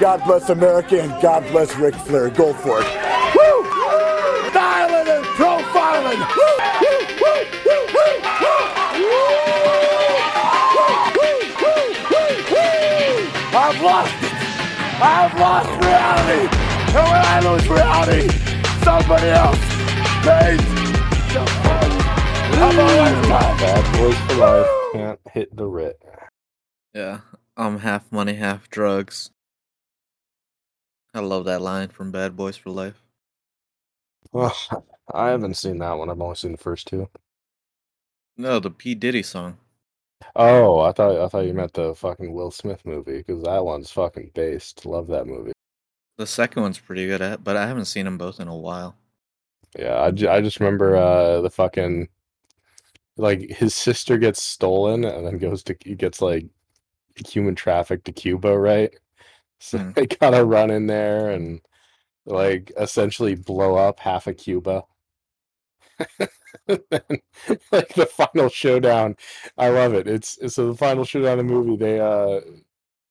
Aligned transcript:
God 0.00 0.24
bless 0.24 0.50
America 0.50 1.00
and 1.00 1.10
God 1.22 1.42
bless 1.52 1.74
Ric 1.76 1.94
Flair. 1.94 2.30
Go 2.30 2.52
for 2.52 2.80
it. 2.80 2.86
Woo! 3.34 4.50
Dialing 4.52 5.08
and 5.08 5.24
profiling. 5.36 6.20
I've 13.56 13.80
lost 13.80 14.14
it. 14.22 14.32
I've 15.00 15.34
lost 15.38 15.68
reality. 15.84 16.48
And 16.94 17.04
when 17.10 17.22
I 17.24 17.40
lose 17.40 17.68
reality, 17.68 18.28
somebody 18.84 19.28
else 19.28 19.58
pays. 20.22 20.74
I'm 22.56 22.78
always 22.78 23.26
Bad 23.28 23.96
boys 23.96 24.18
for 24.26 24.34
life. 24.34 24.66
Can't 24.92 25.20
hit 25.32 25.56
the 25.56 25.66
writ. 25.66 26.02
Yeah, 26.94 27.20
I'm 27.56 27.78
half 27.78 28.10
money, 28.12 28.34
half 28.34 28.68
drugs. 28.70 29.30
I 31.14 31.20
love 31.20 31.44
that 31.44 31.62
line 31.62 31.88
from 31.88 32.10
Bad 32.10 32.36
Boys 32.36 32.56
for 32.56 32.70
Life. 32.70 33.00
Well, 34.32 34.56
I 35.12 35.28
haven't 35.28 35.56
seen 35.56 35.78
that 35.78 35.92
one. 35.92 36.10
I've 36.10 36.20
only 36.20 36.34
seen 36.34 36.52
the 36.52 36.58
first 36.58 36.88
two. 36.88 37.08
No, 38.36 38.58
the 38.58 38.70
P 38.70 38.94
Diddy 38.96 39.22
song. 39.22 39.58
Oh, 40.34 40.80
I 40.80 40.92
thought 40.92 41.20
I 41.20 41.28
thought 41.28 41.46
you 41.46 41.54
meant 41.54 41.74
the 41.74 41.94
fucking 41.94 42.32
Will 42.32 42.50
Smith 42.50 42.84
movie 42.84 43.18
because 43.18 43.42
that 43.44 43.64
one's 43.64 43.90
fucking 43.92 44.32
based. 44.34 44.84
Love 44.86 45.06
that 45.08 45.26
movie. 45.26 45.52
The 46.16 46.26
second 46.26 46.62
one's 46.62 46.78
pretty 46.78 47.06
good 47.06 47.22
at, 47.22 47.44
but 47.44 47.56
I 47.56 47.66
haven't 47.66 47.86
seen 47.86 48.04
them 48.04 48.18
both 48.18 48.40
in 48.40 48.48
a 48.48 48.56
while. 48.56 48.96
Yeah, 49.78 49.94
I, 49.94 50.06
I 50.06 50.40
just 50.40 50.60
remember 50.60 50.96
uh 50.96 51.40
the 51.40 51.50
fucking 51.50 52.08
like 53.16 53.50
his 53.50 53.74
sister 53.74 54.18
gets 54.18 54.42
stolen 54.42 55.04
and 55.04 55.26
then 55.26 55.38
goes 55.38 55.62
to 55.64 55.76
he 55.84 55.94
gets 55.94 56.20
like 56.20 56.46
human 57.28 57.54
trafficked 57.54 58.06
to 58.06 58.12
Cuba, 58.12 58.58
right? 58.58 58.94
So 59.58 59.78
Hmm. 59.78 59.90
they 59.94 60.06
gotta 60.06 60.44
run 60.44 60.70
in 60.70 60.86
there 60.86 61.30
and 61.30 61.60
like 62.26 62.72
essentially 62.78 63.34
blow 63.36 63.76
up 63.76 64.00
half 64.00 64.26
of 64.28 64.36
Cuba. 64.38 64.84
Then, 66.66 66.78
like 67.72 67.94
the 67.94 68.06
final 68.10 68.48
showdown, 68.48 69.16
I 69.58 69.68
love 69.68 69.94
it. 69.94 70.06
It's 70.08 70.38
so 70.54 70.68
the 70.68 70.76
final 70.78 71.04
showdown 71.04 71.38
of 71.38 71.46
the 71.46 71.52
movie. 71.52 71.76
They 71.76 72.00
uh 72.00 72.40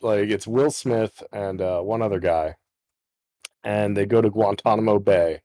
like 0.01 0.29
it's 0.29 0.47
Will 0.47 0.71
Smith 0.71 1.23
and 1.31 1.61
uh, 1.61 1.81
one 1.81 2.01
other 2.01 2.19
guy, 2.19 2.55
and 3.63 3.95
they 3.97 4.05
go 4.05 4.21
to 4.21 4.29
Guantanamo 4.29 4.99
Bay. 4.99 5.41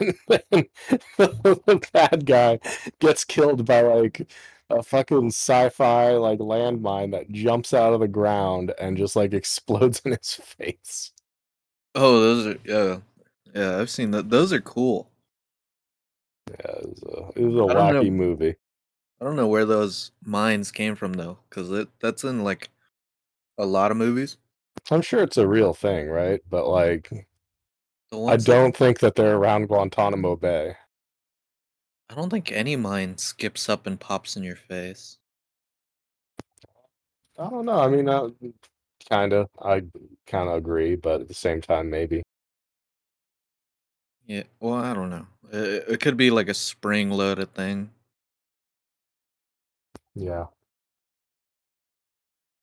And 0.00 0.14
then 0.28 0.64
the 1.18 1.88
bad 1.92 2.26
guy 2.26 2.58
gets 2.98 3.24
killed 3.24 3.64
by 3.66 3.82
like 3.82 4.30
a 4.70 4.82
fucking 4.82 5.28
sci-fi 5.28 6.12
like 6.12 6.38
landmine 6.38 7.12
that 7.12 7.30
jumps 7.30 7.74
out 7.74 7.92
of 7.92 8.00
the 8.00 8.08
ground 8.08 8.72
and 8.78 8.96
just 8.96 9.16
like 9.16 9.32
explodes 9.34 10.02
in 10.04 10.12
his 10.12 10.34
face. 10.34 11.12
Oh, 11.94 12.20
those 12.20 12.46
are 12.46 12.58
yeah, 12.64 12.98
yeah. 13.54 13.78
I've 13.78 13.90
seen 13.90 14.12
that. 14.12 14.30
Those 14.30 14.52
are 14.52 14.60
cool. 14.60 15.10
Yeah, 16.50 16.72
it 16.82 16.88
was 16.88 17.02
a, 17.02 17.40
it 17.40 17.44
was 17.44 17.54
a 17.54 17.74
don't 17.74 17.94
know. 17.94 18.02
wacky 18.02 18.12
movie. 18.12 18.56
I 19.20 19.24
don't 19.24 19.36
know 19.36 19.48
where 19.48 19.66
those 19.66 20.12
mines 20.24 20.70
came 20.70 20.94
from 20.96 21.12
though, 21.12 21.38
because 21.48 21.86
that's 22.00 22.24
in 22.24 22.42
like 22.42 22.70
a 23.58 23.66
lot 23.66 23.90
of 23.90 23.96
movies. 23.96 24.38
I'm 24.90 25.02
sure 25.02 25.22
it's 25.22 25.36
a 25.36 25.46
real 25.46 25.74
thing, 25.74 26.08
right? 26.08 26.40
But 26.48 26.64
mm-hmm. 26.64 27.12
like, 28.12 28.32
I 28.32 28.36
don't 28.36 28.76
think 28.76 29.00
that 29.00 29.14
they're 29.14 29.36
around 29.36 29.68
Guantanamo 29.68 30.36
Bay. 30.36 30.74
I 32.10 32.14
don't 32.14 32.28
think 32.28 32.50
any 32.50 32.74
mine 32.74 33.18
skips 33.18 33.68
up 33.68 33.86
and 33.86 33.98
pops 33.98 34.36
in 34.36 34.42
your 34.42 34.56
face. 34.56 35.18
I 37.38 37.48
don't 37.48 37.64
know. 37.64 37.78
I 37.78 37.88
mean, 37.88 38.08
uh, 38.08 38.30
kind 39.08 39.32
of. 39.32 39.48
I 39.62 39.84
kind 40.26 40.48
of 40.48 40.56
agree, 40.56 40.96
but 40.96 41.20
at 41.20 41.28
the 41.28 41.34
same 41.34 41.60
time, 41.60 41.88
maybe. 41.88 42.24
Yeah. 44.26 44.42
Well, 44.58 44.74
I 44.74 44.92
don't 44.92 45.10
know. 45.10 45.26
It, 45.52 45.84
it 45.88 46.00
could 46.00 46.16
be 46.16 46.32
like 46.32 46.48
a 46.48 46.54
spring 46.54 47.10
loaded 47.10 47.54
thing. 47.54 47.90
Yeah. 50.16 50.46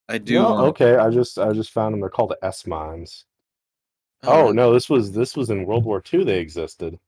I 0.10 0.18
do. 0.18 0.36
No, 0.36 0.52
wanna- 0.52 0.68
okay. 0.68 0.98
I 0.98 1.10
just 1.10 1.40
I 1.40 1.54
just 1.54 1.72
found 1.72 1.94
them. 1.94 2.02
They're 2.02 2.10
called 2.10 2.34
S 2.42 2.68
mines. 2.68 3.24
Oh 4.24 4.42
really? 4.44 4.54
no, 4.54 4.74
this 4.74 4.90
was 4.90 5.14
this 5.14 5.38
was 5.38 5.50
in 5.50 5.66
World 5.66 5.86
War 5.86 6.04
II. 6.14 6.26
They 6.26 6.40
existed. 6.40 7.00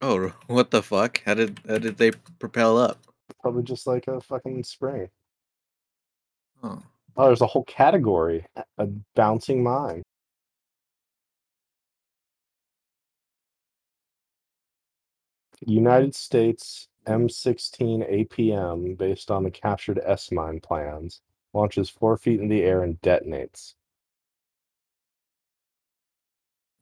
Oh, 0.00 0.28
what 0.46 0.70
the 0.70 0.82
fuck? 0.82 1.22
How 1.24 1.34
did 1.34 1.60
how 1.68 1.78
did 1.78 1.96
they 1.98 2.12
propel 2.38 2.78
up? 2.78 3.00
Probably 3.40 3.62
just 3.62 3.86
like 3.86 4.08
a 4.08 4.20
fucking 4.20 4.64
spring. 4.64 5.08
Oh, 6.62 6.82
Oh, 7.16 7.26
there's 7.26 7.40
a 7.42 7.46
whole 7.46 7.64
category, 7.64 8.46
a- 8.56 8.64
a 8.78 8.86
bouncing 9.16 9.62
mine. 9.62 10.02
United 15.66 16.14
States 16.14 16.88
M16 17.06 18.02
APM, 18.10 18.96
based 18.98 19.30
on 19.30 19.44
the 19.44 19.50
captured 19.50 20.00
S 20.04 20.32
mine 20.32 20.60
plans, 20.60 21.20
launches 21.54 21.88
four 21.90 22.16
feet 22.16 22.40
in 22.40 22.48
the 22.48 22.62
air 22.62 22.82
and 22.82 23.00
detonates. 23.02 23.74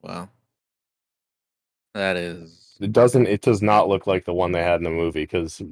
wow. 0.03 0.29
That 1.95 2.17
is. 2.17 2.66
It 2.81 2.93
doesn't. 2.93 3.27
It 3.27 3.43
does 3.43 3.63
not 3.63 3.89
look 3.89 4.07
like 4.07 4.25
the 4.25 4.35
one 4.35 4.53
they 4.53 4.63
had 4.63 4.81
in 4.81 4.85
the 4.85 4.91
movie 4.91 5.23
because 5.23 5.63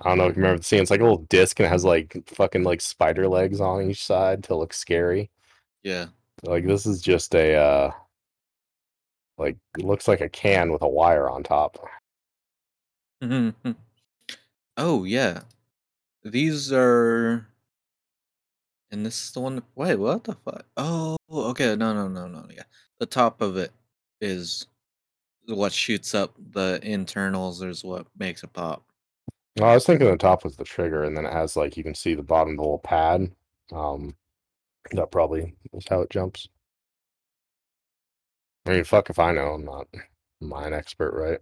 I 0.00 0.08
don't 0.08 0.18
know 0.18 0.26
if 0.26 0.36
you 0.36 0.42
remember 0.42 0.58
the 0.58 0.64
scene. 0.64 0.80
It's 0.80 0.90
like 0.90 1.00
a 1.00 1.04
little 1.04 1.24
disc 1.28 1.58
and 1.58 1.66
it 1.66 1.70
has 1.70 1.84
like 1.84 2.16
fucking 2.26 2.62
like 2.62 2.80
spider 2.80 3.28
legs 3.28 3.60
on 3.60 3.90
each 3.90 4.04
side 4.04 4.44
to 4.44 4.56
look 4.56 4.72
scary. 4.72 5.30
Yeah. 5.82 6.06
Like 6.44 6.66
this 6.66 6.86
is 6.86 7.00
just 7.02 7.34
a 7.34 7.54
uh 7.54 7.90
like 9.38 9.56
looks 9.78 10.06
like 10.06 10.20
a 10.20 10.28
can 10.28 10.72
with 10.72 10.82
a 10.82 10.88
wire 10.88 11.28
on 11.28 11.42
top. 11.42 11.78
oh 14.76 15.04
yeah. 15.04 15.40
These 16.24 16.72
are. 16.72 17.46
And 18.90 19.04
this 19.04 19.22
is 19.22 19.32
the 19.32 19.40
one. 19.40 19.62
Wait, 19.74 19.96
what 19.96 20.24
the 20.24 20.34
fuck? 20.34 20.64
Oh, 20.76 21.16
okay. 21.30 21.76
No, 21.76 21.92
no, 21.92 22.08
no, 22.08 22.26
no. 22.26 22.46
Yeah, 22.54 22.62
the 22.98 23.06
top 23.06 23.42
of 23.42 23.56
it 23.56 23.72
is 24.20 24.66
what 25.48 25.72
shoots 25.72 26.14
up 26.14 26.34
the 26.52 26.78
internals. 26.82 27.62
Is 27.62 27.84
what 27.84 28.06
makes 28.18 28.44
it 28.44 28.52
pop. 28.52 28.84
No, 29.58 29.66
I 29.66 29.74
was 29.74 29.84
thinking 29.84 30.08
the 30.08 30.16
top 30.16 30.44
was 30.44 30.56
the 30.56 30.64
trigger, 30.64 31.02
and 31.04 31.16
then 31.16 31.26
it 31.26 31.32
has 31.32 31.56
like 31.56 31.76
you 31.76 31.82
can 31.82 31.94
see 31.94 32.14
the 32.14 32.22
bottom 32.22 32.50
of 32.50 32.56
the 32.56 32.62
little 32.62 32.78
pad. 32.78 33.30
Um, 33.72 34.14
that 34.92 35.10
probably 35.10 35.54
is 35.72 35.86
how 35.88 36.00
it 36.02 36.10
jumps. 36.10 36.48
I 38.66 38.72
mean, 38.72 38.84
fuck 38.84 39.10
if 39.10 39.18
I 39.18 39.32
know. 39.32 39.54
I'm 39.54 39.64
not 39.64 39.86
a 39.94 40.44
mine 40.44 40.72
expert, 40.72 41.12
right? 41.14 41.40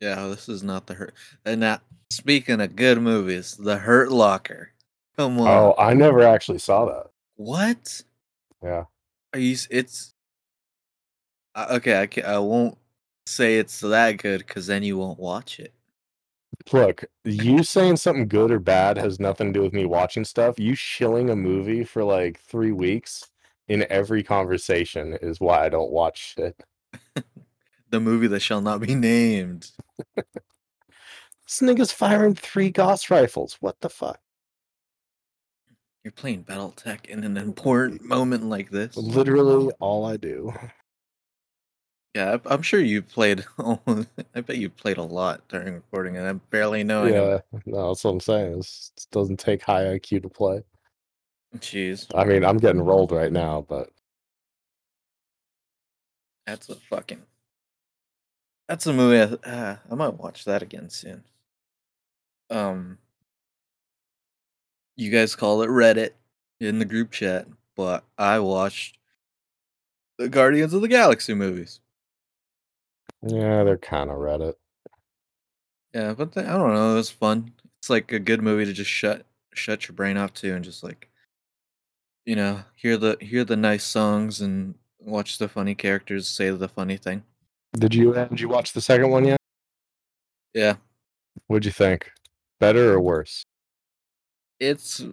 Yeah, 0.00 0.26
this 0.28 0.48
is 0.48 0.62
not 0.62 0.86
the 0.86 0.94
hurt. 0.94 1.14
And 1.44 1.60
now, 1.60 1.80
speaking 2.10 2.60
of 2.60 2.76
good 2.76 3.00
movies, 3.00 3.56
The 3.56 3.78
Hurt 3.78 4.10
Locker. 4.10 4.70
Come 5.16 5.38
on. 5.40 5.46
Oh, 5.46 5.74
I 5.78 5.94
never 5.94 6.22
actually 6.22 6.58
saw 6.58 6.86
that. 6.86 7.06
What? 7.36 8.02
Yeah. 8.62 8.84
Are 9.32 9.38
you? 9.38 9.56
It's. 9.70 10.13
Uh, 11.54 11.66
okay, 11.72 12.00
I 12.00 12.06
can, 12.06 12.24
I 12.24 12.38
won't 12.38 12.76
say 13.26 13.58
it's 13.58 13.80
that 13.80 14.18
good 14.18 14.38
because 14.38 14.66
then 14.66 14.82
you 14.82 14.98
won't 14.98 15.18
watch 15.18 15.60
it. 15.60 15.72
Look, 16.72 17.04
you 17.24 17.62
saying 17.62 17.96
something 17.96 18.28
good 18.28 18.50
or 18.50 18.58
bad 18.58 18.96
has 18.98 19.20
nothing 19.20 19.52
to 19.52 19.58
do 19.58 19.62
with 19.62 19.72
me 19.72 19.84
watching 19.86 20.24
stuff. 20.24 20.58
You 20.58 20.74
shilling 20.74 21.30
a 21.30 21.36
movie 21.36 21.84
for 21.84 22.04
like 22.04 22.40
three 22.40 22.72
weeks 22.72 23.24
in 23.68 23.86
every 23.90 24.22
conversation 24.22 25.16
is 25.22 25.40
why 25.40 25.64
I 25.64 25.68
don't 25.68 25.90
watch 25.90 26.34
shit. 26.34 26.60
The 27.90 28.00
movie 28.00 28.26
that 28.26 28.40
shall 28.40 28.60
not 28.60 28.80
be 28.80 28.92
named. 28.96 29.70
This 30.16 31.60
nigga's 31.60 31.92
firing 31.92 32.34
three 32.34 32.70
Gauss 32.70 33.08
rifles. 33.08 33.56
What 33.60 33.80
the 33.82 33.88
fuck? 33.88 34.18
You're 36.02 36.10
playing 36.10 36.42
BattleTech 36.42 37.06
in 37.06 37.22
an 37.22 37.36
important 37.36 38.02
moment 38.02 38.46
like 38.46 38.70
this. 38.70 38.96
Literally 38.96 39.72
all 39.78 40.06
I 40.06 40.16
do. 40.16 40.52
Yeah, 42.14 42.36
I- 42.44 42.54
I'm 42.54 42.62
sure 42.62 42.80
you 42.80 43.02
played. 43.02 43.44
I 43.58 44.40
bet 44.40 44.56
you 44.56 44.70
played 44.70 44.98
a 44.98 45.02
lot 45.02 45.46
during 45.48 45.74
recording, 45.74 46.16
and 46.16 46.26
I'm 46.26 46.40
barely 46.50 46.84
knowing. 46.84 47.12
Yeah, 47.14 47.40
no, 47.66 47.88
that's 47.88 48.04
what 48.04 48.10
I'm 48.12 48.20
saying. 48.20 48.56
This 48.56 48.92
this 48.96 49.06
doesn't 49.06 49.38
take 49.38 49.62
high 49.62 49.84
IQ 49.84 50.22
to 50.22 50.28
play. 50.28 50.62
Jeez, 51.58 52.06
I 52.14 52.24
mean, 52.24 52.44
I'm 52.44 52.58
getting 52.58 52.80
rolled 52.82 53.12
right 53.12 53.30
now, 53.32 53.64
but 53.68 53.90
that's 56.46 56.68
a 56.68 56.74
fucking. 56.76 57.22
That's 58.68 58.86
a 58.86 58.92
movie. 58.92 59.36
I, 59.44 59.50
uh, 59.50 59.76
I 59.90 59.94
might 59.94 60.14
watch 60.14 60.44
that 60.46 60.62
again 60.62 60.88
soon. 60.90 61.22
Um, 62.50 62.98
you 64.96 65.10
guys 65.10 65.34
call 65.36 65.62
it 65.62 65.68
Reddit 65.68 66.10
in 66.60 66.78
the 66.78 66.84
group 66.84 67.10
chat, 67.10 67.46
but 67.76 68.04
I 68.18 68.38
watched 68.38 68.98
the 70.18 70.28
Guardians 70.28 70.72
of 70.74 70.80
the 70.80 70.88
Galaxy 70.88 71.34
movies. 71.34 71.80
Yeah, 73.22 73.64
they're 73.64 73.78
kind 73.78 74.10
of 74.10 74.16
Reddit. 74.18 74.54
Yeah, 75.94 76.12
but 76.14 76.32
they, 76.32 76.42
I 76.44 76.56
don't 76.56 76.74
know. 76.74 76.92
It 76.92 76.96
was 76.96 77.10
fun. 77.10 77.52
It's 77.80 77.90
like 77.90 78.12
a 78.12 78.18
good 78.18 78.42
movie 78.42 78.64
to 78.64 78.72
just 78.72 78.90
shut 78.90 79.24
shut 79.54 79.86
your 79.86 79.94
brain 79.94 80.16
off 80.16 80.34
to 80.34 80.52
and 80.54 80.64
just 80.64 80.82
like 80.82 81.08
you 82.26 82.34
know, 82.34 82.62
hear 82.74 82.96
the 82.96 83.16
hear 83.20 83.44
the 83.44 83.56
nice 83.56 83.84
songs 83.84 84.40
and 84.40 84.74
watch 84.98 85.38
the 85.38 85.48
funny 85.48 85.74
characters 85.74 86.26
say 86.26 86.50
the 86.50 86.68
funny 86.68 86.96
thing. 86.96 87.22
Did 87.78 87.94
you 87.94 88.14
uh, 88.14 88.24
did 88.26 88.40
you 88.40 88.48
watch 88.48 88.72
the 88.72 88.80
second 88.80 89.10
one 89.10 89.24
yet? 89.26 89.38
Yeah, 90.54 90.76
What'd 91.48 91.64
you 91.66 91.72
think? 91.72 92.10
Better 92.60 92.92
or 92.94 93.00
worse? 93.00 93.42
it's 94.60 95.00
a 95.00 95.10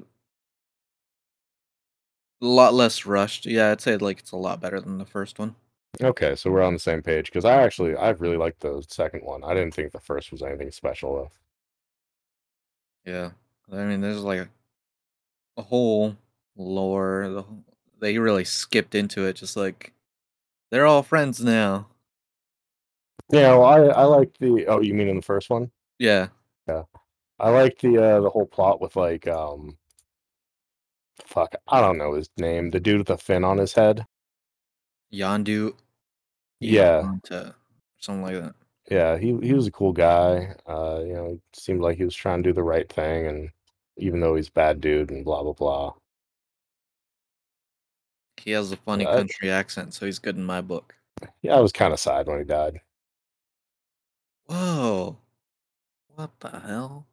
lot 2.42 2.74
less 2.74 3.06
rushed. 3.06 3.46
Yeah, 3.46 3.72
I'd 3.72 3.82
say 3.82 3.98
like 3.98 4.20
it's 4.20 4.32
a 4.32 4.38
lot 4.38 4.62
better 4.62 4.80
than 4.80 4.98
the 4.98 5.06
first 5.06 5.38
one. 5.40 5.56
Okay, 6.02 6.36
so 6.36 6.50
we're 6.50 6.62
on 6.62 6.74
the 6.74 6.80
same 6.80 7.02
page 7.02 7.26
because 7.26 7.46
I 7.46 7.62
actually 7.62 7.96
I 7.96 8.10
really 8.12 8.38
liked 8.38 8.62
the 8.62 8.84
second 8.88 9.24
one. 9.24 9.44
I 9.44 9.54
didn't 9.54 9.74
think 9.74 9.92
the 9.92 10.00
first 10.00 10.32
was 10.32 10.42
anything 10.42 10.72
special 10.72 11.16
though. 11.16 11.32
Yeah, 13.06 13.32
I 13.72 13.84
mean, 13.86 14.02
there's 14.02 14.24
like 14.24 14.40
a, 14.40 14.50
a 15.58 15.62
whole 15.64 16.16
lore. 16.56 17.30
The, 17.30 17.42
whole- 17.42 17.64
they 18.00 18.18
really 18.18 18.46
skipped 18.46 18.96
into 18.96 19.26
it, 19.26 19.34
just 19.36 19.56
like 19.58 19.94
they're 20.72 20.88
all 20.88 21.04
friends 21.04 21.44
now. 21.44 21.88
Yeah, 23.32 23.56
well, 23.56 23.66
I 23.66 23.78
I 24.02 24.04
like 24.06 24.38
the 24.40 24.66
oh 24.68 24.82
you 24.82 24.94
mean 24.94 25.08
in 25.08 25.18
the 25.18 25.22
first 25.22 25.50
one? 25.50 25.72
Yeah, 26.00 26.30
yeah. 26.68 26.84
I 27.40 27.50
like 27.50 27.80
the 27.80 27.98
uh 28.04 28.22
the 28.22 28.30
whole 28.30 28.46
plot 28.48 28.82
with 28.82 28.96
like 28.96 29.28
um 29.28 29.78
fuck 31.26 31.54
I 31.68 31.80
don't 31.82 31.98
know 31.98 32.14
his 32.14 32.30
name 32.38 32.72
the 32.72 32.80
dude 32.80 32.98
with 33.00 33.08
the 33.08 33.18
fin 33.18 33.44
on 33.44 33.58
his 33.58 33.74
head. 33.74 34.06
Yondu. 35.14 35.74
Yeah. 36.60 37.12
Something 38.00 38.22
like 38.24 38.42
that. 38.42 38.56
Yeah, 38.90 39.18
he 39.18 39.38
he 39.42 39.54
was 39.54 39.68
a 39.68 39.72
cool 39.72 39.94
guy. 39.94 40.56
Uh, 40.68 41.02
you 41.06 41.14
know, 41.14 41.40
seemed 41.54 41.82
like 41.82 41.98
he 41.98 42.04
was 42.04 42.16
trying 42.16 42.44
to 42.44 42.50
do 42.50 42.54
the 42.54 42.64
right 42.64 42.92
thing, 42.92 43.28
and 43.28 43.50
even 43.98 44.20
though 44.20 44.36
he's 44.36 44.50
a 44.50 44.52
bad 44.52 44.82
dude 44.82 45.12
and 45.12 45.24
blah 45.24 45.44
blah 45.44 45.54
blah. 45.54 45.94
He 48.38 48.52
has 48.52 48.72
a 48.72 48.78
funny 48.78 49.06
I- 49.06 49.16
country 49.16 49.52
accent, 49.52 49.94
so 49.94 50.06
he's 50.06 50.20
good 50.20 50.36
in 50.36 50.44
my 50.44 50.62
book. 50.62 50.96
Yeah, 51.42 51.56
I 51.56 51.60
was 51.60 51.72
kind 51.72 51.94
of 51.94 52.00
sad 52.00 52.28
when 52.28 52.40
he 52.40 52.44
died. 52.44 52.82
Whoa. 54.46 55.18
What 56.16 56.32
the 56.40 56.50
hell? 56.50 57.08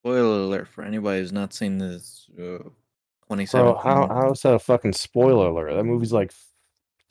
Spoiler 0.00 0.42
alert 0.42 0.68
for 0.68 0.84
anybody 0.84 1.20
who's 1.20 1.32
not 1.32 1.54
seen 1.54 1.78
this 1.78 2.28
uh, 2.38 2.68
2017. 3.28 3.60
Bro, 3.72 3.74
how 3.82 4.06
how 4.08 4.30
is 4.32 4.40
that 4.42 4.54
a 4.54 4.58
fucking 4.58 4.92
spoiler 4.92 5.48
alert? 5.48 5.74
That 5.74 5.84
movie's 5.84 6.12
like 6.12 6.32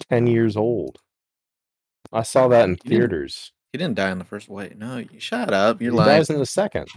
ten 0.09 0.27
years 0.27 0.55
old. 0.57 0.99
I 2.13 2.23
saw 2.23 2.47
that 2.49 2.65
in 2.65 2.71
You 2.71 2.75
didn't- 2.77 2.89
theaters. 2.89 3.51
He 3.71 3.77
didn't 3.77 3.95
die 3.95 4.11
in 4.11 4.19
the 4.19 4.23
first. 4.25 4.47
Wait, 4.47 4.77
no, 4.77 4.97
you 4.97 5.19
shut 5.19 5.53
up. 5.53 5.81
You're 5.81 5.91
he 5.91 5.97
lying. 5.97 6.09
dies 6.19 6.29
in 6.29 6.39
the 6.39 6.45
second. 6.45 6.87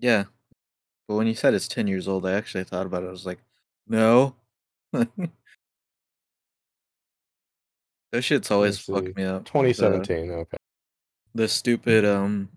Yeah. 0.00 0.24
But 1.06 1.14
when 1.14 1.28
you 1.28 1.34
said 1.34 1.54
it's 1.54 1.68
10 1.68 1.86
years 1.86 2.08
old, 2.08 2.26
I 2.26 2.32
actually 2.32 2.64
thought 2.64 2.86
about 2.86 3.04
it. 3.04 3.06
I 3.06 3.10
was 3.10 3.24
like, 3.26 3.38
no. 3.86 4.34
that 4.92 5.08
shit's 8.22 8.50
always 8.50 8.80
see. 8.80 8.92
fucked 8.92 9.16
me 9.16 9.24
up. 9.24 9.44
2017. 9.44 10.30
Okay. 10.30 10.56
The 11.34 11.46
stupid, 11.48 12.04
um, 12.04 12.48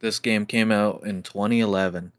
this 0.00 0.18
game 0.18 0.46
came 0.46 0.70
out 0.72 1.02
in 1.04 1.22
2011, 1.22 2.12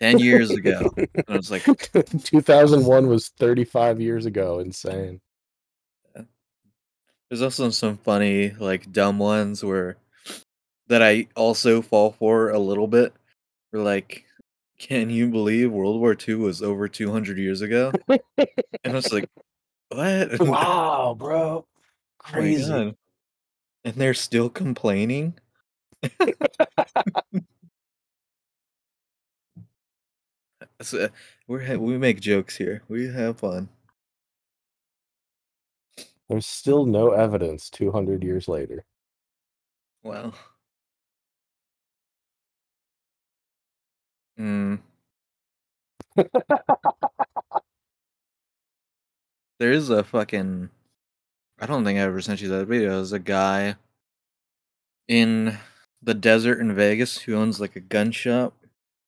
10 0.00 0.18
years 0.18 0.50
ago. 0.50 0.92
and 0.96 1.24
I 1.28 1.36
was 1.36 1.50
like, 1.50 1.64
2001 2.24 3.06
was 3.08 3.28
35 3.30 4.00
years 4.00 4.26
ago. 4.26 4.60
Insane. 4.60 5.20
There's 7.30 7.42
also 7.42 7.68
some 7.70 7.98
funny, 7.98 8.50
like 8.58 8.90
dumb 8.90 9.18
ones 9.18 9.62
where 9.62 9.98
that 10.86 11.02
I 11.02 11.26
also 11.36 11.82
fall 11.82 12.12
for 12.12 12.50
a 12.50 12.58
little 12.58 12.86
bit. 12.86 13.12
We're 13.72 13.82
like, 13.82 14.24
can 14.78 15.10
you 15.10 15.28
believe 15.28 15.70
World 15.70 16.00
War 16.00 16.16
II 16.26 16.36
was 16.36 16.62
over 16.62 16.88
200 16.88 17.36
years 17.36 17.60
ago? 17.60 17.92
and 18.08 18.20
I 18.84 18.92
was 18.92 19.12
like, 19.12 19.28
what? 19.90 20.40
wow, 20.40 21.14
bro. 21.18 21.38
Oh 21.38 21.66
Crazy. 22.18 22.68
God. 22.70 22.96
And 23.84 23.94
they're 23.94 24.14
still 24.14 24.48
complaining. 24.48 25.34
So, 30.80 31.08
we're 31.46 31.64
ha- 31.64 31.76
we 31.76 31.98
make 31.98 32.20
jokes 32.20 32.56
here. 32.56 32.82
We 32.88 33.08
have 33.08 33.38
fun. 33.40 33.68
There's 36.28 36.46
still 36.46 36.84
no 36.86 37.10
evidence 37.12 37.70
200 37.70 38.22
years 38.22 38.48
later. 38.48 38.84
Wow. 40.02 40.32
Mm. 44.38 44.78
there 49.58 49.72
is 49.72 49.90
a 49.90 50.04
fucking. 50.04 50.70
I 51.60 51.66
don't 51.66 51.84
think 51.84 51.98
I 51.98 52.02
ever 52.02 52.20
sent 52.20 52.40
you 52.40 52.48
that 52.50 52.66
video. 52.66 52.90
There's 52.96 53.12
a 53.12 53.18
guy 53.18 53.76
in 55.08 55.58
the 56.02 56.14
desert 56.14 56.60
in 56.60 56.74
Vegas 56.74 57.18
who 57.18 57.34
owns 57.34 57.60
like 57.60 57.74
a 57.76 57.80
gun 57.80 58.12
shop. 58.12 58.54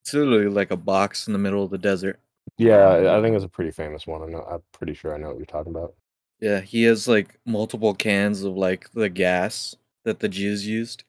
It's 0.01 0.13
literally 0.13 0.47
like 0.47 0.71
a 0.71 0.77
box 0.77 1.27
in 1.27 1.33
the 1.33 1.39
middle 1.39 1.63
of 1.63 1.71
the 1.71 1.77
desert. 1.77 2.19
Yeah, 2.57 3.15
I 3.15 3.21
think 3.21 3.35
it's 3.35 3.45
a 3.45 3.49
pretty 3.49 3.71
famous 3.71 4.07
one. 4.07 4.21
I'm, 4.21 4.31
not, 4.31 4.45
I'm 4.49 4.61
pretty 4.71 4.93
sure 4.93 5.13
I 5.13 5.17
know 5.17 5.27
what 5.29 5.37
you're 5.37 5.45
talking 5.45 5.71
about. 5.71 5.93
Yeah, 6.39 6.59
he 6.59 6.83
has 6.83 7.07
like 7.07 7.39
multiple 7.45 7.93
cans 7.93 8.43
of 8.43 8.55
like 8.57 8.91
the 8.91 9.09
gas 9.09 9.75
that 10.05 10.19
the 10.19 10.29
Jews 10.29 10.65
used. 10.67 11.03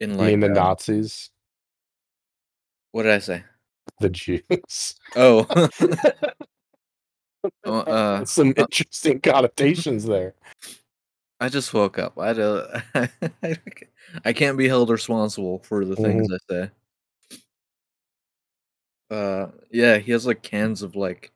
In 0.00 0.12
I 0.12 0.16
like 0.16 0.30
mean, 0.30 0.40
the 0.40 0.50
uh, 0.50 0.54
Nazis, 0.54 1.30
what 2.92 3.04
did 3.04 3.12
I 3.12 3.18
say? 3.18 3.44
the 4.00 4.08
Jews. 4.10 4.42
Oh, 5.16 5.46
Oh, 7.64 7.78
uh, 7.78 8.24
Some 8.24 8.50
uh, 8.50 8.62
interesting 8.62 9.20
connotations 9.20 10.04
there. 10.04 10.34
I 11.40 11.48
just 11.48 11.74
woke 11.74 11.98
up. 11.98 12.18
I 12.18 12.32
don't. 12.32 12.70
I 14.24 14.32
can't 14.32 14.56
be 14.56 14.68
held 14.68 14.90
responsible 14.90 15.58
for 15.60 15.84
the 15.84 15.96
things 15.96 16.28
I 16.30 16.38
say. 16.48 16.70
Uh, 19.12 19.50
yeah, 19.70 19.98
he 19.98 20.10
has 20.12 20.26
like 20.26 20.40
cans 20.40 20.80
of 20.80 20.96
like, 20.96 21.32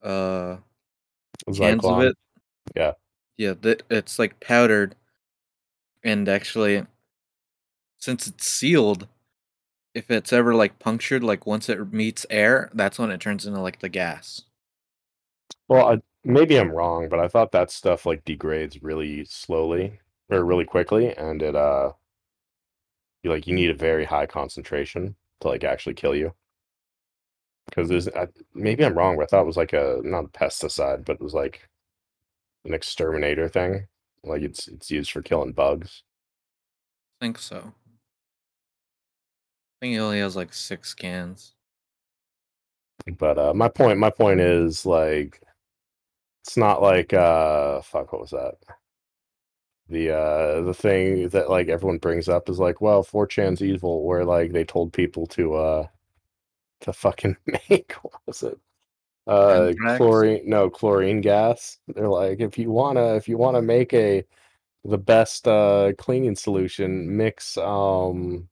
uh, 0.00 0.58
cans 1.46 1.84
of 1.84 1.96
Zyklon. 1.96 2.10
it. 2.10 2.16
Yeah. 2.76 2.92
Yeah, 3.36 3.54
that 3.62 3.82
it's 3.90 4.16
like 4.20 4.38
powdered, 4.38 4.94
and 6.04 6.28
actually, 6.28 6.86
since 7.98 8.28
it's 8.28 8.46
sealed, 8.46 9.08
if 9.92 10.08
it's 10.08 10.32
ever 10.32 10.54
like 10.54 10.78
punctured, 10.78 11.24
like 11.24 11.46
once 11.46 11.68
it 11.68 11.92
meets 11.92 12.26
air, 12.30 12.70
that's 12.74 12.96
when 12.96 13.10
it 13.10 13.20
turns 13.20 13.44
into 13.44 13.60
like 13.60 13.80
the 13.80 13.88
gas. 13.88 14.42
Well, 15.66 15.88
I, 15.88 16.02
maybe 16.22 16.56
I'm 16.56 16.70
wrong, 16.70 17.08
but 17.08 17.18
I 17.18 17.26
thought 17.26 17.50
that 17.52 17.72
stuff 17.72 18.06
like 18.06 18.24
degrades 18.24 18.80
really 18.84 19.24
slowly 19.24 19.98
or 20.30 20.44
really 20.44 20.64
quickly, 20.64 21.12
and 21.16 21.42
it 21.42 21.56
uh, 21.56 21.92
you 23.24 23.30
like 23.30 23.48
you 23.48 23.54
need 23.54 23.70
a 23.70 23.74
very 23.74 24.04
high 24.04 24.26
concentration 24.26 25.16
to 25.40 25.48
like 25.48 25.64
actually 25.64 25.94
kill 25.94 26.14
you. 26.14 26.32
Because 27.66 27.88
there's 27.88 28.08
I, 28.08 28.28
maybe 28.54 28.84
I'm 28.84 28.96
wrong, 28.96 29.16
but 29.16 29.24
I 29.24 29.26
thought 29.26 29.42
it 29.42 29.46
was 29.46 29.56
like 29.56 29.72
a 29.72 30.00
not 30.02 30.24
a 30.24 30.28
pesticide, 30.28 31.04
but 31.04 31.14
it 31.14 31.22
was 31.22 31.34
like 31.34 31.68
an 32.64 32.74
exterminator 32.74 33.48
thing. 33.48 33.86
Like 34.24 34.42
it's 34.42 34.68
it's 34.68 34.90
used 34.90 35.10
for 35.10 35.22
killing 35.22 35.52
bugs. 35.52 36.02
I 37.20 37.24
think 37.24 37.38
so. 37.38 37.58
I 37.58 37.70
think 39.80 39.92
he 39.94 39.98
only 39.98 40.20
has 40.20 40.36
like 40.36 40.52
six 40.52 40.94
cans. 40.94 41.54
But 43.18 43.38
uh, 43.38 43.54
my 43.54 43.68
point, 43.68 43.98
my 43.98 44.10
point 44.10 44.40
is 44.40 44.86
like, 44.86 45.42
it's 46.44 46.56
not 46.56 46.82
like 46.82 47.12
uh, 47.12 47.80
fuck, 47.82 48.12
what 48.12 48.22
was 48.22 48.30
that? 48.30 48.54
The 49.88 50.10
uh, 50.10 50.62
the 50.62 50.74
thing 50.74 51.28
that 51.30 51.50
like 51.50 51.68
everyone 51.68 51.98
brings 51.98 52.28
up 52.28 52.48
is 52.48 52.58
like, 52.58 52.80
well, 52.80 53.04
4chan's 53.04 53.62
evil, 53.62 54.04
where 54.04 54.24
like 54.24 54.52
they 54.52 54.64
told 54.64 54.92
people 54.92 55.26
to 55.28 55.54
uh, 55.54 55.86
to 56.82 56.92
fucking 56.92 57.36
make 57.68 57.92
what 58.02 58.14
was 58.26 58.42
it? 58.42 58.58
Uh, 59.26 59.68
Anthrax? 59.68 59.98
chlorine, 59.98 60.42
no 60.44 60.68
chlorine 60.68 61.20
gas. 61.20 61.78
They're 61.88 62.08
like, 62.08 62.40
if 62.40 62.58
you 62.58 62.70
wanna, 62.70 63.14
if 63.14 63.28
you 63.28 63.38
wanna 63.38 63.62
make 63.62 63.92
a 63.94 64.24
the 64.84 64.98
best 64.98 65.46
uh 65.46 65.92
cleaning 65.98 66.34
solution, 66.36 67.16
mix 67.16 67.56
um, 67.56 68.48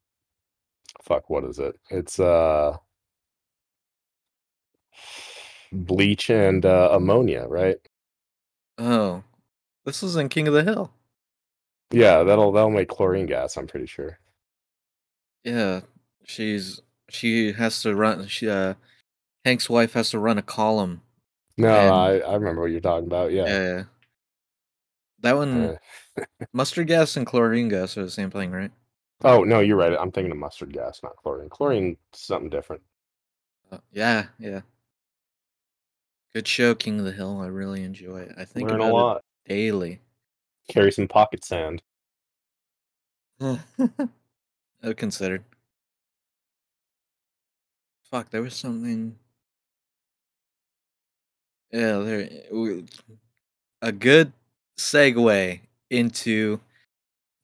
fuck, 1.03 1.29
what 1.29 1.45
is 1.45 1.59
it? 1.59 1.79
It's 1.91 2.21
uh 2.21 2.77
bleach 5.73 6.31
and 6.31 6.65
uh, 6.65 6.91
ammonia, 6.93 7.47
right? 7.49 7.77
Oh, 8.79 9.23
this 9.85 10.03
is 10.03 10.17
in 10.17 10.29
King 10.29 10.49
of 10.49 10.55
the 10.55 10.65
Hill. 10.65 10.93
Yeah, 11.91 12.23
that'll 12.23 12.53
that'll 12.53 12.71
make 12.71 12.89
chlorine 12.89 13.27
gas. 13.27 13.57
I'm 13.57 13.67
pretty 13.67 13.87
sure. 13.87 14.19
Yeah, 15.45 15.81
she's 16.25 16.81
she 17.11 17.53
has 17.53 17.83
to 17.83 17.95
run. 17.95 18.27
She 18.29 18.49
uh, 18.49 18.75
Hank's 19.45 19.69
wife 19.71 19.93
has 19.95 20.11
to 20.11 20.19
run 20.19 20.39
a 20.39 20.43
column. 20.43 21.03
No, 21.57 21.69
And- 21.69 21.95
I 21.95 22.19
I 22.29 22.35
remember 22.35 22.63
what 22.63 22.71
you're 22.71 22.81
talking 22.81 23.07
about. 23.07 23.33
Yeah. 23.33 23.45
Yeah, 23.47 23.63
yeah. 23.77 23.83
that 25.21 25.37
one, 25.37 25.79
Uh, 26.17 26.25
mustard 26.53 26.87
gas 26.87 27.17
and 27.17 27.27
chlorine 27.27 27.69
gas 27.69 27.97
are 27.99 28.05
the 28.05 28.11
same 28.11 28.31
thing, 28.31 28.51
right? 28.51 28.71
oh 29.23 29.45
no, 29.45 29.61
you're 29.61 29.77
right. 29.77 29.93
I'm 29.99 30.11
thinking 30.11 30.33
of 30.33 30.39
mustard 30.39 30.73
gas, 30.73 31.01
not 31.03 31.17
chlorine. 31.17 31.49
Chlorine 31.51 31.97
something 32.13 32.49
different. 32.49 32.83
Uh, 33.71 33.79
yeah, 33.93 34.27
yeah. 34.39 34.61
Good 36.33 36.47
show, 36.49 36.75
King 36.75 36.99
of 37.01 37.05
the 37.05 37.13
Hill. 37.13 37.41
I 37.41 37.49
really 37.49 37.83
enjoy 37.83 38.21
it. 38.21 38.33
I 38.39 38.45
think 38.45 38.71
Learn 38.71 38.81
a 38.81 38.89
lot. 38.93 39.17
it 39.45 39.49
daily. 39.49 40.01
Carry 40.69 40.91
some 40.93 41.09
pocket 41.09 41.45
sand. 41.45 41.83
Considered. 44.97 45.45
Fuck, 48.11 48.31
there 48.31 48.43
was 48.43 48.55
something. 48.55 49.19
Yeah, 51.73 51.99
there. 51.99 52.29
we- 52.53 52.87
A 53.83 53.93
good 53.93 54.33
segue 54.79 55.61
into 55.91 56.61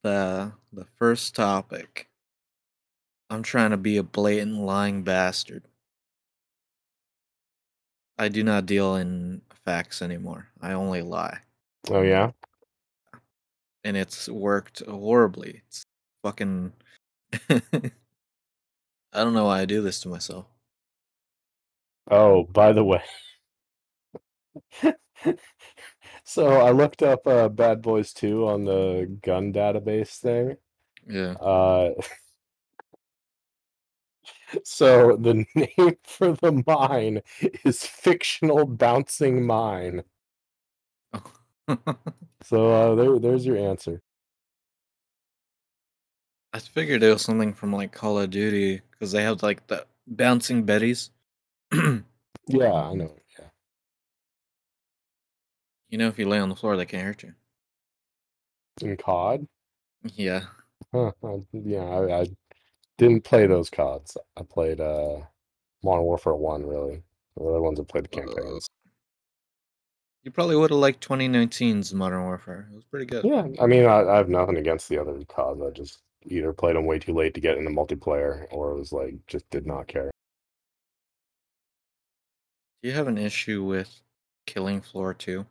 the 0.02 0.52
the 0.72 0.84
first 0.98 1.34
topic. 1.34 2.08
I'm 3.30 3.42
trying 3.42 3.70
to 3.70 3.76
be 3.76 3.96
a 3.96 4.02
blatant 4.02 4.56
lying 4.60 5.02
bastard. 5.02 5.64
I 8.18 8.28
do 8.28 8.42
not 8.44 8.66
deal 8.66 8.96
in 8.96 9.42
facts 9.64 10.02
anymore. 10.02 10.48
I 10.60 10.72
only 10.72 11.02
lie. 11.02 11.40
Oh 11.90 12.02
yeah. 12.02 12.32
And 13.84 13.96
it's 13.96 14.28
worked 14.28 14.82
horribly. 14.86 15.62
It's 15.68 15.84
fucking 16.22 16.72
I 17.50 17.60
don't 19.12 19.34
know 19.34 19.46
why 19.46 19.60
I 19.60 19.64
do 19.64 19.82
this 19.82 20.00
to 20.00 20.08
myself. 20.08 20.46
Oh, 22.10 22.44
by 22.44 22.72
the 22.72 22.84
way. 22.84 23.02
so 26.24 26.46
I 26.48 26.70
looked 26.70 27.02
up 27.02 27.26
uh, 27.26 27.48
Bad 27.48 27.82
Boys 27.82 28.12
2 28.12 28.46
on 28.46 28.64
the 28.64 29.18
gun 29.22 29.52
database 29.52 30.18
thing. 30.18 30.56
Yeah. 31.08 31.32
Uh, 31.32 31.92
so 34.64 35.16
the 35.16 35.44
name 35.54 35.96
for 36.04 36.32
the 36.32 36.62
mine 36.66 37.22
is 37.64 37.84
Fictional 37.84 38.66
Bouncing 38.66 39.44
Mine. 39.44 40.04
So 42.42 42.70
uh, 42.70 42.94
there, 42.94 43.18
there's 43.18 43.44
your 43.44 43.56
answer. 43.56 44.00
I 46.52 46.60
figured 46.60 47.02
it 47.02 47.12
was 47.12 47.22
something 47.22 47.52
from 47.52 47.72
like 47.72 47.92
Call 47.92 48.20
of 48.20 48.30
Duty 48.30 48.82
because 48.92 49.12
they 49.12 49.22
have 49.22 49.42
like 49.42 49.66
the 49.66 49.84
bouncing 50.06 50.64
betties. 50.64 51.10
Yeah, 52.48 52.72
I 52.72 52.94
know. 52.94 53.12
Yeah. 53.38 53.46
You 55.88 55.98
know, 55.98 56.06
if 56.08 56.16
you 56.18 56.28
lay 56.28 56.38
on 56.38 56.48
the 56.48 56.54
floor, 56.54 56.76
they 56.76 56.86
can't 56.86 57.02
hurt 57.04 57.22
you. 57.24 57.34
In 58.82 58.96
COD? 58.96 59.46
Yeah. 60.14 60.42
Huh, 60.92 61.10
I- 61.24 61.40
yeah, 61.52 61.82
I, 61.82 62.20
I 62.20 62.26
didn't 62.98 63.24
play 63.24 63.46
those 63.48 63.68
CODs. 63.70 64.16
I 64.36 64.42
played 64.42 64.80
uh, 64.80 65.22
Modern 65.82 66.04
Warfare 66.04 66.34
1, 66.36 66.64
really. 66.64 67.02
The 67.36 67.44
other 67.44 67.60
ones 67.62 67.80
I 67.80 67.84
played 67.84 68.04
the 68.04 68.16
Uh, 68.16 68.26
campaigns. 68.26 68.68
You 70.22 70.30
probably 70.30 70.56
would 70.56 70.70
have 70.70 70.78
liked 70.78 71.06
2019's 71.06 71.92
Modern 71.94 72.22
Warfare. 72.24 72.68
It 72.70 72.74
was 72.76 72.84
pretty 72.84 73.06
good. 73.06 73.24
Yeah, 73.24 73.46
I 73.60 73.66
mean, 73.66 73.86
I, 73.86 74.02
I 74.02 74.16
have 74.16 74.28
nothing 74.28 74.56
against 74.58 74.88
the 74.88 74.98
other 75.00 75.18
CODs. 75.24 75.62
I 75.62 75.70
just 75.70 75.98
either 76.26 76.52
played 76.52 76.76
them 76.76 76.84
way 76.86 76.98
too 76.98 77.12
late 77.14 77.34
to 77.34 77.40
get 77.40 77.58
into 77.58 77.70
multiplayer, 77.70 78.46
or 78.52 78.70
it 78.72 78.78
was 78.78 78.92
like 78.92 79.14
just 79.26 79.48
did 79.50 79.66
not 79.66 79.86
care. 79.88 80.10
Do 82.82 82.88
you 82.88 82.94
have 82.94 83.08
an 83.08 83.18
issue 83.18 83.64
with 83.64 84.00
Killing 84.46 84.80
Floor 84.80 85.14
2? 85.14 85.44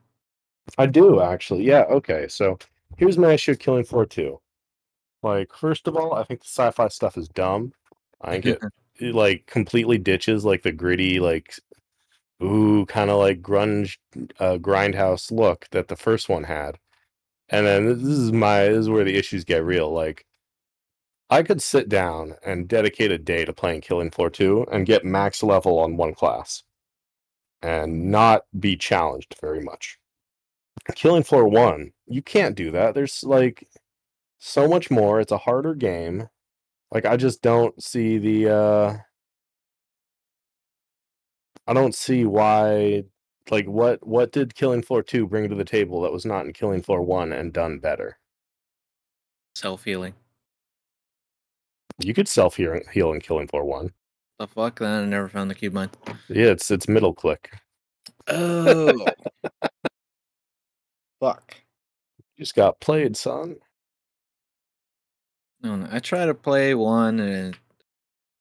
I 0.77 0.85
do 0.85 1.21
actually. 1.21 1.63
Yeah. 1.63 1.83
Okay. 1.89 2.27
So 2.27 2.57
here's 2.97 3.17
my 3.17 3.33
issue: 3.33 3.51
with 3.51 3.59
Killing 3.59 3.83
Floor 3.83 4.05
Two. 4.05 4.39
Like, 5.23 5.53
first 5.53 5.87
of 5.87 5.95
all, 5.95 6.13
I 6.13 6.23
think 6.23 6.41
the 6.41 6.47
sci-fi 6.47 6.87
stuff 6.87 7.17
is 7.17 7.27
dumb. 7.29 7.73
I 8.21 8.39
think 8.39 8.45
it, 8.45 8.59
it 8.97 9.15
like 9.15 9.45
completely 9.47 9.97
ditches 9.97 10.45
like 10.45 10.63
the 10.63 10.71
gritty, 10.71 11.19
like 11.19 11.55
ooh, 12.43 12.85
kind 12.87 13.09
of 13.09 13.19
like 13.19 13.41
grunge, 13.41 13.97
uh, 14.39 14.57
grindhouse 14.57 15.31
look 15.31 15.67
that 15.71 15.87
the 15.87 15.95
first 15.95 16.29
one 16.29 16.43
had. 16.43 16.77
And 17.49 17.65
then 17.65 17.85
this 18.03 18.17
is 18.17 18.31
my 18.31 18.65
this 18.65 18.79
is 18.79 18.89
where 18.89 19.03
the 19.03 19.17
issues 19.17 19.43
get 19.45 19.63
real. 19.63 19.91
Like, 19.91 20.25
I 21.29 21.43
could 21.43 21.61
sit 21.61 21.89
down 21.89 22.35
and 22.45 22.67
dedicate 22.67 23.11
a 23.11 23.17
day 23.17 23.45
to 23.45 23.53
playing 23.53 23.81
Killing 23.81 24.11
Floor 24.11 24.29
Two 24.29 24.65
and 24.71 24.85
get 24.85 25.05
max 25.05 25.43
level 25.43 25.79
on 25.79 25.97
one 25.97 26.13
class, 26.15 26.63
and 27.61 28.11
not 28.11 28.43
be 28.59 28.75
challenged 28.75 29.35
very 29.41 29.61
much. 29.61 29.97
Killing 30.93 31.23
Floor 31.23 31.47
1, 31.47 31.91
you 32.07 32.21
can't 32.21 32.55
do 32.55 32.71
that. 32.71 32.93
There's 32.93 33.23
like 33.23 33.67
so 34.39 34.67
much 34.67 34.91
more. 34.91 35.19
It's 35.19 35.31
a 35.31 35.37
harder 35.37 35.73
game. 35.73 36.29
Like 36.91 37.05
I 37.05 37.17
just 37.17 37.41
don't 37.41 37.81
see 37.81 38.17
the 38.17 38.53
uh 38.53 38.97
I 41.67 41.73
don't 41.73 41.95
see 41.95 42.25
why 42.25 43.03
like 43.49 43.65
what 43.65 44.05
what 44.05 44.31
did 44.31 44.55
Killing 44.55 44.83
Floor 44.83 45.01
2 45.01 45.27
bring 45.27 45.49
to 45.49 45.55
the 45.55 45.65
table 45.65 46.01
that 46.01 46.11
was 46.11 46.25
not 46.25 46.45
in 46.45 46.53
Killing 46.53 46.81
Floor 46.81 47.01
1 47.01 47.31
and 47.31 47.51
done 47.51 47.79
better? 47.79 48.19
Self 49.55 49.83
healing. 49.83 50.13
You 51.99 52.13
could 52.13 52.27
self 52.27 52.57
heal 52.57 52.79
heal 52.91 53.13
in 53.13 53.21
Killing 53.21 53.47
Floor 53.47 53.65
1. 53.65 53.91
The 54.39 54.47
fuck? 54.47 54.79
Then 54.79 55.03
I 55.03 55.05
never 55.05 55.29
found 55.29 55.49
the 55.49 55.55
keybind. 55.55 55.91
Yeah, 56.27 56.47
it's 56.47 56.69
it's 56.69 56.87
middle 56.87 57.13
click. 57.13 57.51
Oh. 58.27 59.05
fuck. 61.19 61.55
You 62.17 62.43
just 62.43 62.55
got 62.55 62.79
played, 62.79 63.15
son. 63.15 63.55
No, 65.61 65.75
no. 65.75 65.87
I 65.91 65.99
try 65.99 66.25
to 66.25 66.33
play 66.33 66.75
one 66.75 67.19
and 67.19 67.57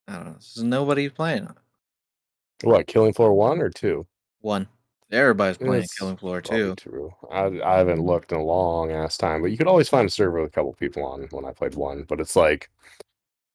I 0.09 0.15
don't 0.15 0.25
know. 0.25 0.33
There's 0.33 0.63
nobody 0.63 1.09
playing 1.09 1.45
it. 1.45 2.67
What, 2.67 2.87
Killing 2.87 3.13
Floor 3.13 3.35
1 3.35 3.61
or 3.61 3.71
2? 3.71 4.07
One. 4.41 4.69
Everybody's 5.11 5.59
playing 5.59 5.87
Killing 5.99 6.17
Floor 6.17 6.41
2. 6.41 6.75
True. 6.77 7.15
I 7.31 7.45
I 7.65 7.79
haven't 7.79 8.01
looked 8.01 8.33
in 8.33 8.39
a 8.39 8.43
long 8.43 8.91
ass 8.91 9.17
time, 9.17 9.43
but 9.43 9.51
you 9.51 9.57
could 9.57 9.69
always 9.69 9.89
find 9.89 10.09
a 10.09 10.11
server 10.11 10.41
with 10.41 10.51
a 10.51 10.53
couple 10.53 10.73
people 10.73 11.05
on 11.05 11.23
when 11.31 11.45
I 11.45 11.53
played 11.53 11.75
one. 11.75 12.03
But 12.03 12.21
it's 12.21 12.35
like 12.35 12.69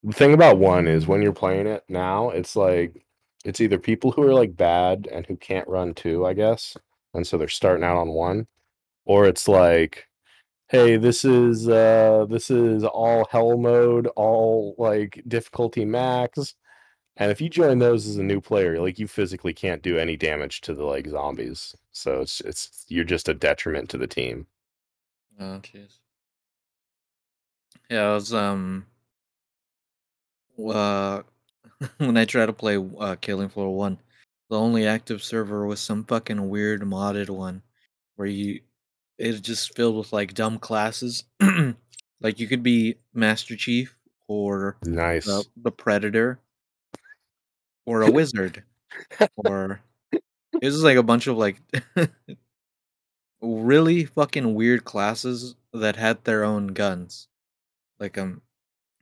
the 0.04 0.14
thing 0.14 0.34
about 0.34 0.58
one 0.60 0.88
is 0.88 1.08
when 1.08 1.22
you're 1.22 1.34
playing 1.34 1.68
it 1.68 1.84
now, 1.90 2.30
it's 2.30 2.56
like 2.56 3.06
it's 3.46 3.62
either 3.62 3.80
people 3.80 4.12
who 4.12 4.24
are 4.24 4.34
like 4.34 4.56
bad 4.56 5.08
and 5.12 5.26
who 5.26 5.36
can't 5.38 5.68
run 5.68 5.94
two, 5.94 6.26
I 6.26 6.34
guess, 6.34 6.78
and 7.14 7.26
so 7.26 7.38
they're 7.38 7.48
starting 7.48 7.84
out 7.84 7.98
on 7.98 8.10
one, 8.10 8.48
or 9.06 9.26
it's 9.28 9.48
like, 9.48 10.08
hey, 10.68 10.98
this 10.98 11.26
is 11.26 11.68
uh 11.70 12.26
this 12.30 12.50
is 12.52 12.84
all 12.84 13.28
hell 13.32 13.58
mode, 13.58 14.08
all 14.16 14.76
like 14.78 15.24
difficulty 15.28 15.86
max. 15.86 16.56
And 17.18 17.32
if 17.32 17.42
you 17.42 17.50
join 17.50 17.80
those 17.80 18.08
as 18.08 18.18
a 18.18 18.24
new 18.24 18.40
player, 18.40 18.80
like 18.80 18.98
you 19.00 19.08
physically 19.08 19.54
can't 19.54 19.84
do 19.84 19.98
any 19.98 20.16
damage 20.16 20.62
to 20.62 20.74
the 20.74 20.86
like 20.86 21.08
zombies. 21.08 21.76
So 21.92 22.22
it's 22.22 22.40
it's 22.42 22.86
you're 22.88 23.04
just 23.04 23.28
a 23.30 23.34
detriment 23.34 23.90
to 23.90 23.98
the 23.98 24.08
team. 24.08 24.48
Oh, 25.40 25.60
jeez. 25.62 25.98
Yeah, 27.90 28.12
I 28.12 28.14
was 28.14 28.34
um. 28.34 28.86
Uh, 30.68 31.24
when 31.98 32.18
I 32.18 32.26
tried 32.26 32.48
to 32.48 32.54
play 32.54 32.78
uh, 33.00 33.16
Killing 33.22 33.50
Floor 33.50 33.76
One, 33.76 34.00
the 34.50 34.60
only 34.60 34.88
active 34.88 35.24
server 35.24 35.66
was 35.66 35.80
some 35.80 36.04
fucking 36.04 36.50
weird 36.50 36.82
modded 36.82 37.30
one, 37.30 37.62
where 38.16 38.28
you, 38.28 38.62
it's 39.18 39.40
just 39.40 39.76
filled 39.76 39.98
with 39.98 40.12
like 40.12 40.34
dumb 40.34 40.60
classes. 40.60 41.24
like 42.22 42.40
you 42.40 42.48
could 42.48 42.64
be 42.64 42.96
Master 43.14 43.56
Chief 43.56 43.96
or 44.28 44.78
Nice. 44.84 45.26
the, 45.26 45.46
the 45.56 45.72
Predator, 45.72 46.40
or 47.86 48.02
a 48.02 48.12
wizard, 48.12 48.64
or 49.36 49.82
it 50.12 50.22
was 50.62 50.74
just 50.76 50.84
like 50.84 50.98
a 50.98 51.04
bunch 51.04 51.28
of 51.28 51.38
like 51.38 51.62
really 53.42 54.06
fucking 54.06 54.54
weird 54.54 54.84
classes 54.84 55.56
that 55.74 55.96
had 55.96 56.24
their 56.24 56.44
own 56.44 56.68
guns. 56.68 57.28
Like 58.00 58.18
um, 58.18 58.42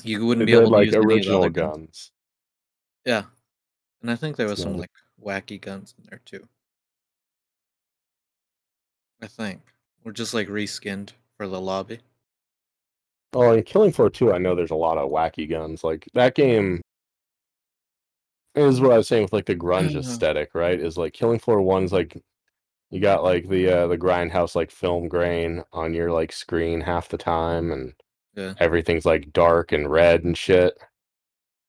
you 0.03 0.25
wouldn't 0.25 0.45
be 0.45 0.53
able 0.53 0.65
to 0.65 0.69
like 0.69 0.85
use 0.85 0.95
any 0.95 1.05
the 1.05 1.13
original 1.13 1.39
other 1.39 1.49
guns. 1.49 1.75
guns. 1.75 2.11
Yeah, 3.05 3.23
and 4.01 4.11
I 4.11 4.15
think 4.15 4.35
there 4.35 4.47
was 4.47 4.61
some 4.61 4.77
like 4.77 4.91
wacky 5.23 5.59
guns 5.59 5.95
in 5.97 6.05
there 6.09 6.21
too. 6.25 6.47
I 9.21 9.27
think 9.27 9.61
we're 10.03 10.11
just 10.11 10.33
like 10.33 10.47
reskinned 10.47 11.11
for 11.37 11.47
the 11.47 11.59
lobby. 11.59 11.99
Oh, 13.33 13.51
in 13.51 13.63
Killing 13.63 13.91
Floor 13.91 14.09
2, 14.09 14.33
I 14.33 14.37
know 14.37 14.55
there's 14.55 14.71
a 14.71 14.75
lot 14.75 14.97
of 14.97 15.09
wacky 15.09 15.49
guns. 15.49 15.83
Like 15.83 16.07
that 16.13 16.35
game 16.35 16.81
is 18.55 18.79
what 18.79 18.91
I 18.91 18.97
was 18.97 19.07
saying 19.07 19.23
with 19.23 19.33
like 19.33 19.45
the 19.45 19.55
grunge 19.55 19.95
aesthetic, 19.95 20.51
right? 20.53 20.79
Is 20.79 20.97
like 20.97 21.13
Killing 21.13 21.39
Floor 21.39 21.59
1's 21.59 21.91
like 21.91 22.21
you 22.89 22.99
got 22.99 23.23
like 23.23 23.47
the 23.49 23.69
uh 23.69 23.87
the 23.87 23.97
grindhouse 23.97 24.55
like 24.55 24.71
film 24.71 25.07
grain 25.07 25.63
on 25.73 25.93
your 25.93 26.11
like 26.11 26.31
screen 26.31 26.81
half 26.81 27.09
the 27.09 27.17
time 27.17 27.71
and 27.71 27.93
Yeah. 28.37 28.53
everything's 28.59 29.05
like 29.05 29.33
dark 29.33 29.71
and 29.73 29.89
red 29.91 30.23
and 30.23 30.37
shit. 30.37 30.77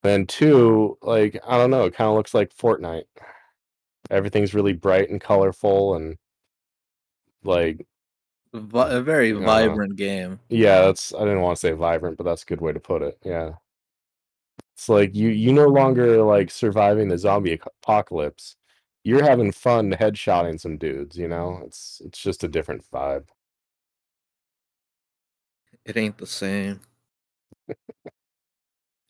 Then 0.02 0.26
two, 0.26 0.96
like 1.02 1.40
I 1.46 1.56
don't 1.56 1.70
know, 1.70 1.84
it 1.86 1.94
kind 1.94 2.08
of 2.08 2.14
looks 2.14 2.34
like 2.34 2.54
Fortnite. 2.54 3.04
Everything's 4.10 4.54
really 4.54 4.72
bright 4.74 5.10
and 5.10 5.20
colorful 5.20 5.96
and 5.96 6.16
like 7.44 7.86
Vi- 8.54 8.90
a 8.94 9.00
very 9.02 9.30
Yeah. 9.32 9.44
vibrant 9.44 9.96
game. 9.96 10.40
yeah, 10.48 10.82
that's 10.82 11.12
I 11.14 11.20
didn't 11.20 11.40
want 11.42 11.56
to 11.56 11.60
say 11.60 11.72
vibrant, 11.72 12.16
but 12.16 12.24
that's 12.24 12.42
a 12.42 12.46
good 12.46 12.60
way 12.60 12.72
to 12.72 12.80
put 12.80 13.02
it. 13.02 13.18
Yeah. 13.24 13.54
It's 14.76 14.88
like 14.88 15.14
you 15.14 15.28
you 15.30 15.52
no 15.52 15.66
longer 15.66 16.22
like 16.22 16.50
surviving 16.50 17.08
the 17.08 17.18
zombie 17.18 17.58
apocalypse. 17.82 18.56
You're 19.04 19.24
having 19.24 19.52
fun 19.52 19.90
headshotting 19.92 20.60
some 20.60 20.76
dudes, 20.78 21.16
you 21.18 21.28
know? 21.28 21.60
It's 21.64 22.00
it's 22.04 22.20
just 22.22 22.44
a 22.44 22.48
different 22.48 22.84
vibe. 22.92 23.28
It 25.88 25.96
ain't 25.96 26.18
the 26.18 26.26
same. 26.26 26.80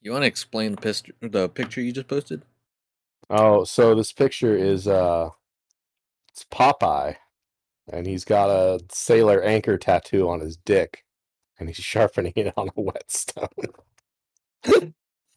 you 0.01 0.13
want 0.13 0.23
to 0.23 0.29
explain 0.29 0.71
the, 0.77 0.81
pist- 0.81 1.11
the 1.21 1.49
picture 1.49 1.81
you 1.81 1.91
just 1.91 2.07
posted? 2.07 2.43
Oh, 3.29 3.65
so 3.65 3.97
this 3.97 4.13
picture 4.13 4.57
is 4.57 4.87
uh 4.87 5.31
it's 6.31 6.45
Popeye 6.45 7.17
and 7.93 8.07
he's 8.07 8.25
got 8.25 8.49
a 8.49 8.79
sailor 8.93 9.43
anchor 9.43 9.77
tattoo 9.77 10.29
on 10.29 10.39
his 10.39 10.57
dick 10.57 11.05
and 11.59 11.69
he's 11.69 11.77
sharpening 11.85 12.33
it 12.37 12.55
on 12.57 12.69
a 12.69 12.81
whetstone. 12.81 13.49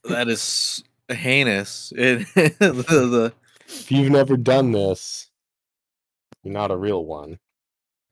That 0.03 0.29
is 0.29 0.83
heinous. 1.09 1.91
It, 1.97 2.27
the, 2.35 2.53
the, 2.59 3.33
if 3.67 3.91
you've 3.91 4.11
never 4.11 4.37
done 4.37 4.73
this, 4.73 5.31
you're 6.43 6.53
not 6.53 6.69
a 6.69 6.77
real 6.77 7.03
one. 7.03 7.39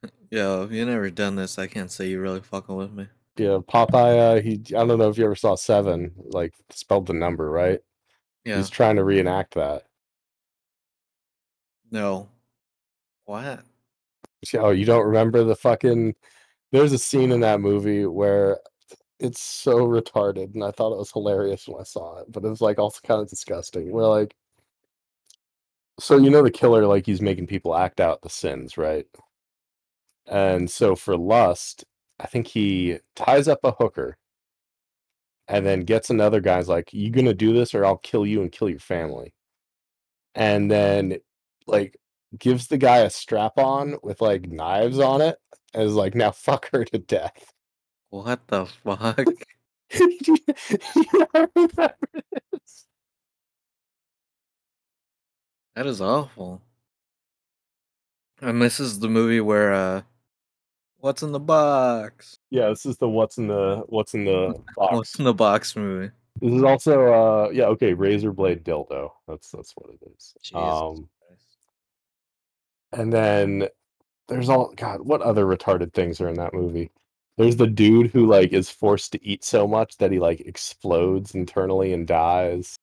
yo, 0.31 0.63
if 0.63 0.71
you've 0.71 0.87
never 0.87 1.11
done 1.11 1.35
this, 1.35 1.59
I 1.59 1.67
can't 1.67 1.91
say 1.91 2.07
you're 2.07 2.21
really 2.21 2.41
fucking 2.41 2.75
with 2.75 2.91
me. 2.91 3.07
Yeah, 3.39 3.59
Popeye. 3.65 4.37
Uh, 4.37 4.41
he. 4.41 4.61
I 4.75 4.85
don't 4.85 4.99
know 4.99 5.09
if 5.09 5.17
you 5.17 5.23
ever 5.23 5.35
saw 5.35 5.55
Seven, 5.55 6.11
like 6.17 6.53
spelled 6.71 7.05
the 7.05 7.13
number 7.13 7.49
right. 7.49 7.79
Yeah. 8.43 8.57
He's 8.57 8.69
trying 8.69 8.97
to 8.97 9.05
reenact 9.05 9.53
that. 9.53 9.83
No. 11.89 12.27
What? 13.23 13.61
Oh, 14.55 14.71
you 14.71 14.85
don't 14.85 15.05
remember 15.05 15.45
the 15.45 15.55
fucking? 15.55 16.15
There's 16.73 16.91
a 16.91 16.97
scene 16.97 17.31
in 17.31 17.39
that 17.39 17.61
movie 17.61 18.05
where 18.05 18.59
it's 19.19 19.41
so 19.41 19.87
retarded, 19.87 20.53
and 20.53 20.63
I 20.63 20.71
thought 20.71 20.91
it 20.91 20.99
was 20.99 21.11
hilarious 21.11 21.65
when 21.65 21.79
I 21.79 21.85
saw 21.85 22.19
it, 22.19 22.29
but 22.29 22.43
it 22.43 22.49
was 22.49 22.61
like 22.61 22.77
also 22.77 22.99
kind 23.05 23.21
of 23.21 23.29
disgusting. 23.29 23.89
Where 23.91 24.05
like, 24.05 24.35
so 25.97 26.17
you 26.17 26.29
know 26.29 26.43
the 26.43 26.51
killer, 26.51 26.85
like 26.85 27.05
he's 27.05 27.21
making 27.21 27.47
people 27.47 27.73
act 27.73 28.01
out 28.01 28.21
the 28.21 28.29
sins, 28.29 28.77
right? 28.77 29.05
And 30.27 30.69
so 30.69 30.95
for 30.95 31.17
lust, 31.17 31.85
I 32.19 32.27
think 32.27 32.47
he 32.47 32.99
ties 33.15 33.47
up 33.47 33.59
a 33.63 33.71
hooker 33.71 34.17
and 35.47 35.65
then 35.65 35.81
gets 35.81 36.09
another 36.09 36.41
guy's 36.41 36.67
like, 36.67 36.93
You 36.93 37.09
gonna 37.11 37.33
do 37.33 37.53
this 37.53 37.73
or 37.73 37.85
I'll 37.85 37.97
kill 37.97 38.25
you 38.25 38.41
and 38.41 38.51
kill 38.51 38.69
your 38.69 38.79
family. 38.79 39.33
And 40.35 40.69
then 40.69 41.17
like 41.67 41.97
gives 42.37 42.67
the 42.67 42.77
guy 42.77 42.99
a 42.99 43.09
strap 43.09 43.57
on 43.57 43.97
with 44.03 44.21
like 44.21 44.49
knives 44.49 44.99
on 44.99 45.21
it 45.21 45.37
and 45.73 45.83
is 45.83 45.93
like, 45.93 46.15
now 46.15 46.31
fuck 46.31 46.69
her 46.71 46.85
to 46.85 46.97
death. 46.99 47.53
What 48.09 48.47
the 48.47 48.65
fuck? 48.65 49.19
you 49.99 50.37
don't 50.47 51.51
remember 51.55 51.97
this? 52.51 52.85
That 55.75 55.87
is 55.87 56.01
awful. 56.01 56.61
And 58.41 58.61
this 58.61 58.79
is 58.79 58.99
the 58.99 59.09
movie 59.09 59.41
where 59.41 59.73
uh 59.73 60.01
What's 60.99 61.23
in 61.23 61.31
the 61.31 61.39
box? 61.39 62.37
Yeah, 62.49 62.69
this 62.69 62.85
is 62.85 62.97
the 62.97 63.07
what's 63.09 63.37
in 63.37 63.47
the 63.47 63.83
what's 63.87 64.13
in 64.13 64.25
the 64.25 64.53
box. 64.75 64.93
What's 64.93 65.15
in 65.19 65.25
the 65.25 65.33
box 65.33 65.75
movie? 65.75 66.11
This 66.41 66.53
is 66.53 66.63
also 66.63 67.13
uh 67.13 67.49
yeah, 67.51 67.65
okay, 67.65 67.93
razor 67.93 68.31
blade 68.33 68.63
dildo. 68.63 69.11
That's 69.27 69.49
that's 69.51 69.73
what 69.75 69.93
it 69.93 69.99
is. 70.15 70.33
Jesus 70.43 70.57
Um 70.57 71.09
Christ. 71.27 71.57
and 72.93 73.13
then 73.13 73.67
there's 74.27 74.49
all 74.49 74.73
god, 74.75 75.01
what 75.01 75.21
other 75.21 75.45
retarded 75.45 75.93
things 75.93 76.19
are 76.21 76.27
in 76.29 76.35
that 76.35 76.53
movie? 76.53 76.91
There's 77.37 77.55
the 77.55 77.67
dude 77.67 78.11
who 78.11 78.27
like 78.27 78.51
is 78.51 78.69
forced 78.69 79.13
to 79.13 79.25
eat 79.25 79.43
so 79.45 79.67
much 79.67 79.97
that 79.97 80.11
he 80.11 80.19
like 80.19 80.41
explodes 80.41 81.33
internally 81.33 81.93
and 81.93 82.05
dies. 82.07 82.75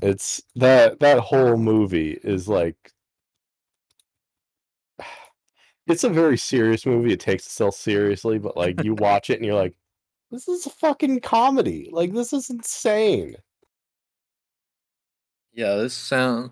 It's 0.00 0.40
that 0.56 1.00
that 1.00 1.18
whole 1.18 1.56
movie 1.56 2.12
is 2.22 2.48
like 2.48 2.92
it's 5.88 6.04
a 6.04 6.08
very 6.08 6.36
serious 6.36 6.86
movie. 6.86 7.12
It 7.12 7.20
takes 7.20 7.46
itself 7.46 7.74
seriously, 7.74 8.38
but 8.38 8.56
like 8.56 8.82
you 8.84 8.94
watch 8.98 9.30
it 9.30 9.36
and 9.36 9.44
you're 9.44 9.54
like, 9.54 9.74
this 10.30 10.48
is 10.48 10.66
a 10.66 10.70
fucking 10.70 11.20
comedy. 11.20 11.88
Like 11.92 12.12
this 12.12 12.32
is 12.32 12.50
insane. 12.50 13.36
Yeah, 15.52 15.74
this 15.76 15.94
sound 15.94 16.50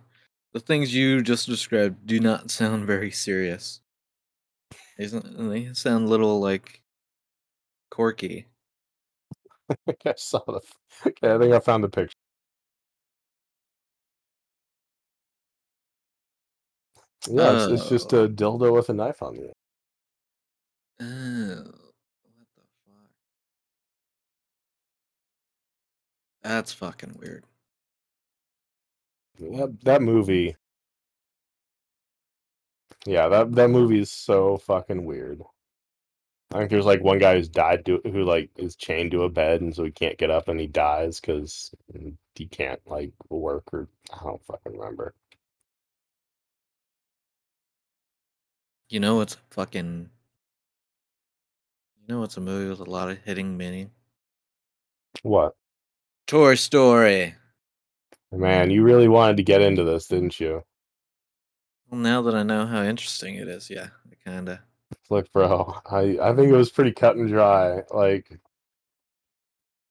the 0.52 0.60
things 0.60 0.94
you 0.94 1.20
just 1.22 1.46
described 1.46 2.06
do 2.06 2.18
not 2.18 2.50
sound 2.50 2.86
very 2.86 3.10
serious. 3.10 3.80
They, 4.98 5.04
s- 5.04 5.12
they 5.12 5.72
sound 5.74 6.06
a 6.06 6.08
little 6.08 6.40
like 6.40 6.80
quirky. 7.90 8.46
I 9.70 9.74
think 9.86 9.98
I 10.06 10.14
saw 10.16 10.40
the. 10.46 10.60
Okay, 11.06 11.34
I 11.34 11.38
think 11.38 11.52
I 11.52 11.60
found 11.60 11.84
the 11.84 11.88
picture. 11.88 12.16
Yeah, 17.28 17.52
it's, 17.54 17.66
it's 17.82 17.88
just 17.88 18.12
Oh. 18.12 18.24
a 18.24 18.28
dildo 18.28 18.72
with 18.72 18.88
a 18.90 18.94
knife 18.94 19.22
on 19.22 19.36
it. 19.36 19.54
Oh, 21.00 21.64
what 21.64 22.48
the 22.56 22.62
fuck? 22.86 23.10
That's 26.42 26.72
fucking 26.72 27.16
weird. 27.20 27.44
That 29.38 29.78
that 29.84 30.02
movie. 30.02 30.56
Yeah, 33.06 33.28
that 33.28 33.52
that 33.54 33.70
movie 33.70 34.00
is 34.00 34.10
so 34.12 34.58
fucking 34.58 35.04
weird. 35.04 35.42
I 36.54 36.58
think 36.58 36.70
there's 36.70 36.86
like 36.86 37.02
one 37.02 37.18
guy 37.18 37.36
who's 37.36 37.48
died 37.48 37.84
to 37.86 38.00
who 38.04 38.24
like 38.24 38.50
is 38.56 38.76
chained 38.76 39.10
to 39.12 39.24
a 39.24 39.28
bed 39.30 39.60
and 39.62 39.74
so 39.74 39.84
he 39.84 39.90
can't 39.90 40.18
get 40.18 40.30
up 40.30 40.48
and 40.48 40.60
he 40.60 40.66
dies 40.68 41.20
because 41.20 41.72
he 42.36 42.46
can't 42.46 42.80
like 42.86 43.12
work 43.30 43.64
or 43.72 43.88
I 44.12 44.24
don't 44.24 44.44
fucking 44.46 44.78
remember. 44.78 45.14
You 48.88 49.00
know 49.00 49.20
it's 49.20 49.36
fucking. 49.50 50.10
You 51.96 52.04
know 52.14 52.22
it's 52.22 52.36
a 52.36 52.40
movie 52.40 52.70
with 52.70 52.80
a 52.80 52.90
lot 52.90 53.10
of 53.10 53.18
hitting 53.18 53.56
meaning. 53.56 53.90
What? 55.22 55.56
Toy 56.26 56.54
Story. 56.54 57.34
Man, 58.32 58.70
you 58.70 58.82
really 58.82 59.08
wanted 59.08 59.36
to 59.38 59.42
get 59.42 59.62
into 59.62 59.82
this, 59.84 60.08
didn't 60.08 60.38
you? 60.38 60.62
Well, 61.88 62.00
now 62.00 62.22
that 62.22 62.34
I 62.34 62.42
know 62.42 62.66
how 62.66 62.82
interesting 62.82 63.36
it 63.36 63.48
is, 63.48 63.70
yeah, 63.70 63.88
I 64.10 64.30
kinda. 64.30 64.62
Look, 65.10 65.32
bro, 65.32 65.76
I 65.86 66.18
I 66.20 66.34
think 66.34 66.48
it 66.48 66.56
was 66.56 66.70
pretty 66.70 66.92
cut 66.92 67.16
and 67.16 67.28
dry. 67.28 67.82
Like, 67.92 68.38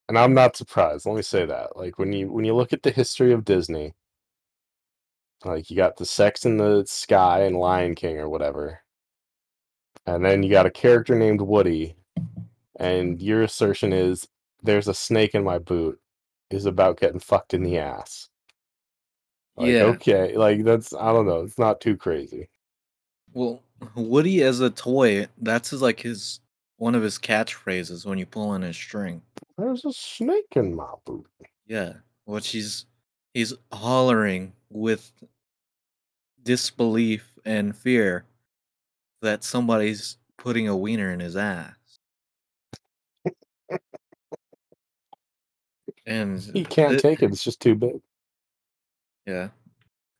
and 0.08 0.18
I'm 0.18 0.34
not 0.34 0.56
surprised. 0.56 1.06
Let 1.06 1.16
me 1.16 1.22
say 1.22 1.46
that. 1.46 1.78
Like 1.78 1.98
when 1.98 2.14
you 2.14 2.32
when 2.32 2.46
you 2.46 2.56
look 2.56 2.74
at 2.74 2.84
the 2.84 2.92
history 2.92 3.34
of 3.34 3.46
Disney, 3.46 3.94
like 5.44 5.70
you 5.70 5.78
got 5.78 5.98
the 5.98 6.06
Sex 6.06 6.46
in 6.46 6.58
the 6.58 6.86
Sky 6.86 7.42
and 7.44 7.58
Lion 7.58 7.96
King 7.96 8.18
or 8.20 8.30
whatever, 8.30 8.82
and 10.06 10.24
then 10.24 10.44
you 10.44 10.50
got 10.50 10.66
a 10.66 10.72
character 10.72 11.16
named 11.16 11.42
Woody, 11.42 11.96
and 12.80 13.22
your 13.22 13.44
assertion 13.44 13.94
is 13.94 14.28
there's 14.64 14.88
a 14.88 14.94
snake 14.94 15.36
in 15.36 15.44
my 15.44 15.60
boot 15.60 16.00
is 16.50 16.66
about 16.66 17.00
getting 17.00 17.20
fucked 17.20 17.54
in 17.54 17.64
the 17.64 17.78
ass. 17.78 18.30
Like, 19.58 19.68
Yeah. 19.70 19.84
okay, 19.84 20.36
like 20.36 20.64
that's 20.64 20.94
I 20.94 21.12
don't 21.14 21.26
know. 21.28 21.44
It's 21.44 21.58
not 21.60 21.82
too 21.82 21.96
crazy. 21.98 22.50
Well, 23.34 23.62
Woody 23.96 24.44
as 24.44 24.60
a 24.62 24.70
toy, 24.70 25.28
that's 25.42 25.70
his 25.70 25.82
like 25.82 26.00
his 26.02 26.40
one 26.78 26.94
of 26.96 27.04
his 27.04 27.18
catchphrases 27.18 28.06
when 28.06 28.18
you 28.18 28.26
pull 28.26 28.50
on 28.50 28.62
his 28.62 28.76
string. 28.76 29.22
There's 29.58 29.86
a 29.86 29.94
snake 29.94 30.54
in 30.56 30.76
my 30.76 30.92
boot. 31.06 31.26
Yeah, 31.68 31.94
what 32.26 32.44
she's 32.44 32.86
he's 33.34 33.54
hollering 33.72 34.54
with 34.70 35.12
disbelief 36.44 37.28
and 37.46 37.76
fear 37.76 38.26
that 39.22 39.44
somebody's 39.44 40.18
putting 40.38 40.68
a 40.68 40.76
wiener 40.76 41.12
in 41.12 41.20
his 41.20 41.36
ass. 41.36 41.74
and 46.06 46.40
He 46.54 46.64
can't 46.64 47.00
take 47.00 47.22
it. 47.22 47.32
It's 47.32 47.44
just 47.44 47.62
too 47.62 47.76
big. 47.76 48.02
Yeah. 49.26 49.50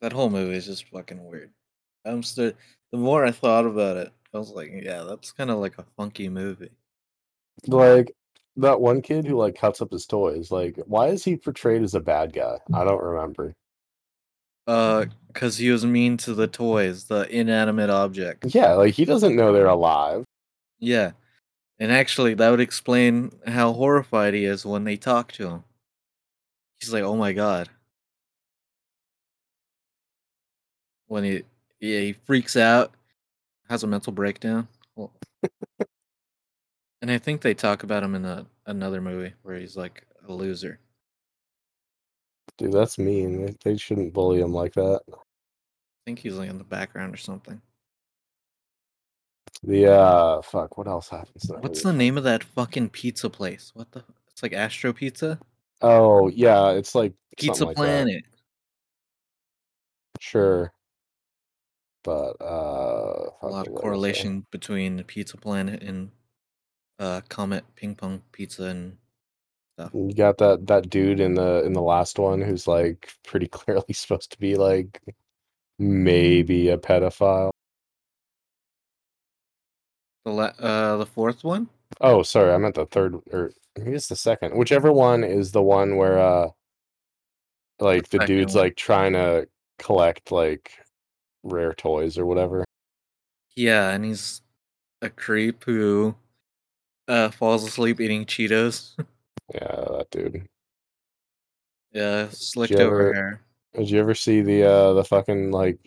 that 0.00 0.12
whole 0.12 0.30
movie 0.30 0.56
is 0.56 0.66
just 0.66 0.88
fucking 0.88 1.24
weird. 1.24 1.50
I'm 2.04 2.22
still 2.22 2.52
the 2.90 2.98
more 2.98 3.24
I 3.24 3.30
thought 3.30 3.64
about 3.64 3.96
it, 3.96 4.12
I 4.34 4.38
was 4.38 4.50
like, 4.50 4.70
yeah, 4.82 5.02
that's 5.02 5.32
kind 5.32 5.50
of 5.50 5.58
like 5.58 5.78
a 5.78 5.84
funky 5.96 6.28
movie. 6.28 6.70
Like 7.66 8.14
that 8.56 8.80
one 8.80 9.02
kid 9.02 9.26
who 9.26 9.36
like 9.36 9.54
cuts 9.54 9.80
up 9.80 9.92
his 9.92 10.06
toys. 10.06 10.50
Like, 10.50 10.78
why 10.86 11.08
is 11.08 11.24
he 11.24 11.36
portrayed 11.36 11.82
as 11.82 11.94
a 11.94 12.00
bad 12.00 12.32
guy? 12.32 12.58
I 12.74 12.84
don't 12.84 13.02
remember. 13.02 13.54
Uh, 14.66 15.06
cause 15.34 15.56
he 15.56 15.70
was 15.70 15.84
mean 15.84 16.16
to 16.18 16.34
the 16.34 16.46
toys, 16.46 17.04
the 17.04 17.28
inanimate 17.28 17.90
objects. 17.90 18.54
Yeah, 18.54 18.74
like 18.74 18.94
he 18.94 19.04
doesn't 19.04 19.34
know 19.34 19.52
they're 19.52 19.66
alive. 19.66 20.24
Yeah. 20.78 21.12
And 21.78 21.90
actually, 21.90 22.34
that 22.34 22.50
would 22.50 22.60
explain 22.60 23.32
how 23.46 23.72
horrified 23.72 24.34
he 24.34 24.44
is 24.44 24.64
when 24.64 24.84
they 24.84 24.96
talk 24.96 25.32
to 25.32 25.48
him. 25.48 25.64
He's 26.80 26.92
like, 26.92 27.02
"Oh 27.02 27.16
my 27.16 27.32
god!" 27.32 27.68
When 31.06 31.24
he, 31.24 31.42
yeah, 31.80 32.00
he 32.00 32.12
freaks 32.12 32.56
out, 32.56 32.92
has 33.68 33.82
a 33.82 33.86
mental 33.86 34.12
breakdown. 34.12 34.68
Well, 34.94 35.12
And 37.02 37.10
I 37.10 37.18
think 37.18 37.40
they 37.40 37.52
talk 37.52 37.82
about 37.82 38.04
him 38.04 38.14
in 38.14 38.24
a, 38.24 38.46
another 38.64 39.00
movie 39.00 39.34
where 39.42 39.56
he's 39.56 39.76
like 39.76 40.06
a 40.28 40.32
loser. 40.32 40.78
Dude, 42.58 42.72
that's 42.72 42.98
mean. 42.98 43.46
They, 43.46 43.54
they 43.64 43.76
shouldn't 43.76 44.12
bully 44.12 44.40
him 44.40 44.52
like 44.52 44.74
that. 44.74 45.00
I 45.12 45.16
think 46.04 46.18
he's 46.18 46.34
like 46.34 46.50
in 46.50 46.58
the 46.58 46.64
background 46.64 47.14
or 47.14 47.18
something. 47.18 47.60
The 49.62 49.92
uh, 49.92 50.42
fuck. 50.42 50.76
What 50.76 50.88
else 50.88 51.08
happens? 51.08 51.44
in 51.44 51.54
that 51.54 51.62
What's 51.62 51.84
movie? 51.84 51.94
the 51.94 51.98
name 51.98 52.18
of 52.18 52.24
that 52.24 52.42
fucking 52.42 52.90
pizza 52.90 53.30
place? 53.30 53.70
What 53.74 53.92
the? 53.92 54.04
It's 54.30 54.42
like 54.42 54.52
Astro 54.52 54.92
Pizza. 54.92 55.38
Oh 55.80 56.28
yeah, 56.28 56.70
it's 56.70 56.94
like 56.94 57.12
Pizza 57.36 57.54
something 57.54 57.68
like 57.68 57.76
that. 57.76 58.04
Planet. 58.04 58.24
Sure. 60.20 60.72
But 62.04 62.36
uh, 62.40 63.30
A 63.42 63.46
lot 63.46 63.52
what 63.52 63.66
of 63.66 63.72
was 63.72 63.78
I 63.78 63.82
correlation 63.82 64.46
between 64.50 65.02
Pizza 65.04 65.36
Planet 65.36 65.82
and 65.82 66.10
uh 66.98 67.20
Comet 67.28 67.64
Ping 67.76 67.94
Pong 67.94 68.22
Pizza 68.32 68.64
and 68.64 68.96
You 69.78 70.12
got 70.14 70.38
that 70.38 70.66
that 70.66 70.90
dude 70.90 71.20
in 71.20 71.34
the 71.34 71.64
in 71.64 71.72
the 71.72 71.82
last 71.82 72.18
one 72.18 72.40
who's 72.40 72.66
like 72.66 73.12
pretty 73.24 73.48
clearly 73.48 73.92
supposed 73.92 74.30
to 74.32 74.38
be 74.38 74.56
like 74.56 75.00
maybe 75.78 76.68
a 76.68 76.78
pedophile. 76.78 77.50
The 80.24 80.30
la- 80.30 80.44
uh 80.58 80.96
the 80.98 81.06
fourth 81.06 81.42
one. 81.42 81.68
Oh, 82.00 82.22
sorry, 82.22 82.52
I 82.52 82.58
meant 82.58 82.74
the 82.74 82.86
third 82.86 83.16
or 83.32 83.52
maybe 83.76 83.92
it's 83.92 84.08
the 84.08 84.16
second. 84.16 84.56
Whichever 84.56 84.92
one 84.92 85.24
is 85.24 85.52
the 85.52 85.62
one 85.62 85.96
where 85.96 86.18
uh 86.18 86.48
like 87.80 88.08
the 88.10 88.18
second 88.18 88.26
dude's 88.26 88.54
one. 88.54 88.64
like 88.64 88.76
trying 88.76 89.14
to 89.14 89.48
collect 89.78 90.30
like 90.30 90.72
rare 91.42 91.74
toys 91.74 92.18
or 92.18 92.26
whatever. 92.26 92.64
Yeah, 93.56 93.90
and 93.90 94.04
he's 94.04 94.42
a 95.00 95.10
creep 95.10 95.64
who 95.64 96.14
uh 97.08 97.30
falls 97.30 97.64
asleep 97.66 98.00
eating 98.00 98.26
Cheetos. 98.26 98.94
Yeah, 99.54 99.84
that 99.98 100.06
dude. 100.10 100.48
yeah, 101.92 102.28
slicked 102.30 102.72
you 102.72 102.78
over 102.78 103.00
ever- 103.02 103.14
hair. 103.14 103.40
Did 103.74 103.90
you 103.90 104.00
ever 104.00 104.14
see 104.14 104.42
the 104.42 104.64
uh 104.64 104.92
the 104.94 105.04
fucking 105.04 105.50
like 105.50 105.78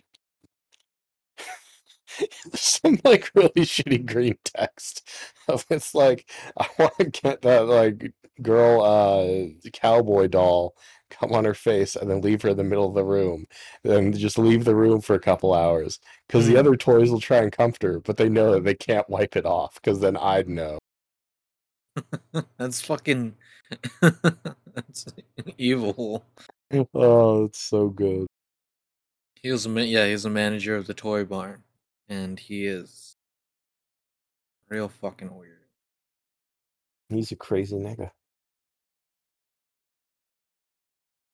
some 2.54 2.98
like 3.04 3.30
really 3.34 3.50
shitty 3.56 4.04
green 4.06 4.38
text 4.44 5.08
of 5.48 5.64
it's 5.70 5.94
like 5.94 6.28
I 6.58 6.68
want 6.78 6.96
to 6.98 7.04
get 7.06 7.42
that 7.42 7.66
like 7.66 8.12
girl 8.42 8.82
uh 8.82 9.70
cowboy 9.72 10.26
doll 10.28 10.74
come 11.10 11.32
on 11.32 11.44
her 11.44 11.54
face 11.54 11.94
and 11.96 12.10
then 12.10 12.20
leave 12.20 12.42
her 12.42 12.50
in 12.50 12.56
the 12.56 12.64
middle 12.64 12.88
of 12.88 12.94
the 12.94 13.04
room 13.04 13.46
and 13.84 14.16
just 14.16 14.38
leave 14.38 14.64
the 14.64 14.74
room 14.74 15.00
for 15.00 15.14
a 15.14 15.20
couple 15.20 15.54
hours 15.54 16.00
because 16.26 16.46
the 16.46 16.54
Mm. 16.54 16.58
other 16.58 16.76
toys 16.76 17.10
will 17.10 17.20
try 17.20 17.38
and 17.38 17.52
comfort 17.52 17.82
her 17.82 18.00
but 18.00 18.16
they 18.16 18.28
know 18.28 18.52
that 18.52 18.64
they 18.64 18.74
can't 18.74 19.08
wipe 19.08 19.36
it 19.36 19.46
off 19.46 19.74
because 19.76 20.00
then 20.00 20.16
I'd 20.16 20.48
know 20.48 20.78
That's 22.58 22.80
fucking 22.82 23.34
that's 24.00 25.06
evil. 25.58 26.24
oh 26.94 27.44
it's 27.44 27.60
so 27.60 27.88
good 27.88 28.26
He 29.42 29.50
was 29.50 29.66
a 29.66 29.68
ma- 29.68 29.80
yeah, 29.80 30.06
he's 30.06 30.24
a 30.24 30.30
manager 30.30 30.76
of 30.76 30.86
the 30.86 30.94
toy 30.94 31.24
barn, 31.24 31.64
and 32.08 32.38
he 32.38 32.66
is 32.66 33.16
real 34.68 34.88
fucking 34.88 35.34
weird. 35.36 35.52
he's 37.08 37.32
a 37.32 37.36
crazy 37.36 37.76
nigga 37.76 38.10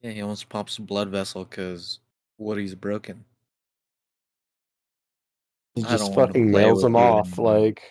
Yeah, 0.00 0.10
he 0.10 0.22
almost 0.22 0.48
pops 0.48 0.78
a 0.78 0.82
blood 0.82 1.08
vessel 1.10 1.44
because 1.44 2.00
Woody's 2.38 2.74
broken. 2.74 3.24
he 5.74 5.82
I 5.84 5.86
just 5.86 6.12
fucking 6.14 6.50
nails 6.50 6.82
him 6.84 6.96
off 6.96 7.38
anymore. 7.38 7.58
like 7.58 7.82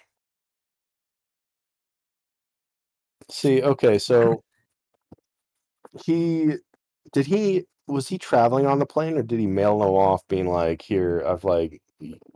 see 3.32 3.62
okay 3.62 3.98
so 3.98 4.44
he 6.06 6.54
did 7.12 7.26
he 7.26 7.66
was 7.88 8.08
he 8.08 8.18
traveling 8.18 8.66
on 8.66 8.80
the 8.80 8.86
plane 8.86 9.18
or 9.18 9.24
did 9.24 9.40
he 9.40 9.48
mail 9.48 9.80
them 9.80 9.90
off 9.90 10.28
being 10.28 10.48
like 10.48 10.82
here 10.82 11.24
i've 11.28 11.44
like 11.44 11.82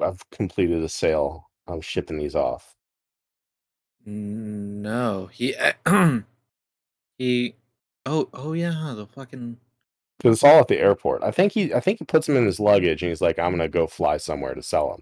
i've 0.01 0.29
completed 0.31 0.83
a 0.83 0.89
sale 0.89 1.49
i'm 1.67 1.81
shipping 1.81 2.17
these 2.17 2.35
off 2.35 2.75
No, 4.07 5.27
he 5.31 5.55
eh, 5.55 5.73
he. 7.17 7.55
Oh, 8.05 8.29
oh 8.35 8.53
yeah, 8.53 8.93
the 8.95 9.07
fucking 9.07 9.57
because 10.17 10.37
it's 10.37 10.43
all 10.43 10.59
at 10.59 10.67
the 10.67 10.79
airport 10.79 11.23
i 11.23 11.31
think 11.31 11.51
he 11.51 11.73
i 11.73 11.79
think 11.79 11.99
he 11.99 12.05
puts 12.05 12.27
them 12.27 12.37
in 12.37 12.45
his 12.45 12.59
luggage 12.59 13.01
and 13.01 13.09
he's 13.09 13.21
like 13.21 13.37
i'm 13.39 13.51
gonna 13.51 13.67
go 13.67 13.87
fly 13.87 14.17
somewhere 14.17 14.53
to 14.53 14.61
sell 14.61 14.89
them 14.89 15.01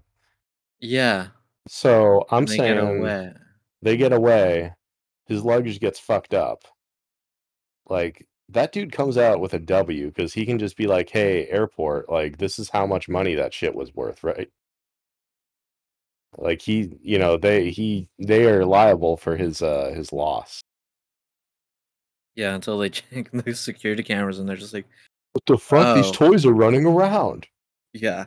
yeah. 0.80 1.28
so 1.68 2.24
i'm 2.30 2.46
they 2.46 2.56
get 2.56 2.76
saying 2.76 2.78
away. 2.98 3.32
they 3.82 3.96
get 3.96 4.12
away 4.12 4.72
his 5.26 5.42
luggage 5.44 5.80
gets 5.80 5.98
fucked 5.98 6.34
up. 6.34 6.62
Like 7.88 8.26
that 8.50 8.72
dude 8.72 8.92
comes 8.92 9.16
out 9.18 9.40
with 9.40 9.54
a 9.54 9.58
w 9.58 10.08
because 10.08 10.32
he 10.34 10.44
can 10.46 10.58
just 10.58 10.76
be 10.76 10.86
like 10.86 11.08
hey 11.10 11.46
airport 11.48 12.10
like 12.10 12.36
this 12.38 12.58
is 12.58 12.68
how 12.68 12.86
much 12.86 13.08
money 13.08 13.34
that 13.34 13.54
shit 13.54 13.74
was 13.74 13.94
worth 13.94 14.22
right? 14.22 14.50
Like 16.36 16.60
he 16.62 16.98
you 17.02 17.18
know 17.18 17.36
they 17.36 17.70
he 17.70 18.08
they 18.18 18.44
are 18.46 18.64
liable 18.64 19.16
for 19.16 19.36
his 19.36 19.62
uh 19.62 19.92
his 19.94 20.12
loss. 20.12 20.60
Yeah, 22.34 22.54
until 22.54 22.78
they 22.78 22.90
check 22.90 23.30
the 23.32 23.54
security 23.54 24.02
cameras 24.02 24.38
and 24.38 24.48
they're 24.48 24.56
just 24.56 24.74
like, 24.74 24.86
what 25.32 25.46
the 25.46 25.56
fuck? 25.58 25.96
These 25.96 26.06
Oh. 26.08 26.12
toys 26.12 26.44
are 26.46 26.52
running 26.52 26.84
around. 26.86 27.46
Yeah, 27.92 28.24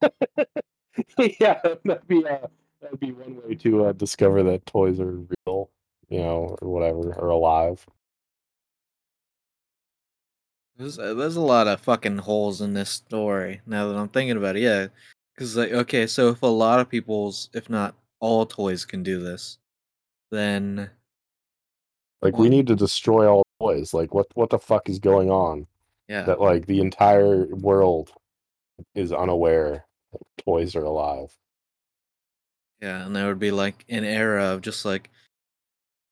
yeah 1.18 1.60
that'd 1.84 2.06
be 2.06 2.24
uh, 2.24 2.46
that'd 2.86 3.00
be 3.00 3.12
one 3.12 3.42
way 3.42 3.54
to 3.56 3.86
uh, 3.86 3.92
discover 3.92 4.42
that 4.44 4.64
toys 4.66 5.00
are 5.00 5.24
real 5.46 5.70
you 6.08 6.18
know 6.18 6.56
or 6.62 6.68
whatever 6.68 7.12
or 7.14 7.28
alive. 7.28 7.84
There's 10.76 10.98
uh, 10.98 11.14
there's 11.14 11.36
a 11.36 11.40
lot 11.40 11.66
of 11.66 11.80
fucking 11.80 12.18
holes 12.18 12.60
in 12.60 12.74
this 12.74 12.90
story. 12.90 13.60
Now 13.66 13.88
that 13.88 13.96
I'm 13.98 14.08
thinking 14.08 14.36
about 14.36 14.56
it, 14.56 14.62
yeah, 14.62 14.86
because 15.34 15.56
like 15.56 15.72
okay, 15.72 16.06
so 16.06 16.28
if 16.28 16.42
a 16.42 16.46
lot 16.46 16.80
of 16.80 16.88
people's, 16.88 17.50
if 17.52 17.68
not 17.68 17.96
all 18.20 18.46
toys 18.46 18.84
can 18.84 19.02
do 19.02 19.20
this, 19.20 19.58
then 20.30 20.90
like 22.22 22.38
we 22.38 22.48
need 22.48 22.66
to 22.68 22.76
destroy 22.76 23.26
all 23.26 23.44
toys 23.60 23.92
like 23.92 24.14
what 24.14 24.26
what 24.34 24.50
the 24.50 24.58
fuck 24.58 24.88
is 24.88 24.98
going 24.98 25.30
on? 25.30 25.66
Yeah, 26.08 26.22
that 26.22 26.40
like 26.40 26.66
the 26.66 26.80
entire 26.80 27.46
world 27.46 28.12
is 28.94 29.12
unaware 29.12 29.86
that 30.12 30.44
toys 30.44 30.76
are 30.76 30.84
alive 30.84 31.36
yeah, 32.80 33.04
and 33.06 33.14
there 33.16 33.26
would 33.26 33.38
be 33.38 33.50
like 33.50 33.84
an 33.88 34.04
era 34.04 34.44
of 34.46 34.60
just 34.60 34.84
like 34.84 35.10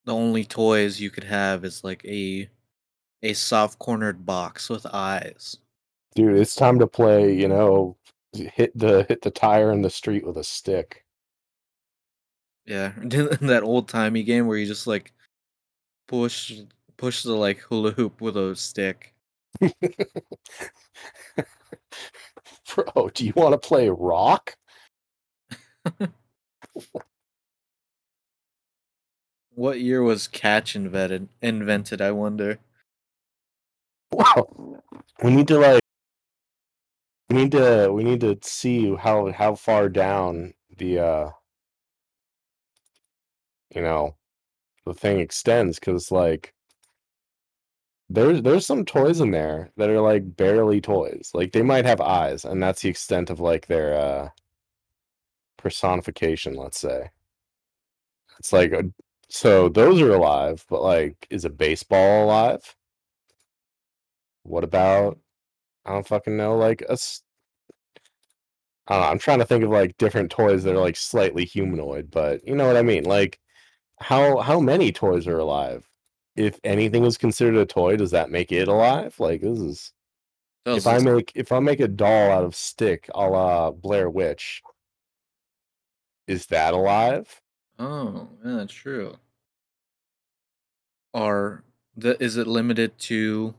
the 0.05 0.13
only 0.13 0.45
toys 0.45 0.99
you 0.99 1.09
could 1.09 1.23
have 1.23 1.65
is 1.65 1.83
like 1.83 2.03
a 2.05 2.49
a 3.23 3.33
soft 3.33 3.79
cornered 3.79 4.25
box 4.25 4.69
with 4.69 4.85
eyes. 4.93 5.57
dude 6.13 6.35
it's 6.35 6.55
time 6.55 6.77
to 6.79 6.87
play 6.87 7.33
you 7.33 7.47
know 7.47 7.97
hit 8.33 8.71
the 8.77 9.03
hit 9.07 9.21
the 9.21 9.31
tire 9.31 9.71
in 9.71 9.81
the 9.81 9.89
street 9.89 10.25
with 10.25 10.37
a 10.37 10.43
stick 10.43 11.03
Yeah, 12.65 12.93
that 12.97 13.61
old 13.63 13.87
timey 13.87 14.23
game 14.23 14.47
where 14.47 14.57
you 14.57 14.65
just 14.65 14.87
like 14.87 15.13
push 16.07 16.53
push 16.97 17.23
the 17.23 17.33
like 17.33 17.59
hula 17.59 17.91
hoop 17.91 18.21
with 18.21 18.37
a 18.37 18.55
stick. 18.55 19.13
bro 22.75 23.09
do 23.13 23.25
you 23.25 23.33
want 23.35 23.53
to 23.53 23.57
play 23.57 23.89
rock 23.89 24.55
What 29.51 29.79
year 29.79 30.03
was 30.03 30.27
catch 30.27 30.75
invented? 30.75 31.29
Invented, 31.41 32.01
I 32.01 32.11
wonder. 32.11 32.59
wow 34.11 34.81
we 35.23 35.35
need 35.35 35.47
to 35.47 35.57
like 35.57 35.81
we 37.29 37.35
need 37.35 37.51
to 37.51 37.89
we 37.91 38.03
need 38.03 38.21
to 38.21 38.37
see 38.41 38.95
how 38.95 39.31
how 39.31 39.55
far 39.55 39.89
down 39.89 40.53
the 40.77 40.99
uh 40.99 41.29
you 43.73 43.81
know 43.81 44.15
the 44.85 44.93
thing 44.93 45.19
extends 45.19 45.79
because 45.79 46.11
like 46.11 46.53
there's 48.09 48.41
there's 48.43 48.65
some 48.65 48.85
toys 48.85 49.19
in 49.19 49.31
there 49.31 49.71
that 49.77 49.89
are 49.89 50.01
like 50.01 50.35
barely 50.37 50.79
toys 50.79 51.31
like 51.33 51.51
they 51.51 51.63
might 51.63 51.85
have 51.85 51.99
eyes 52.01 52.45
and 52.45 52.61
that's 52.61 52.81
the 52.81 52.89
extent 52.89 53.29
of 53.29 53.39
like 53.39 53.67
their 53.67 53.97
uh 53.97 54.29
personification 55.65 56.53
let's 56.53 56.79
say 56.79 57.09
it's 58.37 58.53
like 58.53 58.71
a, 58.71 58.83
so 59.29 59.67
those 59.67 59.99
are 59.99 60.13
alive 60.13 60.63
but 60.69 60.83
like 60.83 61.25
is 61.31 61.43
a 61.43 61.49
baseball 61.49 62.25
alive 62.25 62.75
what 64.43 64.63
about 64.63 65.17
i 65.85 65.91
don't 65.91 66.07
fucking 66.07 66.37
know 66.37 66.55
like 66.55 66.83
a 66.83 66.91
s- 66.91 67.23
I 68.87 68.93
don't 68.93 69.01
know, 69.03 69.09
I'm 69.09 69.17
trying 69.19 69.39
to 69.39 69.45
think 69.45 69.63
of 69.63 69.71
like 69.71 69.97
different 69.97 70.29
toys 70.29 70.63
that 70.63 70.75
are 70.75 70.79
like 70.79 70.95
slightly 70.95 71.43
humanoid, 71.45 72.11
but 72.11 72.47
you 72.47 72.55
know 72.55 72.67
what 72.67 72.77
I 72.77 72.83
mean. 72.83 73.03
Like, 73.05 73.39
how 73.99 74.37
how 74.39 74.59
many 74.59 74.91
toys 74.91 75.27
are 75.27 75.39
alive? 75.39 75.89
If 76.35 76.59
anything 76.63 77.03
is 77.05 77.17
considered 77.17 77.55
a 77.57 77.65
toy, 77.65 77.97
does 77.97 78.11
that 78.11 78.29
make 78.31 78.51
it 78.51 78.67
alive? 78.67 79.19
Like, 79.19 79.41
this 79.41 79.59
is 79.59 79.93
if 80.65 80.85
I 80.87 80.99
make 80.99 81.31
if 81.35 81.51
I 81.51 81.59
make 81.59 81.79
a 81.79 81.87
doll 81.87 82.31
out 82.31 82.43
of 82.45 82.55
stick, 82.55 83.09
a 83.15 83.27
la 83.29 83.71
Blair 83.71 84.09
Witch, 84.09 84.61
is 86.27 86.47
that 86.47 86.73
alive? 86.73 87.41
Oh, 87.79 88.27
yeah, 88.43 88.65
true. 88.67 89.17
Are 91.15 91.63
the 91.95 92.21
is 92.23 92.37
it 92.37 92.45
limited 92.45 92.97
to 92.99 93.55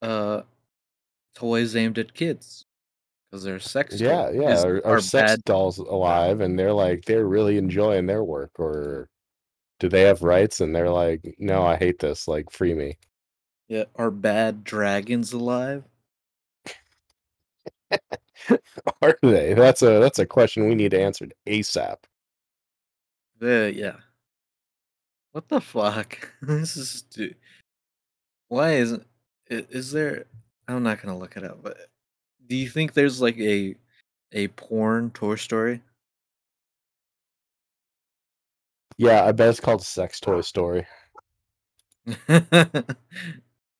uh 0.00 0.42
toys 1.34 1.76
aimed 1.76 1.98
at 1.98 2.14
kids? 2.14 2.66
Because 3.30 3.44
they're 3.44 3.60
sex 3.60 4.00
toys. 4.00 4.00
Yeah, 4.00 4.30
yeah. 4.30 4.52
Is 4.52 4.64
Are, 4.64 4.84
are 4.86 4.96
are 4.96 5.00
sex 5.00 5.36
bad 5.36 5.44
dolls 5.44 5.78
alive 5.78 6.40
and 6.40 6.58
they're 6.58 6.72
like 6.74 7.04
they're 7.04 7.26
really 7.26 7.58
enjoying 7.58 8.06
their 8.06 8.24
work 8.24 8.58
or 8.58 9.08
do 9.80 9.88
they 9.88 10.02
have 10.02 10.22
rights 10.22 10.60
and 10.60 10.74
they're 10.74 10.90
like, 10.90 11.36
no, 11.38 11.64
I 11.64 11.76
hate 11.76 11.98
this, 12.00 12.28
like 12.28 12.50
free 12.52 12.74
me. 12.74 12.98
yeah, 13.68 13.84
are 13.96 14.10
bad 14.12 14.62
dragons 14.64 15.32
alive? 15.32 15.84
Are 19.02 19.18
they? 19.22 19.54
That's 19.54 19.82
a 19.82 19.98
that's 20.00 20.18
a 20.18 20.26
question 20.26 20.68
we 20.68 20.74
need 20.74 20.94
answered 20.94 21.34
ASAP. 21.46 21.98
The 23.38 23.72
yeah. 23.74 23.96
What 25.32 25.48
the 25.48 25.60
fuck? 25.60 26.30
this 26.42 26.76
is 26.76 26.90
stu- 26.90 27.34
why 28.48 28.72
isn't 28.72 29.06
is 29.48 29.92
there 29.92 30.26
I'm 30.68 30.82
not 30.82 31.02
gonna 31.02 31.18
look 31.18 31.36
it 31.36 31.44
up, 31.44 31.62
but 31.62 31.76
do 32.46 32.56
you 32.56 32.68
think 32.68 32.92
there's 32.92 33.20
like 33.20 33.38
a 33.38 33.74
a 34.32 34.48
porn 34.48 35.10
Toy 35.10 35.36
Story? 35.36 35.82
Yeah, 38.98 39.24
I 39.24 39.32
bet 39.32 39.48
it's 39.48 39.60
called 39.60 39.82
Sex 39.82 40.20
Toy 40.20 40.42
Story. 40.42 40.86
if 42.06 42.26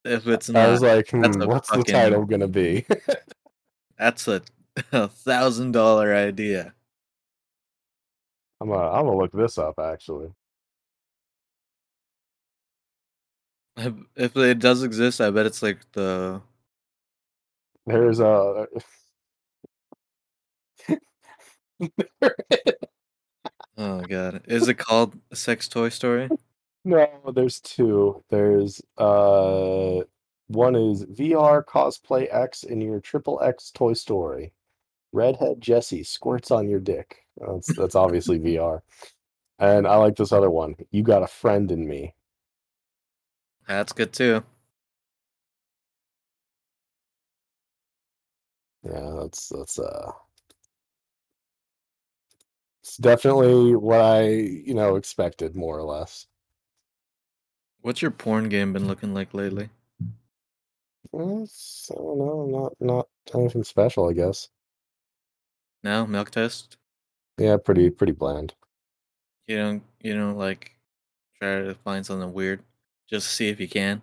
it's 0.04 0.50
I 0.50 0.68
was 0.68 0.82
like, 0.82 1.10
hmm, 1.10 1.42
what's 1.44 1.70
the 1.70 1.84
title 1.84 2.24
gonna 2.24 2.48
be? 2.48 2.86
That's 3.98 4.28
a 4.92 5.08
thousand 5.08 5.72
dollar 5.72 6.14
idea. 6.14 6.74
I'm 8.60 8.68
gonna 8.68 8.90
I'm 8.90 9.06
gonna 9.06 9.16
look 9.16 9.32
this 9.32 9.58
up 9.58 9.78
actually. 9.78 10.32
If 13.76 13.94
if 14.14 14.36
it 14.36 14.58
does 14.58 14.82
exist, 14.82 15.20
I 15.20 15.30
bet 15.30 15.46
it's 15.46 15.62
like 15.62 15.78
the 15.92 16.40
There's 17.86 18.20
a 18.20 18.66
oh 23.76 24.00
god, 24.02 24.42
is 24.46 24.68
it 24.68 24.74
called 24.74 25.18
Sex 25.32 25.66
Toy 25.68 25.88
Story? 25.88 26.28
no, 26.84 27.08
there's 27.34 27.60
two. 27.60 28.22
There's 28.30 28.80
uh 28.98 30.02
one 30.48 30.76
is 30.76 31.04
VR 31.04 31.64
cosplay 31.64 32.28
X 32.32 32.62
in 32.62 32.80
your 32.80 33.00
triple 33.00 33.40
X 33.42 33.70
Toy 33.70 33.94
Story. 33.94 34.52
Redhead 35.12 35.60
Jesse 35.60 36.04
squirts 36.04 36.50
on 36.50 36.68
your 36.68 36.80
dick. 36.80 37.24
That's 37.36 37.74
that's 37.74 37.94
obviously 37.94 38.38
VR. 38.40 38.80
And 39.58 39.86
I 39.86 39.96
like 39.96 40.16
this 40.16 40.32
other 40.32 40.50
one. 40.50 40.74
You 40.90 41.02
got 41.02 41.22
a 41.22 41.26
friend 41.26 41.70
in 41.70 41.86
me. 41.86 42.14
That's 43.68 43.92
good 43.92 44.12
too. 44.12 44.42
Yeah, 48.84 49.18
that's 49.20 49.48
that's 49.48 49.78
uh 49.78 50.10
it's 52.82 52.96
definitely 52.96 53.76
what 53.76 54.00
I, 54.00 54.28
you 54.28 54.74
know, 54.74 54.96
expected 54.96 55.54
more 55.54 55.78
or 55.78 55.84
less. 55.84 56.26
What's 57.80 58.02
your 58.02 58.10
porn 58.10 58.48
game 58.48 58.72
been 58.72 58.88
looking 58.88 59.14
like 59.14 59.32
lately? 59.34 59.70
Mm, 61.14 61.90
I 61.90 61.94
don't 61.94 62.18
know, 62.18 62.46
not 62.46 62.72
not 62.80 63.08
anything 63.34 63.64
special, 63.64 64.08
I 64.08 64.12
guess. 64.12 64.48
No, 65.82 66.06
milk 66.06 66.30
test. 66.30 66.76
Yeah, 67.38 67.56
pretty 67.56 67.90
pretty 67.90 68.12
bland. 68.12 68.54
You 69.46 69.56
don't 69.58 69.82
you 70.00 70.14
don't 70.14 70.36
like 70.36 70.76
try 71.40 71.62
to 71.62 71.74
find 71.74 72.06
something 72.06 72.32
weird 72.32 72.62
just 73.08 73.28
to 73.28 73.34
see 73.34 73.48
if 73.48 73.60
you 73.60 73.68
can. 73.68 74.02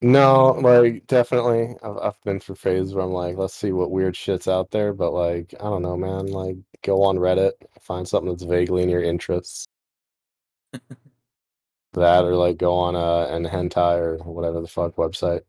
No, 0.00 0.52
like 0.52 1.06
definitely. 1.06 1.76
I've 1.82 1.96
I've 1.98 2.22
been 2.22 2.38
through 2.40 2.54
phases 2.56 2.94
where 2.94 3.04
I'm 3.04 3.12
like, 3.12 3.36
let's 3.36 3.54
see 3.54 3.72
what 3.72 3.90
weird 3.90 4.14
shit's 4.16 4.46
out 4.48 4.70
there, 4.70 4.92
but 4.92 5.12
like, 5.12 5.54
I 5.60 5.64
don't 5.64 5.82
know, 5.82 5.96
man. 5.96 6.28
Like, 6.28 6.56
go 6.84 7.02
on 7.02 7.16
Reddit, 7.16 7.52
find 7.80 8.06
something 8.06 8.30
that's 8.30 8.44
vaguely 8.44 8.82
in 8.84 8.88
your 8.88 9.02
interests. 9.02 9.66
That 11.94 12.24
or 12.24 12.34
like 12.36 12.58
go 12.58 12.74
on 12.74 12.96
uh 12.96 13.26
an 13.30 13.44
hentai 13.44 13.98
or 13.98 14.16
whatever 14.18 14.60
the 14.60 14.68
fuck 14.68 14.96
website. 14.96 15.42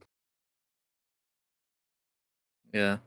Yeah. 2.73 2.97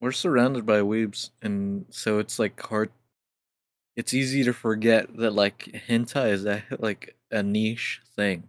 We're 0.00 0.12
surrounded 0.12 0.64
by 0.66 0.80
weebs, 0.80 1.30
and 1.42 1.86
so 1.90 2.18
it's 2.18 2.38
like 2.38 2.60
hard. 2.60 2.90
It's 3.96 4.14
easy 4.14 4.44
to 4.44 4.52
forget 4.52 5.16
that 5.16 5.32
like 5.32 5.64
hentai 5.88 6.30
is 6.30 6.44
a, 6.44 6.62
like 6.78 7.16
a 7.32 7.42
niche 7.42 8.00
thing. 8.14 8.48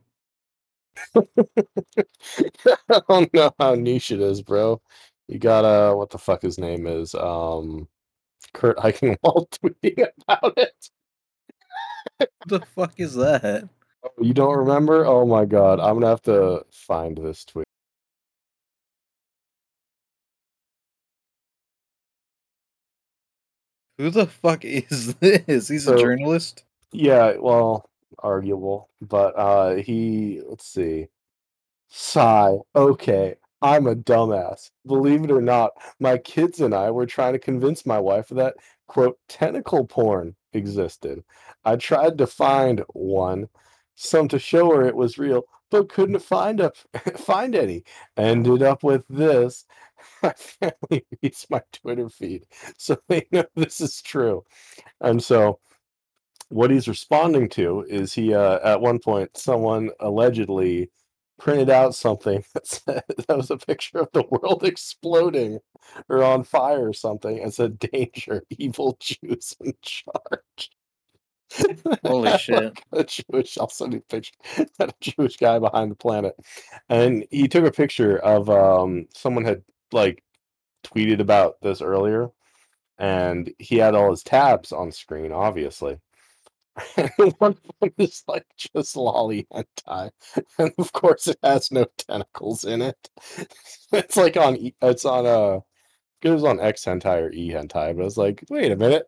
I 1.16 3.02
don't 3.10 3.34
know 3.34 3.52
how 3.60 3.76
niche 3.76 4.12
it 4.12 4.22
is, 4.22 4.42
bro. 4.42 4.82
You 5.28 5.40
got 5.40 5.66
uh 5.66 5.94
what 5.96 6.10
the 6.10 6.18
fuck 6.18 6.42
his 6.42 6.58
name 6.58 6.88
is? 6.88 7.14
Um 7.16 7.88
Kurt 8.54 8.78
Eichenwald 8.78 9.50
tweeting 9.84 10.08
about 10.28 10.54
it. 10.58 10.90
The 12.48 12.62
fuck 12.76 12.94
is 13.00 13.16
that? 13.16 13.68
Oh, 14.04 14.10
you 14.22 14.34
don't 14.34 14.58
remember? 14.58 15.06
Oh 15.06 15.26
my 15.26 15.46
god, 15.46 15.80
I'm 15.80 15.96
gonna 15.96 16.08
have 16.08 16.22
to 16.24 16.66
find 16.72 17.18
this 17.18 17.46
tweet. 17.46 17.66
Who 23.98 24.10
the 24.10 24.28
fuck 24.28 24.64
is 24.66 25.16
this? 25.20 25.68
He's 25.68 25.88
a 25.88 25.96
journalist. 25.98 26.64
Yeah, 26.92 27.34
well, 27.40 27.90
arguable, 28.20 28.90
but 29.02 29.38
uh 29.38 29.76
he 29.76 30.42
let's 30.48 30.66
see. 30.68 31.08
Sigh. 31.90 32.60
Okay, 32.76 33.36
I'm 33.64 33.88
a 33.88 33.96
dumbass. 33.96 34.72
Believe 34.88 35.26
it 35.26 35.32
or 35.32 35.42
not, 35.42 35.74
my 36.02 36.20
kids 36.20 36.62
and 36.62 36.76
I 36.76 36.92
were 36.92 37.08
trying 37.08 37.34
to 37.36 37.40
convince 37.40 37.86
my 37.88 38.00
wife 38.00 38.32
of 38.32 38.38
that 38.40 38.56
quote 38.88 39.20
tentacle 39.30 39.88
porn 39.88 40.37
existed. 40.54 41.24
I 41.66 41.76
tried 41.78 42.18
to 42.20 42.28
find 42.28 42.84
one, 42.94 43.50
some 43.96 44.28
to 44.30 44.40
show 44.40 44.72
her 44.76 44.84
it 44.84 44.96
was 44.96 45.18
real, 45.18 45.44
but 45.72 45.90
couldn't 45.90 46.20
find 46.20 46.62
up 46.62 46.76
find 47.18 47.56
any. 47.56 47.84
Ended 48.18 48.64
up 48.64 48.84
with 48.84 49.04
this. 49.10 49.66
My 50.24 50.34
family 50.34 51.06
reads 51.24 51.48
my 51.50 51.62
Twitter 51.74 52.10
feed, 52.10 52.46
so 52.78 52.98
they 53.08 53.28
know 53.32 53.46
this 53.56 53.82
is 53.82 54.02
true. 54.02 54.44
And 55.02 55.24
so 55.24 55.60
what 56.50 56.72
he's 56.72 56.88
responding 56.88 57.50
to 57.50 57.86
is 57.90 58.14
he 58.14 58.34
uh, 58.34 58.60
at 58.64 58.82
one 58.82 59.00
point 59.00 59.36
someone 59.36 59.90
allegedly 60.00 60.92
printed 61.38 61.70
out 61.70 61.96
something 61.96 62.44
that 62.54 62.68
said 62.68 63.04
that 63.28 63.38
was 63.38 63.52
a 63.52 63.58
picture 63.58 64.00
of 64.00 64.10
the 64.14 64.24
world 64.30 64.64
exploding 64.64 65.60
or 66.10 66.24
on 66.24 66.44
fire 66.44 66.90
or 66.90 66.94
something 66.94 67.40
and 67.40 67.54
said 67.54 67.80
danger 67.80 68.44
evil 68.58 68.98
jews 69.00 69.56
in 69.62 69.74
charge. 69.82 70.72
Holy 72.06 72.38
shit. 72.38 72.78
a 72.92 73.06
jewish 73.06 73.58
i'll 73.58 73.70
send 73.70 73.94
you 73.94 74.00
a 74.00 74.02
picture 74.02 74.34
a 74.80 74.92
jewish 75.00 75.38
guy 75.38 75.58
behind 75.60 75.90
the 75.92 75.96
planet. 75.96 76.36
And 76.90 77.26
he 77.32 77.48
took 77.48 77.66
a 77.66 77.72
picture 77.72 78.18
of 78.18 78.50
um 78.50 79.08
someone 79.16 79.46
had 79.46 79.64
like 79.94 80.24
tweeted 80.84 81.22
about 81.22 81.56
this 81.62 81.82
earlier 81.82 82.30
and 82.98 83.52
he 83.60 83.78
had 83.78 83.96
all 83.96 84.12
his 84.12 84.24
tabs 84.24 84.72
on 84.72 84.92
screen 84.92 85.32
obviously 85.32 85.98
one 87.40 87.52
of 87.54 87.62
them 87.82 87.92
is 87.98 88.24
like 88.28 88.46
just 88.58 88.96
lolly 88.96 89.48
hentai, 89.54 90.12
and 90.60 90.74
of 90.78 90.94
course 90.94 91.28
it 91.28 91.38
has 91.44 91.72
no 91.72 91.86
tentacles 91.98 92.64
in 92.66 92.82
it. 92.82 93.10
It's 93.94 94.18
like 94.18 94.36
on 94.38 94.58
E- 94.58 94.76
it's 94.82 95.06
on 95.06 95.26
uh, 95.26 95.62
it 96.24 96.30
was 96.32 96.44
on 96.44 96.60
X 96.60 96.86
hentai 96.86 97.22
or 97.24 97.32
E 97.32 97.50
hentai, 97.52 97.96
but 97.98 98.06
it's 98.06 98.18
like, 98.18 98.44
wait 98.50 98.72
a 98.72 98.76
minute, 98.76 99.08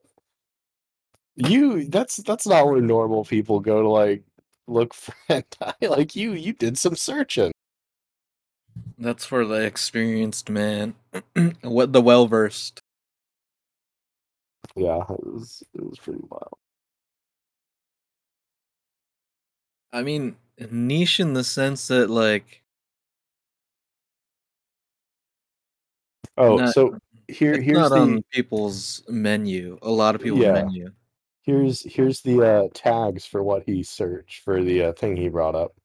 you 1.35 1.85
that's 1.89 2.17
that's 2.17 2.47
not 2.47 2.67
where 2.67 2.81
normal 2.81 3.25
people 3.25 3.59
go 3.59 3.81
to 3.81 3.89
like 3.89 4.23
look 4.67 4.93
for 4.93 5.13
hentai. 5.29 5.73
Like 5.89 6.15
you 6.15 6.33
you 6.33 6.53
did 6.53 6.77
some 6.77 6.95
searching. 6.95 7.51
That's 8.97 9.25
for 9.25 9.45
the 9.45 9.63
experienced 9.65 10.49
man. 10.49 10.95
what 11.63 11.93
the 11.93 12.01
well 12.01 12.27
versed. 12.27 12.81
Yeah, 14.75 15.03
it 15.09 15.25
was 15.25 15.63
it 15.73 15.83
was 15.83 15.99
pretty 15.99 16.21
wild. 16.29 16.58
I 19.91 20.03
mean, 20.03 20.35
niche 20.71 21.19
in 21.19 21.33
the 21.33 21.43
sense 21.43 21.87
that 21.87 22.09
like 22.09 22.63
Oh, 26.37 26.55
Not- 26.55 26.73
so 26.73 26.97
here 27.27 27.59
here's 27.61 27.77
not 27.77 27.89
the 27.89 27.99
on 27.99 28.23
people's 28.31 29.03
menu. 29.09 29.77
A 29.81 29.89
lot 29.89 30.15
of 30.15 30.21
people's 30.21 30.41
Yeah. 30.43 30.53
menu. 30.53 30.89
Here's 31.41 31.81
here's 31.83 32.21
the 32.21 32.41
uh, 32.41 32.67
tags 32.73 33.25
for 33.25 33.43
what 33.43 33.63
he 33.65 33.83
searched 33.83 34.43
for 34.43 34.63
the 34.63 34.83
uh, 34.85 34.93
thing 34.93 35.17
he 35.17 35.27
brought 35.29 35.55
up. 35.55 35.75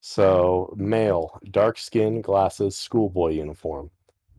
So 0.00 0.72
male, 0.76 1.38
dark 1.50 1.76
skin, 1.78 2.22
glasses, 2.22 2.76
schoolboy 2.76 3.32
uniform. 3.32 3.90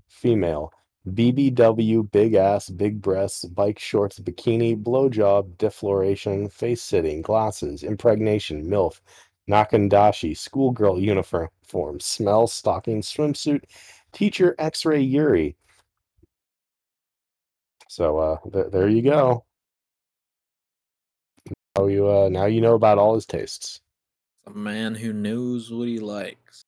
Female, 0.07 0.73
BBW, 1.07 2.11
big 2.11 2.33
ass, 2.35 2.69
big 2.69 3.01
breasts, 3.01 3.45
bike 3.45 3.79
shorts, 3.79 4.19
bikini, 4.19 4.81
blowjob, 4.81 5.57
defloration, 5.57 6.49
face 6.49 6.81
sitting, 6.81 7.21
glasses, 7.21 7.83
impregnation, 7.83 8.65
MILF, 8.65 8.99
Nakandashi, 9.49 10.37
schoolgirl 10.37 10.99
uniform, 10.99 11.49
smell, 11.99 12.47
stocking, 12.47 13.01
swimsuit, 13.01 13.63
teacher, 14.11 14.55
x 14.59 14.85
ray, 14.85 15.01
Yuri. 15.01 15.55
So 17.87 18.17
uh, 18.17 18.37
th- 18.51 18.71
there 18.71 18.89
you 18.89 19.01
go. 19.01 19.45
Now 21.77 21.87
you 21.87 22.07
uh, 22.07 22.29
now 22.29 22.45
you 22.45 22.61
know 22.61 22.75
about 22.75 22.97
all 22.97 23.15
his 23.15 23.25
tastes. 23.25 23.81
A 24.45 24.51
man 24.51 24.95
who 24.95 25.13
knows 25.13 25.71
what 25.71 25.87
he 25.87 25.99
likes. 25.99 26.65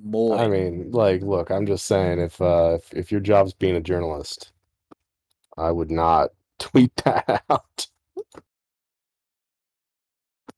Boy. 0.00 0.36
I 0.36 0.48
mean, 0.48 0.90
like, 0.92 1.22
look, 1.22 1.50
I'm 1.50 1.66
just 1.66 1.86
saying, 1.86 2.20
if 2.20 2.40
uh, 2.40 2.78
if, 2.80 2.94
if 2.94 3.12
your 3.12 3.20
job's 3.20 3.52
being 3.52 3.74
a 3.76 3.80
journalist, 3.80 4.52
I 5.56 5.70
would 5.72 5.90
not 5.90 6.30
tweet 6.58 6.94
that 7.04 7.42
out. 7.50 7.86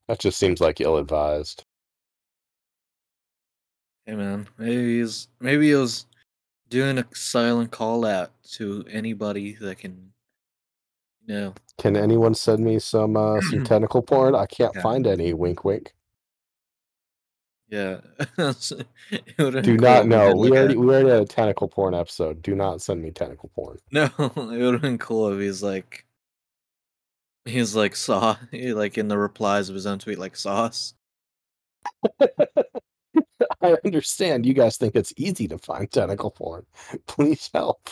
That 0.08 0.18
just 0.18 0.38
seems 0.38 0.60
like 0.60 0.80
ill-advised. 0.80 1.64
Hey 4.06 4.14
man, 4.16 4.48
maybe 4.58 4.98
he's 4.98 5.28
maybe 5.40 5.68
he 5.68 5.74
was 5.74 6.06
doing 6.68 6.98
a 6.98 7.06
silent 7.14 7.70
call 7.70 8.04
out 8.04 8.32
to 8.52 8.84
anybody 8.90 9.54
that 9.60 9.78
can 9.78 10.12
you 11.26 11.34
know 11.34 11.54
Can 11.78 11.96
anyone 11.96 12.34
send 12.34 12.64
me 12.64 12.78
some 12.78 13.16
uh, 13.16 13.40
some 13.40 13.60
tentacle 13.64 14.02
porn? 14.02 14.34
I 14.34 14.46
can't 14.46 14.74
Yeah. 14.74 14.82
find 14.82 15.06
any. 15.06 15.32
Wink, 15.32 15.64
wink. 15.64 15.94
Yeah. 17.70 18.00
Do 19.38 19.76
not 19.76 20.06
know. 20.06 20.34
We 20.34 20.50
already 20.50 20.76
we 20.76 20.86
already 20.86 21.08
had 21.08 21.22
a 21.22 21.24
tentacle 21.24 21.68
porn 21.68 21.94
episode. 21.94 22.42
Do 22.42 22.54
not 22.56 22.82
send 22.82 23.00
me 23.00 23.12
tentacle 23.12 23.50
porn. 23.54 23.78
No, 23.92 24.10
it 24.18 24.36
would 24.36 24.74
have 24.74 24.82
been 24.82 24.98
cool 24.98 25.32
if 25.32 25.40
he's 25.40 25.62
like 25.62 26.04
he's 27.44 27.74
like 27.74 27.94
saw 27.94 28.36
like 28.52 28.98
in 28.98 29.08
the 29.08 29.18
replies 29.18 29.68
of 29.68 29.74
his 29.76 29.86
own 29.86 29.98
tweet 29.98 30.18
like 30.18 30.36
sauce. 30.36 30.94
I 33.62 33.76
understand 33.84 34.46
you 34.46 34.54
guys 34.54 34.76
think 34.76 34.96
it's 34.96 35.14
easy 35.16 35.46
to 35.48 35.58
find 35.58 35.90
tentacle 35.90 36.30
porn. 36.30 36.66
Please 37.06 37.50
help. 37.54 37.90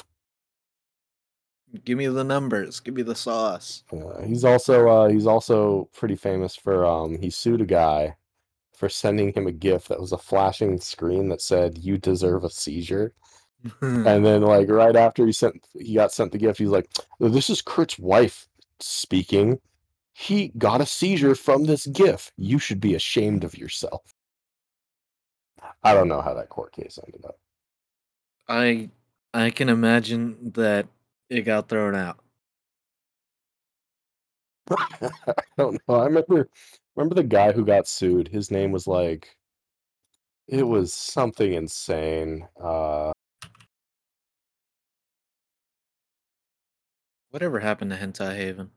Give 1.85 1.99
me 1.99 2.07
the 2.07 2.25
numbers, 2.25 2.81
give 2.81 2.95
me 2.95 3.03
the 3.03 3.15
sauce. 3.15 3.85
Uh, 3.93 4.23
he's 4.23 4.45
also 4.45 4.89
uh, 4.89 5.09
he's 5.09 5.27
also 5.27 5.89
pretty 5.93 6.17
famous 6.17 6.57
for 6.57 6.85
um, 6.85 7.21
he 7.21 7.31
sued 7.31 7.61
a 7.61 7.67
guy 7.67 8.17
for 8.79 8.89
sending 8.89 9.33
him 9.33 9.49
a 9.49 9.53
gift 9.53 9.89
that 9.89 10.01
was 10.01 10.13
a 10.13 10.19
flashing 10.19 10.81
screen 10.81 11.29
that 11.29 11.43
said 11.43 11.79
"You 11.79 11.99
deserve 11.99 12.45
a 12.45 12.51
seizure," 12.51 13.13
hmm. 13.81 14.07
and 14.07 14.25
then 14.25 14.43
like 14.43 14.71
right 14.71 14.95
after 14.95 15.27
he 15.27 15.33
sent 15.33 15.67
he 15.75 15.95
got 15.95 16.13
sent 16.13 16.33
the 16.33 16.39
gift, 16.39 16.59
he's 16.59 16.69
like, 16.69 16.89
"This 17.19 17.51
is 17.51 17.61
Kurt's 17.61 17.99
wife 17.99 18.47
speaking. 18.81 19.61
He 20.13 20.53
got 20.59 20.81
a 20.81 20.87
seizure 20.87 21.35
from 21.35 21.65
this 21.65 21.87
gift. 21.87 22.33
You 22.37 22.59
should 22.59 22.81
be 22.81 22.95
ashamed 22.95 23.45
of 23.45 23.59
yourself." 23.59 24.03
I 25.83 25.95
don't 25.95 26.09
know 26.09 26.21
how 26.21 26.35
that 26.35 26.49
court 26.49 26.73
case 26.73 26.99
ended 27.05 27.25
up. 27.25 27.39
I 28.49 28.91
I 29.35 29.51
can 29.51 29.69
imagine 29.69 30.53
that 30.55 30.87
it 31.29 31.43
got 31.43 31.69
thrown 31.69 31.95
out. 31.97 32.19
I 34.71 35.43
don't 35.57 35.81
know. 35.89 35.95
I 35.97 36.05
remember 36.05 36.49
remember 36.99 37.15
the 37.15 37.23
guy 37.25 37.53
who 37.53 37.65
got 37.65 37.89
sued. 37.89 38.29
His 38.29 38.51
name 38.51 38.73
was 38.73 38.87
like 38.87 39.37
it 40.49 40.65
was 40.67 40.93
something 40.93 41.53
insane. 41.53 42.49
Uh 42.61 43.13
Whatever 47.31 47.61
happened 47.61 47.91
to 47.93 47.97
Hentai 47.97 48.37
Haven? 48.37 48.71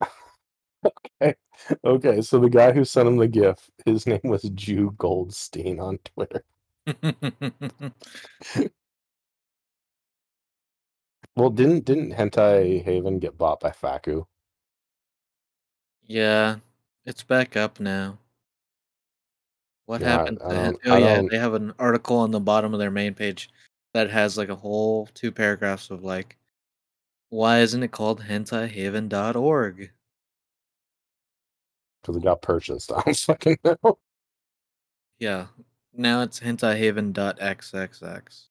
okay, 1.20 1.34
Okay, 1.84 2.22
so 2.22 2.38
the 2.40 2.50
guy 2.50 2.72
who 2.72 2.84
sent 2.84 3.08
him 3.08 3.16
the 3.18 3.28
gift, 3.28 3.70
his 3.86 4.06
name 4.06 4.20
was 4.24 4.42
Jew 4.54 4.94
Goldstein 4.98 5.80
on 5.80 5.98
Twitter. 6.04 6.44
Well, 11.36 11.50
didn't 11.50 11.84
didn't 11.84 12.12
Hentai 12.12 12.82
Haven 12.84 13.18
get 13.20 13.38
bought 13.38 13.60
by 13.60 13.70
Fakku? 13.70 14.26
Yeah, 16.06 16.56
it's 17.06 17.22
back 17.22 17.56
up 17.56 17.80
now. 17.80 18.18
What 19.86 20.00
Yeah, 20.00 20.08
happened 20.08 20.38
I 20.44 20.48
to 20.48 20.54
don't- 20.54 20.80
Oh 20.86 20.94
I 20.94 20.98
yeah, 20.98 21.16
don't- 21.16 21.30
they 21.30 21.38
have 21.38 21.54
an 21.54 21.74
article 21.78 22.16
on 22.18 22.30
the 22.30 22.40
bottom 22.40 22.72
of 22.72 22.80
their 22.80 22.90
main 22.90 23.14
page 23.14 23.50
that 23.92 24.10
has 24.10 24.36
like 24.38 24.48
a 24.48 24.56
whole 24.56 25.06
two 25.14 25.30
paragraphs 25.30 25.90
of 25.90 26.02
like 26.04 26.36
why 27.30 27.60
isn't 27.60 27.82
it 27.82 27.90
called 27.90 28.22
hentaihaven.org? 28.22 29.90
Because 32.02 32.16
it 32.16 32.22
got 32.22 32.42
purchased. 32.42 32.92
I 32.96 33.02
don't 33.02 33.16
fucking 33.16 33.58
know. 33.64 33.98
Yeah. 35.18 35.46
Now 35.92 36.22
it's 36.22 36.38
hentaihaven.xxx. 36.40 38.44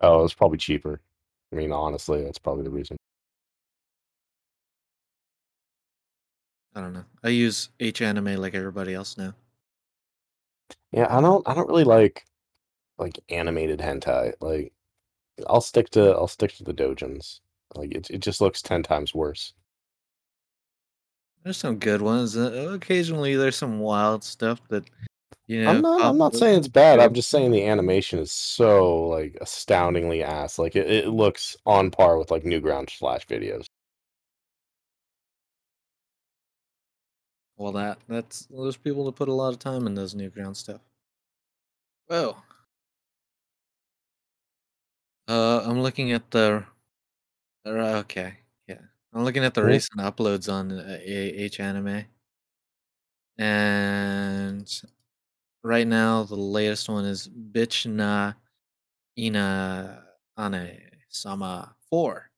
Oh, 0.00 0.24
it's 0.24 0.34
probably 0.34 0.58
cheaper. 0.58 1.00
I 1.52 1.56
mean, 1.56 1.72
honestly, 1.72 2.22
that's 2.24 2.38
probably 2.38 2.64
the 2.64 2.70
reason. 2.70 2.96
I 6.78 6.80
don't 6.80 6.92
know. 6.92 7.04
I 7.24 7.30
use 7.30 7.70
H-anime 7.80 8.36
like 8.36 8.54
everybody 8.54 8.94
else 8.94 9.18
now. 9.18 9.34
Yeah, 10.92 11.08
I 11.10 11.20
don't 11.20 11.46
I 11.48 11.54
don't 11.54 11.68
really 11.68 11.82
like 11.82 12.24
like 12.98 13.18
animated 13.28 13.80
hentai. 13.80 14.34
Like 14.40 14.72
I'll 15.48 15.60
stick 15.60 15.90
to 15.90 16.10
I'll 16.12 16.28
stick 16.28 16.54
to 16.54 16.64
the 16.64 16.72
dojins. 16.72 17.40
Like 17.74 17.92
it 17.92 18.08
it 18.10 18.18
just 18.18 18.40
looks 18.40 18.62
10 18.62 18.84
times 18.84 19.12
worse. 19.12 19.54
There's 21.42 21.56
some 21.56 21.78
good 21.78 22.00
ones. 22.00 22.36
Uh, 22.36 22.70
occasionally 22.72 23.34
there's 23.34 23.56
some 23.56 23.80
wild 23.80 24.22
stuff 24.22 24.60
that 24.68 24.88
you 25.48 25.62
know 25.64 25.70
I'm 25.70 25.80
not 25.80 26.00
I'm 26.00 26.16
not 26.16 26.36
saying 26.36 26.58
it's 26.58 26.68
bad. 26.68 27.00
I'm 27.00 27.12
just 27.12 27.30
saying 27.30 27.50
the 27.50 27.66
animation 27.66 28.20
is 28.20 28.30
so 28.30 29.08
like 29.08 29.36
astoundingly 29.40 30.22
ass. 30.22 30.60
Like 30.60 30.76
it, 30.76 30.88
it 30.88 31.08
looks 31.08 31.56
on 31.66 31.90
par 31.90 32.18
with 32.18 32.30
like 32.30 32.44
Newgrounds 32.44 32.96
Flash 32.96 33.26
videos. 33.26 33.66
Well, 37.58 37.72
that 37.72 37.98
that's 38.08 38.46
those 38.46 38.78
people 38.78 39.04
that 39.04 39.16
put 39.16 39.28
a 39.28 39.34
lot 39.34 39.52
of 39.52 39.58
time 39.58 39.86
in 39.86 39.94
those 39.94 40.14
new 40.14 40.30
ground 40.30 40.56
stuff. 40.56 40.80
Whoa. 42.08 42.42
Uh, 45.28 45.62
I'm 45.64 45.80
looking 45.80 46.12
at 46.12 46.30
the. 46.30 46.66
uh, 47.66 47.70
Okay, 48.04 48.38
yeah, 48.66 48.80
I'm 49.12 49.24
looking 49.24 49.44
at 49.44 49.54
the 49.54 49.62
Yeah. 49.62 49.68
recent 49.68 50.00
uploads 50.00 50.52
on 50.52 50.72
uh, 50.72 50.98
H 51.02 51.60
anime, 51.60 52.06
and 53.36 54.82
right 55.62 55.86
now 55.86 56.24
the 56.24 56.36
latest 56.36 56.88
one 56.88 57.04
is 57.04 57.28
Bitch 57.28 57.86
na 57.86 58.34
ina 59.18 60.04
ane 60.38 60.90
sama 61.10 61.76
four. 61.90 62.30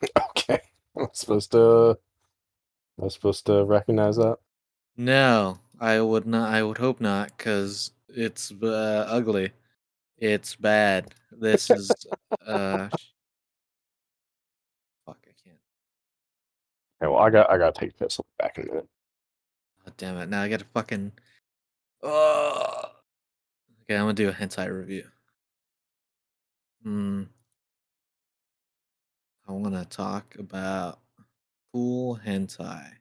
Okay. 0.30 0.60
I'm 0.96 1.08
supposed 1.12 1.52
to 1.52 1.98
I'm 3.00 3.10
supposed 3.10 3.46
to 3.46 3.64
recognize 3.64 4.16
that. 4.16 4.38
No, 4.96 5.58
I 5.80 6.00
would 6.00 6.26
not. 6.26 6.52
I 6.52 6.62
would 6.62 6.78
hope 6.78 7.00
not, 7.00 7.36
because 7.36 7.92
it's 8.08 8.52
uh, 8.62 9.06
ugly. 9.08 9.52
It's 10.18 10.54
bad. 10.54 11.14
This 11.32 11.70
is 11.70 11.90
uh. 12.46 12.88
Fuck! 15.04 15.18
I 15.26 15.34
can't. 15.42 15.58
Okay, 17.02 17.12
well 17.12 17.18
I 17.18 17.30
got 17.30 17.50
I 17.50 17.58
gotta 17.58 17.78
take 17.78 17.90
a 17.90 17.94
piss. 17.94 18.20
I'll 18.20 18.26
be 18.38 18.44
back 18.44 18.58
in 18.58 18.64
a 18.64 18.66
minute. 18.68 18.88
God 19.84 19.94
damn 19.96 20.16
it! 20.18 20.28
Now 20.28 20.42
I 20.42 20.48
gotta 20.48 20.64
fucking. 20.72 21.12
Oh. 22.02 22.82
Okay, 23.82 23.96
I'm 23.96 24.04
gonna 24.04 24.14
do 24.14 24.28
a 24.28 24.32
hentai 24.32 24.70
review. 24.74 25.04
Hmm. 26.82 27.24
I 29.46 29.52
want 29.52 29.74
to 29.74 29.84
talk 29.84 30.36
about 30.38 31.00
cool 31.74 32.20
hentai, 32.24 32.98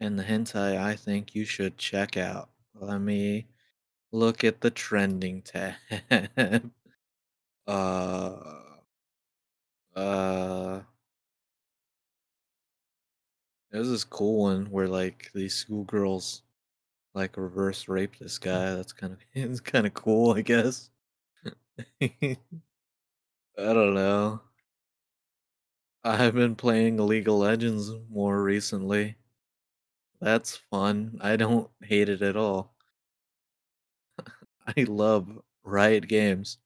and 0.00 0.18
the 0.18 0.24
hentai 0.24 0.76
I 0.76 0.96
think 0.96 1.34
you 1.34 1.44
should 1.44 1.78
check 1.78 2.16
out. 2.16 2.50
Let 2.74 2.98
me 2.98 3.46
look 4.12 4.44
at 4.44 4.60
the 4.62 4.70
trending 4.70 5.42
tab. 5.42 5.74
uh. 7.66 8.32
Uh. 9.94 10.80
There's 13.70 13.88
this 13.88 14.04
cool 14.04 14.42
one 14.42 14.66
where 14.70 14.88
like 14.88 15.30
these 15.34 15.54
schoolgirls 15.54 16.42
like 17.14 17.36
reverse 17.36 17.88
rape 17.88 18.18
this 18.18 18.38
guy. 18.38 18.74
That's 18.74 18.92
kind 18.92 19.12
of 19.12 19.20
it's 19.34 19.60
kind 19.60 19.86
of 19.86 19.94
cool, 19.94 20.32
I 20.34 20.42
guess. 20.42 20.90
I 22.02 22.36
don't 23.56 23.94
know. 23.94 24.40
I've 26.04 26.34
been 26.34 26.56
playing 26.56 26.96
League 26.96 27.28
of 27.28 27.34
Legends 27.34 27.90
more 28.10 28.42
recently. 28.42 29.16
That's 30.20 30.56
fun. 30.56 31.18
I 31.20 31.36
don't 31.36 31.70
hate 31.82 32.08
it 32.08 32.22
at 32.22 32.36
all. 32.36 32.74
I 34.66 34.82
love 34.84 35.28
Riot 35.64 36.08
Games 36.08 36.58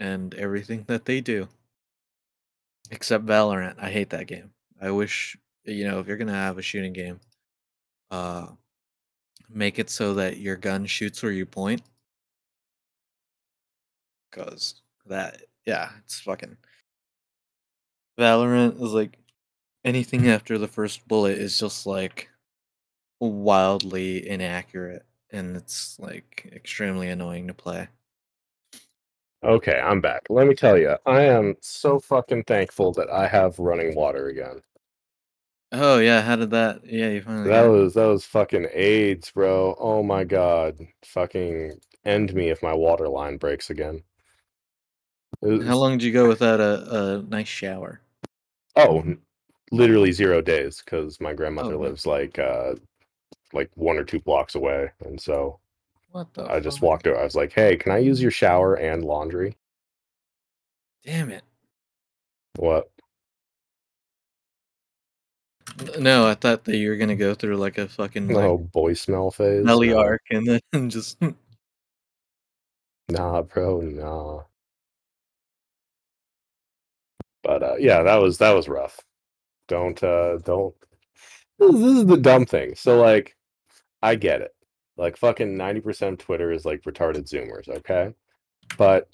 and 0.00 0.34
everything 0.34 0.84
that 0.88 1.04
they 1.04 1.20
do. 1.20 1.48
Except 2.90 3.26
Valorant. 3.26 3.78
I 3.78 3.90
hate 3.90 4.10
that 4.10 4.26
game. 4.26 4.52
I 4.80 4.90
wish 4.90 5.36
you 5.64 5.84
know 5.84 6.00
if 6.00 6.06
you're 6.06 6.16
gonna 6.16 6.32
have 6.32 6.58
a 6.58 6.62
shooting 6.62 6.92
game, 6.92 7.20
uh, 8.10 8.48
make 9.48 9.78
it 9.78 9.90
so 9.90 10.14
that 10.14 10.38
your 10.38 10.56
gun 10.56 10.86
shoots 10.86 11.22
where 11.22 11.32
you 11.32 11.46
point. 11.46 11.82
Cause 14.32 14.82
that, 15.06 15.42
yeah, 15.66 15.90
it's 16.04 16.20
fucking. 16.20 16.56
Valorant 18.18 18.80
is 18.80 18.92
like 18.92 19.18
anything 19.84 20.28
after 20.28 20.58
the 20.58 20.68
first 20.68 21.06
bullet 21.08 21.38
is 21.38 21.58
just 21.58 21.86
like 21.86 22.28
wildly 23.20 24.28
inaccurate 24.28 25.04
and 25.30 25.56
it's 25.56 25.98
like 25.98 26.50
extremely 26.54 27.08
annoying 27.08 27.48
to 27.48 27.54
play. 27.54 27.88
Okay, 29.42 29.78
I'm 29.78 30.00
back. 30.00 30.22
Let 30.30 30.46
me 30.46 30.54
tell 30.54 30.78
you, 30.78 30.96
I 31.04 31.22
am 31.22 31.56
so 31.60 31.98
fucking 31.98 32.44
thankful 32.44 32.92
that 32.92 33.10
I 33.10 33.26
have 33.26 33.58
running 33.58 33.94
water 33.94 34.28
again. 34.28 34.62
Oh 35.70 35.98
yeah, 35.98 36.22
how 36.22 36.36
did 36.36 36.50
that? 36.50 36.86
Yeah, 36.86 37.08
you 37.08 37.20
finally. 37.20 37.48
That 37.48 37.64
was 37.64 37.94
that 37.94 38.06
was 38.06 38.24
fucking 38.24 38.68
AIDS, 38.72 39.32
bro. 39.32 39.76
Oh 39.78 40.02
my 40.02 40.24
god, 40.24 40.78
fucking 41.04 41.72
end 42.04 42.32
me 42.32 42.48
if 42.48 42.62
my 42.62 42.72
water 42.72 43.08
line 43.08 43.36
breaks 43.36 43.70
again. 43.70 44.02
It 45.42 45.64
How 45.64 45.76
long 45.76 45.98
did 45.98 46.04
you 46.04 46.12
go 46.12 46.28
without 46.28 46.60
a, 46.60 47.16
a 47.18 47.22
nice 47.22 47.48
shower? 47.48 48.00
Oh, 48.76 49.04
literally 49.70 50.12
zero 50.12 50.40
days 50.40 50.82
because 50.84 51.20
my 51.20 51.32
grandmother 51.32 51.74
Oh, 51.76 51.80
lives 51.80 52.06
like 52.06 52.38
uh 52.38 52.74
like 53.52 53.70
one 53.74 53.96
or 53.96 54.04
two 54.04 54.20
blocks 54.20 54.54
away, 54.56 54.90
and 55.04 55.20
so 55.20 55.60
What 56.10 56.32
the? 56.34 56.44
I 56.50 56.60
just 56.60 56.78
fuck? 56.78 56.88
walked 56.88 57.06
over. 57.06 57.18
I 57.20 57.24
was 57.24 57.36
like, 57.36 57.52
"Hey, 57.52 57.76
can 57.76 57.92
I 57.92 57.98
use 57.98 58.20
your 58.20 58.30
shower 58.32 58.74
and 58.74 59.04
laundry?" 59.04 59.56
Damn 61.04 61.30
it! 61.30 61.44
What? 62.56 62.90
N- 65.78 66.02
No, 66.02 66.26
I 66.26 66.34
thought 66.34 66.64
that 66.64 66.76
you 66.76 66.88
were 66.90 66.96
gonna 66.96 67.16
go 67.16 67.34
through 67.34 67.56
like 67.56 67.78
a 67.78 67.88
fucking 67.88 68.28
like 68.28 68.36
No 68.42 68.58
boy 68.58 68.94
smell 68.94 69.30
phase. 69.30 69.64
belly 69.64 69.88
No. 69.90 69.98
arc 69.98 70.22
and 70.30 70.60
then 70.72 70.90
just 70.90 71.18
Nah, 73.08 73.42
bro, 73.42 73.80
nah. 73.82 74.42
But 77.44 77.62
uh, 77.62 77.76
yeah, 77.78 78.02
that 78.02 78.16
was 78.16 78.38
that 78.38 78.52
was 78.52 78.68
rough. 78.68 79.00
Don't 79.68 80.02
uh, 80.02 80.38
don't. 80.38 80.74
This, 81.58 81.72
this 81.72 81.96
is 81.98 82.06
the 82.06 82.16
dumb 82.16 82.46
thing. 82.46 82.74
So 82.74 83.00
like, 83.00 83.36
I 84.02 84.16
get 84.16 84.40
it. 84.40 84.54
Like 84.96 85.16
fucking 85.16 85.56
ninety 85.56 85.80
percent 85.80 86.14
of 86.14 86.26
Twitter 86.26 86.50
is 86.50 86.64
like 86.64 86.82
retarded 86.82 87.28
Zoomers, 87.30 87.68
okay? 87.68 88.14
But 88.78 89.08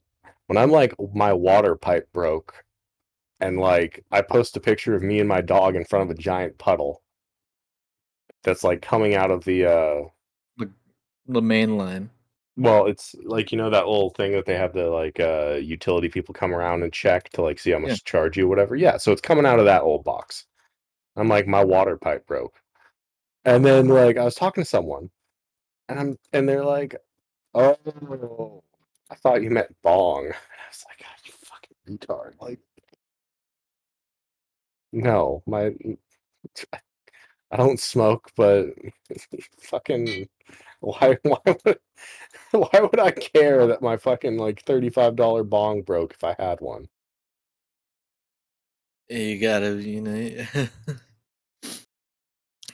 when 0.46 0.56
I'm 0.56 0.70
like 0.70 0.94
my 1.14 1.32
water 1.32 1.74
pipe 1.74 2.08
broke, 2.12 2.54
and 3.40 3.58
like 3.58 4.04
I 4.10 4.22
post 4.22 4.56
a 4.56 4.60
picture 4.60 4.94
of 4.94 5.02
me 5.02 5.20
and 5.20 5.28
my 5.28 5.40
dog 5.40 5.74
in 5.74 5.84
front 5.84 6.10
of 6.10 6.16
a 6.16 6.20
giant 6.20 6.56
puddle 6.58 7.02
that's 8.42 8.64
like 8.64 8.80
coming 8.80 9.14
out 9.14 9.30
of 9.30 9.44
the 9.44 9.66
uh 9.66 10.02
the 11.26 11.42
main 11.42 11.76
line. 11.76 12.10
Well, 12.56 12.86
it's 12.86 13.14
like 13.24 13.52
you 13.52 13.58
know 13.58 13.70
that 13.70 13.86
little 13.86 14.10
thing 14.10 14.32
that 14.32 14.44
they 14.46 14.56
have 14.56 14.72
the 14.74 14.86
like 14.88 15.18
uh 15.20 15.58
utility 15.62 16.08
people 16.08 16.34
come 16.34 16.54
around 16.54 16.82
and 16.82 16.92
check 16.92 17.30
to 17.30 17.42
like 17.42 17.58
see 17.58 17.70
how 17.70 17.78
much 17.78 17.90
Yeah. 17.90 17.96
to 17.96 18.04
charge 18.04 18.36
you, 18.36 18.48
whatever. 18.48 18.76
Yeah, 18.76 18.96
so 18.98 19.12
it's 19.12 19.20
coming 19.20 19.46
out 19.46 19.58
of 19.58 19.64
that 19.66 19.82
old 19.82 20.04
box. 20.04 20.46
I'm 21.16 21.28
like, 21.28 21.46
my 21.46 21.64
water 21.64 21.96
pipe 21.98 22.26
broke. 22.26 22.54
And 23.44 23.64
then 23.64 23.88
like 23.88 24.16
I 24.18 24.24
was 24.24 24.34
talking 24.34 24.62
to 24.64 24.68
someone 24.68 25.10
and 25.88 25.98
I'm 26.00 26.18
and 26.32 26.48
they're 26.48 26.64
like, 26.64 26.96
Oh, 27.54 28.62
I 29.10 29.14
thought 29.16 29.42
you 29.42 29.50
meant 29.50 29.74
bong. 29.82 30.26
I 30.32 30.68
was 30.70 30.84
like, 30.88 30.98
God, 31.00 31.08
you 31.26 31.32
fucking 31.44 31.76
retard. 31.98 32.34
Like 32.40 32.60
no, 34.92 35.42
my 35.46 35.72
I 37.50 37.56
don't 37.56 37.80
smoke, 37.80 38.30
but 38.36 38.66
fucking 39.60 40.28
why 40.80 41.16
why 41.22 41.38
would 41.46 41.78
why 42.52 42.80
would 42.80 42.98
I 43.00 43.10
care 43.12 43.66
that 43.68 43.82
my 43.82 43.96
fucking 43.96 44.38
like 44.38 44.64
$35 44.64 45.44
bong 45.44 45.82
broke 45.82 46.14
if 46.14 46.24
I 46.24 46.34
had 46.38 46.60
one? 46.60 46.88
You 49.08 49.38
gotta, 49.40 49.82
you 49.82 50.00
know. 50.00 50.46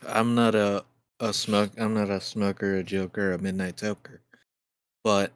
I'm 0.06 0.34
not 0.34 0.54
a 0.54 0.84
a 1.20 1.32
smoke. 1.32 1.72
I'm 1.78 1.94
not 1.94 2.10
a 2.10 2.20
smoker, 2.20 2.76
a 2.76 2.82
joker, 2.84 3.32
a 3.32 3.38
midnight 3.38 3.76
toker, 3.76 4.20
but 5.04 5.32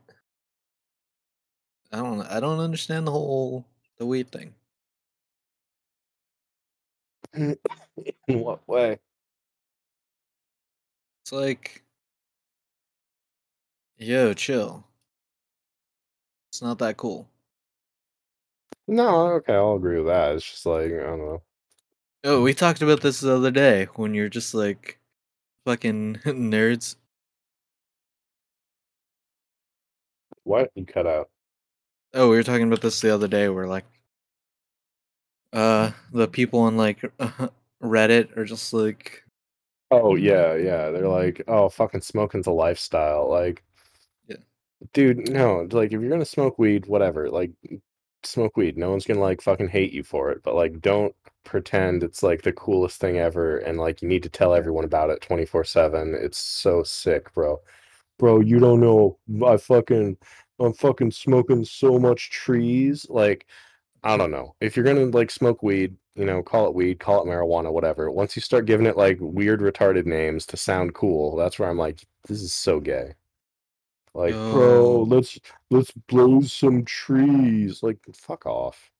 I 1.93 1.99
don't. 1.99 2.23
I 2.23 2.41
don't 2.41 2.59
understand 2.59 3.07
the 3.07 3.13
whole 3.13 3.65
the 3.99 4.07
weed 4.07 4.33
thing. 4.33 4.55
In 7.35 7.57
what 8.29 8.67
way? 8.69 9.01
It's 11.23 11.33
like, 11.33 11.83
yo, 14.01 14.35
chill. 14.35 14.85
It's 16.51 16.63
not 16.63 16.79
that 16.79 16.97
cool. 16.97 17.29
No, 18.89 19.29
okay, 19.35 19.55
I'll 19.55 19.77
agree 19.77 19.99
with 19.99 20.07
that. 20.07 20.35
It's 20.35 20.51
just 20.51 20.67
like, 20.67 20.87
I 20.87 21.05
don't 21.05 21.19
know. 21.21 21.43
Oh, 22.25 22.43
we 22.43 22.55
talked 22.55 22.83
about 22.83 23.01
this 23.03 23.21
the 23.21 23.35
other 23.35 23.51
day 23.51 23.87
when 23.95 24.15
you're 24.15 24.29
just 24.29 24.53
like 24.55 24.99
fucking 25.65 26.17
nerds. 26.25 26.97
What? 30.45 30.71
You 30.75 30.85
cut 30.85 31.07
out. 31.07 31.31
Oh, 32.15 32.29
we 32.29 32.37
were 32.37 32.43
talking 32.43 32.67
about 32.67 32.81
this 32.83 33.01
the 33.01 33.15
other 33.15 33.29
day 33.29 33.49
where 33.49 33.69
like 33.69 33.85
uh 35.53 35.93
the 36.13 36.29
people 36.29 36.61
on 36.61 36.77
like 36.77 37.01
Reddit 37.83 38.37
are 38.37 38.45
just 38.45 38.73
like 38.73 39.25
Oh 39.91 40.17
yeah, 40.17 40.55
yeah. 40.57 40.91
They're 40.91 41.09
like, 41.09 41.43
oh 41.49 41.69
fucking 41.69 42.03
smoking's 42.03 42.47
a 42.49 42.53
lifestyle. 42.53 43.29
Like. 43.31 43.63
Dude, 44.93 45.29
no, 45.31 45.67
like 45.71 45.93
if 45.93 46.01
you're 46.01 46.11
gonna 46.11 46.25
smoke 46.25 46.59
weed, 46.59 46.87
whatever, 46.87 47.31
like 47.31 47.53
smoke 48.25 48.57
weed. 48.57 48.77
No 48.77 48.91
one's 48.91 49.07
gonna 49.07 49.21
like 49.21 49.41
fucking 49.43 49.69
hate 49.69 49.93
you 49.93 50.03
for 50.03 50.31
it. 50.31 50.43
But 50.43 50.55
like 50.55 50.81
don't 50.81 51.15
pretend 51.45 52.03
it's 52.03 52.23
like 52.23 52.43
the 52.43 52.53
coolest 52.53 53.01
thing 53.01 53.19
ever 53.19 53.59
and 53.59 53.79
like 53.79 54.03
you 54.03 54.09
need 54.09 54.23
to 54.23 54.29
tell 54.29 54.55
everyone 54.55 54.85
about 54.85 55.11
it 55.11 55.21
24/7. 55.21 56.15
It's 56.15 56.39
so 56.39 56.83
sick, 56.83 57.33
bro. 57.35 57.61
Bro, 58.19 58.41
you 58.41 58.59
don't 58.61 58.81
know 58.81 59.19
I 59.47 59.57
fucking 59.57 60.17
I'm 60.61 60.75
fucking 60.75 61.11
smoking 61.13 61.65
so 61.65 61.99
much 61.99 62.31
trees. 62.31 63.07
Like 63.09 63.47
I 64.03 64.17
don't 64.17 64.31
know. 64.31 64.55
If 64.61 64.77
you're 64.77 64.85
gonna 64.85 65.07
like 65.07 65.31
smoke 65.31 65.63
weed, 65.63 65.97
you 66.15 66.25
know, 66.25 66.43
call 66.43 66.67
it 66.69 66.75
weed, 66.75 67.01
call 67.01 67.23
it 67.23 67.29
marijuana, 67.29 67.73
whatever. 67.73 68.11
Once 68.11 68.37
you 68.37 68.43
start 68.43 68.67
giving 68.67 68.87
it 68.87 68.97
like 68.97 69.19
weird, 69.21 69.61
retarded 69.61 70.07
names 70.07 70.47
to 70.47 70.57
sound 70.57 70.95
cool, 70.95 71.37
that's 71.37 71.59
where 71.59 71.69
I'm 71.69 71.79
like, 71.79 72.05
this 72.27 72.43
is 72.43 72.53
so 72.55 72.81
gay. 72.81 73.15
Like, 74.15 74.33
bro, 74.35 74.87
Oh. 74.87 75.03
let's 75.03 75.39
let's 75.71 75.91
blow 75.93 76.41
some 76.43 76.85
trees. 76.85 77.83
Like, 77.83 77.99
fuck 78.13 78.45
off. 78.47 78.91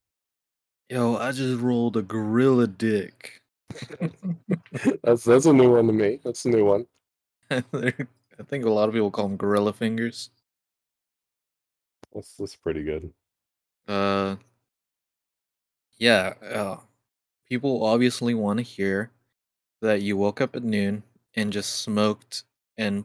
Yo, 0.89 1.17
I 1.17 1.33
just 1.33 1.61
rolled 1.61 1.97
a 1.97 2.03
gorilla 2.03 2.67
dick. 2.67 3.41
That's 5.05 5.23
that's 5.25 5.47
a 5.47 5.53
new 5.53 5.71
one 5.73 5.87
to 5.87 5.93
me. 5.93 6.21
That's 6.25 6.45
a 6.45 6.49
new 6.49 6.65
one. 6.65 6.87
I 7.51 8.43
think 8.49 8.65
a 8.65 8.71
lot 8.71 8.89
of 8.89 8.95
people 8.95 9.11
call 9.11 9.29
them 9.29 9.37
gorilla 9.37 9.73
fingers. 9.73 10.31
That's 12.13 12.37
that's 12.37 12.57
pretty 12.57 12.83
good. 12.83 13.13
Uh, 13.87 14.37
yeah. 15.99 16.35
Uh, 16.43 16.77
people 17.49 17.85
obviously 17.85 18.35
want 18.35 18.59
to 18.59 18.63
hear 18.65 19.11
that 19.83 20.03
you 20.03 20.17
woke 20.17 20.41
up 20.41 20.57
at 20.57 20.65
noon 20.65 21.03
and 21.35 21.53
just 21.53 21.83
smoked 21.83 22.45
and 22.77 23.05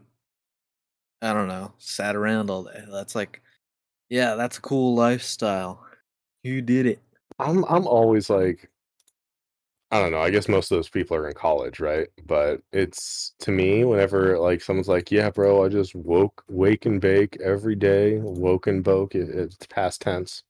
I 1.22 1.32
don't 1.32 1.48
know, 1.48 1.72
sat 1.78 2.16
around 2.16 2.50
all 2.50 2.64
day. 2.64 2.84
That's 2.90 3.14
like, 3.14 3.42
yeah, 4.08 4.34
that's 4.34 4.58
a 4.58 4.62
cool 4.62 4.94
lifestyle. 4.94 5.84
You 6.42 6.62
did 6.62 6.86
it. 6.86 7.00
I'm 7.38 7.64
I'm 7.64 7.86
always 7.86 8.30
like 8.30 8.70
I 9.92 10.00
don't 10.00 10.10
know. 10.10 10.20
I 10.20 10.30
guess 10.30 10.48
most 10.48 10.72
of 10.72 10.76
those 10.78 10.88
people 10.88 11.16
are 11.16 11.28
in 11.28 11.34
college, 11.34 11.78
right? 11.78 12.08
But 12.26 12.60
it's 12.72 13.34
to 13.40 13.52
me, 13.52 13.84
whenever 13.84 14.38
like 14.38 14.60
someone's 14.60 14.88
like, 14.88 15.10
"Yeah, 15.12 15.30
bro, 15.30 15.64
I 15.64 15.68
just 15.68 15.94
woke, 15.94 16.44
wake 16.48 16.86
and 16.86 17.00
bake 17.00 17.36
every 17.40 17.76
day, 17.76 18.18
woke 18.18 18.66
and 18.66 18.82
boke," 18.82 19.14
it, 19.14 19.28
it's 19.30 19.56
past 19.68 20.00
tense. 20.02 20.42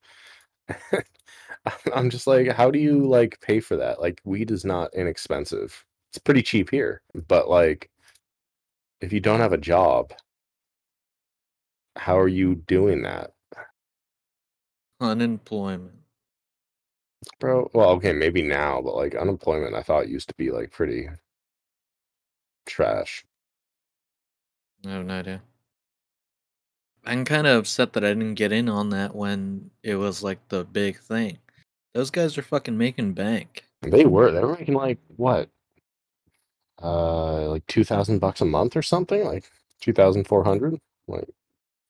I'm 1.94 2.10
just 2.10 2.26
like, 2.26 2.48
how 2.48 2.70
do 2.70 2.78
you 2.78 3.06
like 3.06 3.40
pay 3.40 3.60
for 3.60 3.76
that? 3.76 4.00
Like, 4.00 4.20
weed 4.24 4.50
is 4.50 4.64
not 4.64 4.94
inexpensive. 4.94 5.84
It's 6.10 6.18
pretty 6.18 6.42
cheap 6.42 6.70
here, 6.70 7.02
but 7.28 7.48
like, 7.50 7.90
if 9.00 9.12
you 9.12 9.20
don't 9.20 9.40
have 9.40 9.52
a 9.52 9.58
job, 9.58 10.12
how 11.96 12.18
are 12.18 12.28
you 12.28 12.54
doing 12.54 13.02
that, 13.02 13.32
Unemployment. 15.00 15.92
bro? 17.40 17.70
Well, 17.74 17.90
okay, 17.90 18.12
maybe 18.12 18.42
now, 18.42 18.80
but 18.82 18.94
like 18.96 19.14
unemployment, 19.14 19.74
I 19.74 19.82
thought 19.82 20.08
used 20.08 20.28
to 20.28 20.34
be 20.34 20.50
like 20.50 20.70
pretty 20.70 21.08
trash. 22.66 23.24
I 24.86 24.90
have 24.90 25.06
no 25.06 25.14
idea. 25.18 25.42
I'm 27.04 27.24
kind 27.24 27.46
of 27.46 27.58
upset 27.58 27.92
that 27.92 28.04
I 28.04 28.08
didn't 28.08 28.34
get 28.34 28.52
in 28.52 28.68
on 28.68 28.90
that 28.90 29.14
when 29.14 29.70
it 29.82 29.94
was 29.94 30.22
like 30.22 30.48
the 30.48 30.64
big 30.64 30.98
thing. 30.98 31.38
Those 31.94 32.10
guys 32.10 32.36
are 32.36 32.42
fucking 32.42 32.76
making 32.76 33.12
bank. 33.14 33.64
They 33.82 34.04
were. 34.04 34.32
They 34.32 34.40
were 34.40 34.56
making 34.56 34.74
like 34.74 34.98
what? 35.16 35.48
Uh, 36.82 37.48
like 37.48 37.66
two 37.66 37.84
thousand 37.84 38.18
bucks 38.18 38.40
a 38.40 38.44
month 38.44 38.76
or 38.76 38.82
something. 38.82 39.24
Like 39.24 39.50
two 39.80 39.92
thousand 39.92 40.26
four 40.26 40.42
hundred. 40.44 40.78
Like 41.06 41.28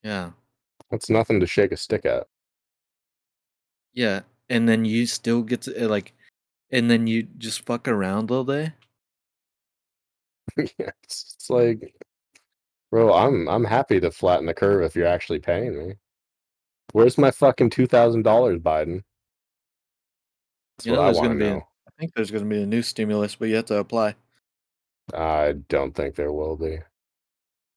Yeah. 0.06 0.30
that's 0.88 1.10
nothing 1.10 1.40
to 1.40 1.48
shake 1.48 1.72
a 1.72 1.76
stick 1.76 2.06
at. 2.06 2.28
Yeah. 3.92 4.20
And 4.48 4.68
then 4.68 4.84
you 4.84 5.04
still 5.04 5.42
get 5.42 5.62
to 5.62 5.84
uh, 5.84 5.88
like 5.88 6.12
and 6.70 6.88
then 6.88 7.08
you 7.08 7.24
just 7.38 7.66
fuck 7.66 7.88
around 7.88 8.30
all 8.30 8.44
day. 8.44 8.72
yeah, 10.56 10.90
it's, 11.02 11.34
it's 11.34 11.50
like, 11.50 11.92
bro, 12.92 13.12
I'm 13.12 13.48
I'm 13.48 13.64
happy 13.64 13.98
to 13.98 14.12
flatten 14.12 14.46
the 14.46 14.54
curve 14.54 14.84
if 14.84 14.94
you're 14.94 15.08
actually 15.08 15.40
paying 15.40 15.76
me. 15.76 15.94
Where's 16.92 17.18
my 17.18 17.32
fucking 17.32 17.70
two 17.70 17.88
thousand 17.88 18.22
dollars, 18.22 18.60
Biden? 18.60 19.02
That's 20.78 20.86
You 20.86 20.92
know 20.92 21.02
I 21.02 21.04
there's 21.06 21.16
want 21.16 21.28
gonna 21.30 21.40
to 21.40 21.44
be 21.44 21.50
know. 21.50 21.68
I 21.88 21.90
think 21.98 22.14
there's 22.14 22.30
gonna 22.30 22.44
be 22.44 22.62
a 22.62 22.66
new 22.66 22.82
stimulus, 22.82 23.34
but 23.34 23.48
you 23.48 23.56
have 23.56 23.64
to 23.66 23.78
apply. 23.78 24.14
I 25.12 25.54
don't 25.68 25.96
think 25.96 26.14
there 26.14 26.32
will 26.32 26.56
be. 26.56 26.78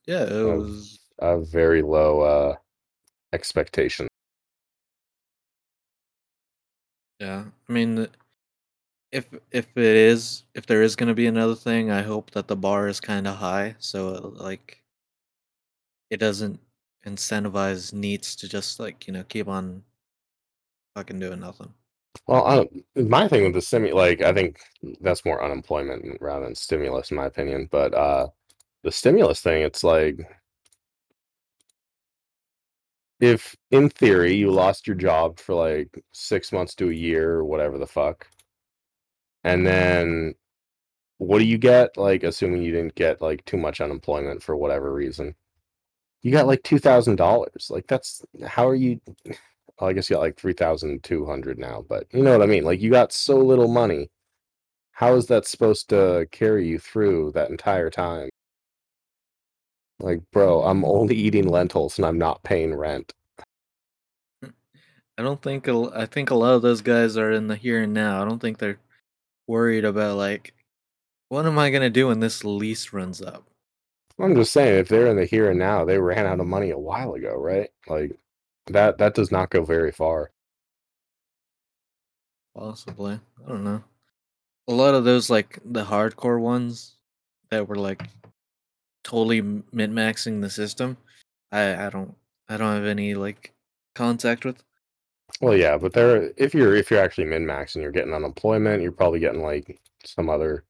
Yeah, 0.06 0.26
it 0.26 0.44
was 0.44 1.00
I 1.22 1.30
have 1.30 1.50
very 1.50 1.82
low 1.82 2.22
uh 2.22 2.56
expectation. 3.34 4.08
yeah. 7.20 7.46
I 7.68 7.72
mean 7.72 8.08
if 9.12 9.28
if 9.52 9.66
it 9.78 9.96
is 9.96 10.44
if 10.56 10.66
there 10.66 10.82
is 10.82 10.96
gonna 10.96 11.14
be 11.14 11.28
another 11.28 11.56
thing, 11.56 11.92
I 11.92 12.02
hope 12.02 12.32
that 12.32 12.48
the 12.48 12.56
bar 12.56 12.88
is 12.88 13.00
kinda 13.00 13.34
high 13.34 13.76
so 13.80 14.16
uh, 14.16 14.44
like 14.44 14.84
it 16.10 16.18
doesn't 16.18 16.60
incentivize 17.06 17.94
NEETs 17.94 18.36
to 18.38 18.48
just 18.50 18.80
like, 18.80 19.08
you 19.08 19.14
know, 19.14 19.24
keep 19.24 19.48
on 19.48 19.84
fucking 20.96 21.20
doing 21.20 21.40
nothing. 21.40 21.74
Well, 22.28 22.46
I 22.46 23.02
my 23.02 23.28
thing 23.28 23.44
with 23.44 23.54
the 23.54 23.60
stimu 23.60 23.94
like 23.94 24.22
I 24.22 24.34
think 24.34 24.60
that's 25.02 25.26
more 25.26 25.44
unemployment 25.44 26.18
rather 26.22 26.46
than 26.46 26.56
stimulus, 26.56 27.12
in 27.12 27.18
my 27.18 27.26
opinion. 27.26 27.68
But 27.72 27.94
uh 27.94 28.28
the 28.84 28.92
stimulus 28.92 29.42
thing, 29.42 29.62
it's 29.64 29.84
like 29.84 30.20
if 33.20 33.56
in 33.72 33.90
theory 33.90 34.34
you 34.36 34.52
lost 34.52 34.88
your 34.88 34.96
job 34.96 35.40
for 35.40 35.56
like 35.56 35.90
six 36.14 36.52
months 36.52 36.76
to 36.76 36.90
a 36.90 36.94
year 36.94 37.32
or 37.34 37.46
whatever 37.46 37.78
the 37.78 37.88
fuck, 37.88 38.28
and 39.44 39.66
then 39.66 40.36
what 41.18 41.40
do 41.40 41.46
you 41.46 41.58
get? 41.58 41.98
Like, 41.98 42.24
assuming 42.24 42.64
you 42.64 42.72
didn't 42.72 42.96
get 42.96 43.22
like 43.22 43.44
too 43.46 43.58
much 43.58 43.82
unemployment 43.82 44.42
for 44.44 44.56
whatever 44.56 44.94
reason, 44.94 45.36
you 46.22 46.32
got 46.32 46.48
like 46.48 46.64
two 46.64 46.80
thousand 46.80 47.18
dollars. 47.18 47.70
Like, 47.70 47.88
that's 47.88 48.24
how 48.48 48.68
are 48.68 48.76
you? 48.76 49.02
Well, 49.80 49.90
I 49.90 49.94
guess 49.94 50.10
you 50.10 50.16
got 50.16 50.22
like 50.22 50.38
three 50.38 50.54
thousand 50.54 51.04
two 51.04 51.26
hundred 51.26 51.60
now, 51.60 51.86
but 51.88 52.08
you 52.14 52.24
know 52.24 52.32
what 52.32 52.44
I 52.44 52.48
mean. 52.48 52.64
Like, 52.66 52.82
you 52.82 52.92
got 52.92 53.14
so 53.14 53.38
little 53.38 53.68
money. 53.68 54.10
How 54.94 55.16
is 55.16 55.28
that 55.28 55.48
supposed 55.48 55.90
to 55.90 56.28
carry 56.32 56.68
you 56.68 56.80
through 56.80 57.32
that 57.34 57.50
entire 57.50 57.90
time? 57.90 58.30
Like, 60.00 60.22
bro, 60.32 60.64
I'm 60.64 60.86
only 60.86 61.16
eating 61.16 61.48
lentils 61.48 61.98
and 61.98 62.06
I'm 62.06 62.18
not 62.18 62.44
paying 62.44 62.74
rent. 62.74 63.14
Mm. 64.44 64.54
I 65.18 65.24
don't 65.24 65.42
think 65.42 65.68
I 65.68 66.06
think 66.06 66.30
a 66.30 66.36
lot 66.36 66.54
of 66.54 66.62
those 66.62 66.82
guys 66.82 67.18
are 67.18 67.32
in 67.32 67.48
the 67.48 67.56
here 67.56 67.82
and 67.84 67.94
now. 67.94 68.22
I 68.22 68.26
don't 68.26 68.40
think 68.40 68.58
they're 68.58 68.80
worried 69.48 69.86
about 69.86 70.18
like 70.18 70.54
what 71.30 71.46
am 71.46 71.60
I 71.60 71.70
gonna 71.70 71.90
do 71.90 72.08
when 72.08 72.20
this 72.20 72.44
lease 72.44 72.94
runs 72.94 73.22
up? 73.22 73.46
I'm 74.20 74.36
just 74.36 74.52
saying, 74.52 74.80
if 74.80 74.90
they're 74.90 75.08
in 75.08 75.16
the 75.16 75.26
here 75.26 75.50
and 75.50 75.60
now, 75.60 75.86
they 75.86 75.98
ran 75.98 76.26
out 76.26 76.42
of 76.42 76.48
money 76.48 76.72
a 76.72 76.78
while 76.78 77.14
ago, 77.14 77.36
right? 77.36 77.70
Like 77.88 78.18
that 78.68 78.98
that 78.98 79.16
does 79.16 79.32
not 79.32 79.50
go 79.50 79.64
very 79.64 79.92
far. 79.92 80.32
Possibly. 82.56 83.20
I 83.46 83.50
don't 83.50 83.64
know. 83.64 83.84
A 84.68 84.74
lot 84.74 84.94
of 84.94 85.04
those 85.04 85.30
like 85.30 85.60
the 85.64 85.84
hardcore 85.84 86.40
ones 86.40 86.98
that 87.50 87.68
were 87.68 87.78
like 87.78 88.04
totally 89.10 89.42
min 89.42 89.94
maxing 89.94 90.42
the 90.42 90.50
system. 90.50 90.98
I 91.52 91.88
I 91.88 91.90
don't 91.90 92.16
I 92.48 92.58
don't 92.58 92.76
have 92.76 92.86
any 92.86 93.16
like 93.16 93.54
contact 93.96 94.46
with. 94.46 94.64
Well, 95.42 95.58
yeah, 95.58 95.78
but 95.78 95.94
there 95.94 96.32
if 96.38 96.54
you're 96.54 96.76
if 96.76 96.92
you're 96.92 97.02
actually 97.02 97.26
min 97.26 97.46
max 97.46 97.76
and 97.76 97.82
you're 97.82 97.92
getting 97.92 98.14
unemployment, 98.14 98.84
you're 98.84 98.92
probably 98.92 99.20
getting 99.20 99.42
like 99.42 99.80
some 100.06 100.30
other 100.30 100.64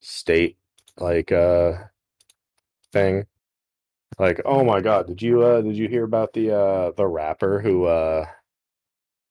state 0.00 0.56
like 0.98 1.32
uh 1.32 1.74
thing. 2.92 3.26
Like, 4.18 4.40
oh 4.44 4.64
my 4.64 4.80
god, 4.80 5.06
did 5.06 5.20
you 5.22 5.42
uh 5.42 5.60
did 5.60 5.76
you 5.76 5.88
hear 5.88 6.04
about 6.04 6.32
the 6.32 6.56
uh 6.56 6.92
the 6.96 7.06
rapper 7.06 7.60
who 7.60 7.84
uh 7.84 8.26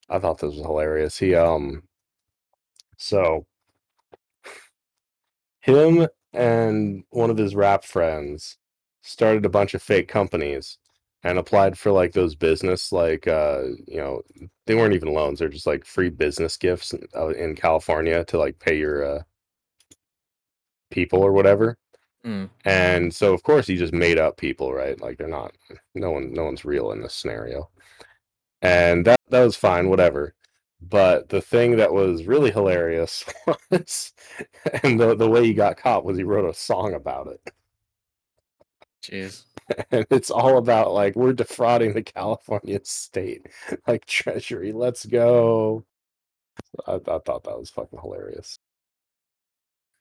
I 0.09 0.19
thought 0.19 0.39
this 0.39 0.55
was 0.55 0.65
hilarious. 0.65 1.17
He 1.17 1.33
um 1.35 1.83
so 2.97 3.45
him 5.61 6.07
and 6.33 7.03
one 7.09 7.29
of 7.29 7.37
his 7.37 7.55
rap 7.55 7.83
friends 7.83 8.57
started 9.01 9.45
a 9.45 9.49
bunch 9.49 9.73
of 9.73 9.81
fake 9.81 10.07
companies 10.07 10.77
and 11.23 11.37
applied 11.37 11.77
for 11.77 11.91
like 11.91 12.13
those 12.13 12.35
business 12.35 12.91
like 12.91 13.27
uh 13.27 13.63
you 13.87 13.97
know 13.97 14.21
they 14.65 14.75
weren't 14.75 14.93
even 14.93 15.13
loans 15.13 15.39
they're 15.39 15.49
just 15.49 15.67
like 15.67 15.85
free 15.85 16.09
business 16.09 16.57
gifts 16.57 16.93
in, 16.93 17.03
uh, 17.15 17.29
in 17.29 17.55
california 17.55 18.23
to 18.25 18.37
like 18.37 18.57
pay 18.59 18.77
your 18.77 19.03
uh 19.03 19.21
people 20.91 21.19
or 21.19 21.31
whatever. 21.31 21.77
Mm. 22.23 22.51
and 22.65 23.11
so 23.11 23.33
of 23.33 23.41
course 23.41 23.65
he 23.65 23.75
just 23.77 23.93
made 23.93 24.19
up 24.19 24.37
people 24.37 24.71
right? 24.71 25.01
Like 25.01 25.17
they're 25.17 25.27
not 25.27 25.55
no 25.95 26.11
one 26.11 26.31
no 26.31 26.43
one's 26.43 26.63
real 26.63 26.91
in 26.91 27.01
this 27.01 27.15
scenario. 27.15 27.69
And 28.61 29.05
that 29.05 29.19
that 29.29 29.43
was 29.43 29.55
fine 29.55 29.89
whatever 29.89 30.35
but 30.89 31.29
the 31.29 31.41
thing 31.41 31.77
that 31.77 31.93
was 31.93 32.25
really 32.25 32.51
hilarious 32.51 33.23
was 33.71 34.13
and 34.83 34.99
the, 34.99 35.15
the 35.15 35.29
way 35.29 35.45
he 35.45 35.53
got 35.53 35.77
caught 35.77 36.05
was 36.05 36.17
he 36.17 36.23
wrote 36.23 36.49
a 36.49 36.53
song 36.53 36.93
about 36.93 37.27
it 37.27 37.53
Jeez. 39.01 39.43
and 39.91 40.05
it's 40.09 40.31
all 40.31 40.57
about 40.57 40.93
like 40.93 41.15
we're 41.15 41.33
defrauding 41.33 41.93
the 41.93 42.03
California 42.03 42.79
state, 42.83 43.47
like 43.87 44.05
Treasury. 44.05 44.71
Let's 44.71 45.05
go. 45.05 45.85
I, 46.87 46.95
I 46.95 47.19
thought 47.19 47.43
that 47.43 47.57
was 47.57 47.69
fucking 47.69 47.99
hilarious. 47.99 48.57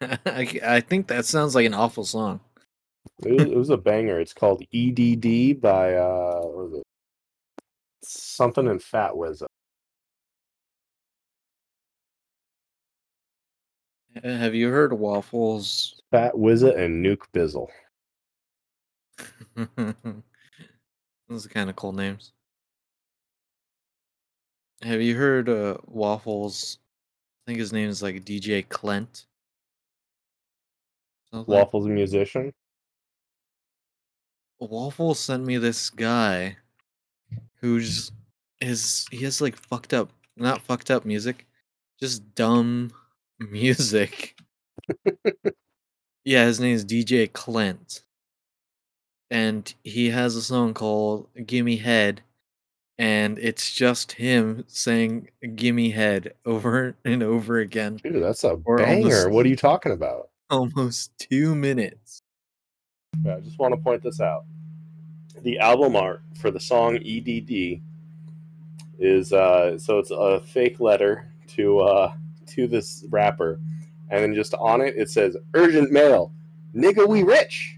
I, 0.01 0.61
I 0.65 0.81
think 0.81 1.09
that 1.09 1.27
sounds 1.27 1.55
like 1.55 1.67
an 1.67 1.75
awful 1.75 2.05
song. 2.05 2.41
It 3.23 3.33
was, 3.33 3.43
it 3.43 3.57
was 3.57 3.71
a 3.71 3.77
banger. 3.77 4.19
It's 4.19 4.33
called 4.33 4.63
EDD 4.75 5.61
by 5.61 5.95
uh, 5.95 6.41
what 6.41 6.57
was 6.57 6.73
it? 6.75 6.83
Something 8.03 8.67
in 8.67 8.79
Fat 8.79 9.13
Wizza. 9.13 9.47
Have 14.23 14.55
you 14.55 14.69
heard 14.69 14.93
Waffles? 14.93 16.03
Fat 16.11 16.35
Wizza 16.35 16.77
and 16.77 17.05
Nuke 17.05 17.25
Bizzle. 17.33 17.69
Those 21.29 21.47
are 21.47 21.51
kind 21.51 21.71
of 21.71 21.77
cool 21.77 21.93
names. 21.93 22.33
Have 24.83 25.01
you 25.01 25.15
heard 25.17 25.49
uh, 25.49 25.77
Waffles? 25.87 26.79
I 27.45 27.51
think 27.51 27.61
his 27.61 27.73
name 27.73 27.89
is 27.89 28.03
like 28.03 28.25
DJ 28.25 28.69
Clint. 28.69 29.27
Something. 31.31 31.55
Waffles 31.55 31.87
a 31.87 31.91
musician. 31.91 32.53
Waffles 34.59 35.21
sent 35.21 35.45
me 35.45 35.57
this 35.59 35.89
guy 35.91 36.57
who's 37.61 38.11
is 38.61 39.07
he 39.11 39.25
has 39.25 39.41
like 39.41 39.57
fucked 39.57 39.95
up 39.95 40.11
not 40.37 40.61
fucked 40.61 40.91
up 40.91 41.05
music, 41.05 41.47
just 41.99 42.35
dumb 42.35 42.93
music. 43.41 44.37
yeah, 46.25 46.45
his 46.47 46.61
name 46.61 46.75
is 46.75 46.85
DJ 46.85 47.33
Clint. 47.33 48.03
And 49.31 49.73
he 49.85 50.11
has 50.11 50.35
a 50.37 50.43
song 50.43 50.75
called 50.75 51.29
Gimme 51.47 51.77
Head 51.77 52.23
and 52.99 53.39
it's 53.39 53.73
just 53.73 54.13
him 54.13 54.63
saying 54.67 55.31
Gimme 55.55 55.89
Head 55.91 56.35
over 56.45 56.95
and 57.05 57.23
over 57.23 57.59
again. 57.59 57.97
Dude, 57.97 58.23
that's 58.23 58.45
a 58.45 58.57
banger. 58.57 58.85
almost- 58.87 59.31
What 59.31 59.47
are 59.47 59.49
you 59.49 59.57
talking 59.57 59.93
about? 59.93 60.29
Almost 60.51 61.17
two 61.19 61.55
minutes. 61.55 62.21
Yeah, 63.25 63.37
I 63.37 63.41
just 63.41 63.59
want 63.59 63.73
to 63.75 63.81
point 63.81 64.03
this 64.03 64.21
out. 64.21 64.45
The 65.43 65.59
album 65.61 65.97
art 65.97 66.21
for 66.41 66.51
the 66.51 66.61
song 66.61 66.97
EDD 66.97 67.81
is 68.99 69.33
uh 69.33 69.79
so 69.79 69.99
it's 69.99 70.11
a 70.11 70.41
fake 70.41 70.79
letter 70.81 71.27
to 71.55 71.79
uh 71.79 72.13
to 72.51 72.67
this 72.67 73.05
rapper, 73.11 73.59
and 74.11 74.23
then 74.23 74.35
just 74.35 74.55
on 74.55 74.81
it 74.81 74.95
it 74.97 75.11
says 75.11 75.37
urgent 75.55 75.91
mail. 75.93 76.33
Nigga 76.75 77.07
we 77.09 77.23
rich. 77.23 77.77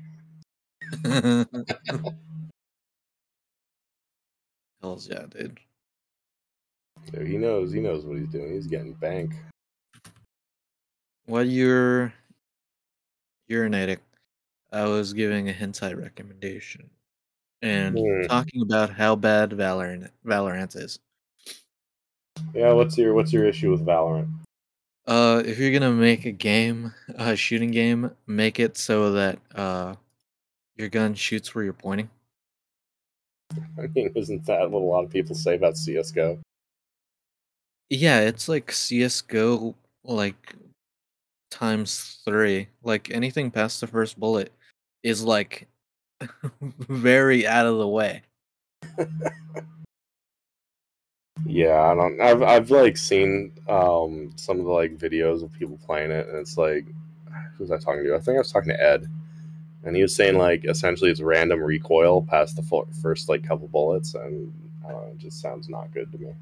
Hells 4.83 5.09
yeah, 5.09 5.25
dude. 5.31 5.61
So 7.13 7.25
he 7.25 7.37
knows 7.39 7.73
he 7.73 7.81
knows 7.81 8.05
what 8.05 8.19
he's 8.19 8.29
doing. 8.29 8.53
He's 8.53 8.67
getting 8.67 8.93
bank. 8.95 9.33
While 11.27 11.45
you're 11.45 12.13
urinating, 13.51 13.99
I 14.73 14.85
was 14.87 15.13
giving 15.13 15.49
a 15.49 15.53
hentai 15.53 15.97
recommendation. 16.01 16.91
and 17.65 17.97
Hmm. 17.97 18.27
talking 18.27 18.61
about 18.63 18.91
how 18.91 19.15
bad 19.15 19.51
Valorant 19.51 20.11
Valorant 20.27 20.75
is. 20.75 20.99
Yeah, 22.55 22.73
what's 22.73 22.99
your 22.99 23.15
what's 23.15 23.33
your 23.33 23.45
issue 23.45 23.71
with 23.71 23.87
Valorant? 23.87 24.29
Uh, 25.07 25.43
if 25.45 25.59
you're 25.59 25.73
gonna 25.73 25.93
make 25.93 26.25
a 26.27 26.33
game, 26.33 26.95
a 27.17 27.35
shooting 27.35 27.73
game, 27.73 28.11
make 28.27 28.61
it 28.61 28.77
so 28.77 29.13
that 29.13 29.39
uh, 29.55 29.95
your 30.77 30.89
gun 30.89 31.15
shoots 31.15 31.55
where 31.55 31.65
you're 31.65 31.73
pointing. 31.73 32.09
I 33.79 33.89
mean, 33.89 34.13
isn't 34.15 34.47
that 34.47 34.71
what 34.71 34.81
a 34.81 34.85
lot 34.85 35.05
of 35.05 35.11
people 35.11 35.35
say 35.35 35.57
about 35.57 35.77
CS:GO? 35.77 36.39
Yeah, 37.91 38.21
it's 38.21 38.49
like 38.49 38.71
CS:GO, 38.71 39.75
like 40.05 40.55
times 41.51 42.21
three. 42.25 42.69
Like 42.83 43.11
anything 43.11 43.51
past 43.51 43.81
the 43.81 43.89
first 43.89 44.19
bullet 44.19 44.53
is 45.03 45.25
like 45.25 45.67
very 46.61 47.47
out 47.47 47.67
of 47.67 47.79
the 47.79 47.89
way. 47.89 48.23
Yeah, 51.45 51.81
I 51.91 51.95
don't. 51.95 52.21
I've 52.21 52.43
I've 52.43 52.71
like 52.71 52.97
seen 52.97 53.53
um 53.69 54.33
some 54.37 54.61
of 54.61 54.67
the 54.67 54.71
like 54.73 54.97
videos 54.97 55.43
of 55.43 55.53
people 55.53 55.79
playing 55.85 56.11
it, 56.11 56.29
and 56.29 56.37
it's 56.39 56.57
like, 56.57 56.87
who 57.57 57.65
was 57.65 57.71
I 57.71 57.79
talking 57.79 58.05
to? 58.05 58.15
I 58.15 58.21
think 58.21 58.37
I 58.37 58.39
was 58.39 58.53
talking 58.53 58.71
to 58.71 58.83
Ed, 58.83 59.09
and 59.85 59.97
he 59.97 60.03
was 60.03 60.15
saying 60.15 60.39
like 60.39 60.65
essentially 60.65 61.11
it's 61.11 61.21
random 61.21 61.61
recoil 61.63 62.23
past 62.23 62.57
the 62.57 62.87
first 63.03 63.29
like 63.29 63.47
couple 63.47 63.69
bullets, 63.69 64.15
and 64.15 64.53
I 64.87 64.93
it 64.93 65.19
just 65.19 65.41
sounds 65.41 65.69
not 65.69 65.93
good 65.93 66.13
to 66.13 66.19
me. 66.19 66.33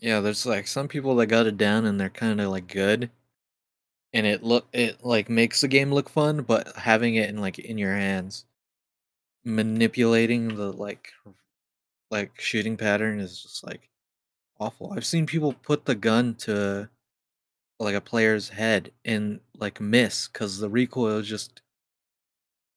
Yeah, 0.00 0.20
there's 0.20 0.46
like 0.46 0.66
some 0.66 0.88
people 0.88 1.16
that 1.16 1.26
got 1.26 1.46
it 1.46 1.56
down 1.56 1.86
and 1.86 1.98
they're 2.00 2.10
kind 2.10 2.40
of 2.40 2.50
like 2.50 2.68
good, 2.68 3.10
and 4.12 4.26
it 4.26 4.42
look 4.42 4.66
it 4.72 5.04
like 5.04 5.28
makes 5.28 5.60
the 5.60 5.68
game 5.68 5.92
look 5.92 6.08
fun, 6.08 6.42
but 6.42 6.74
having 6.76 7.16
it 7.16 7.28
in 7.28 7.38
like 7.40 7.58
in 7.58 7.78
your 7.78 7.94
hands, 7.94 8.44
manipulating 9.44 10.56
the 10.56 10.72
like 10.72 11.12
like 12.14 12.40
shooting 12.40 12.76
pattern 12.76 13.18
is 13.18 13.42
just 13.42 13.66
like 13.66 13.90
awful. 14.60 14.92
I've 14.92 15.04
seen 15.04 15.26
people 15.26 15.52
put 15.52 15.84
the 15.84 15.96
gun 15.96 16.36
to 16.46 16.88
like 17.80 17.96
a 17.96 18.00
player's 18.00 18.50
head 18.50 18.92
and 19.04 19.40
like 19.58 19.80
miss 19.80 20.28
because 20.28 20.58
the 20.60 20.70
recoil 20.70 21.18
is 21.18 21.28
just 21.28 21.60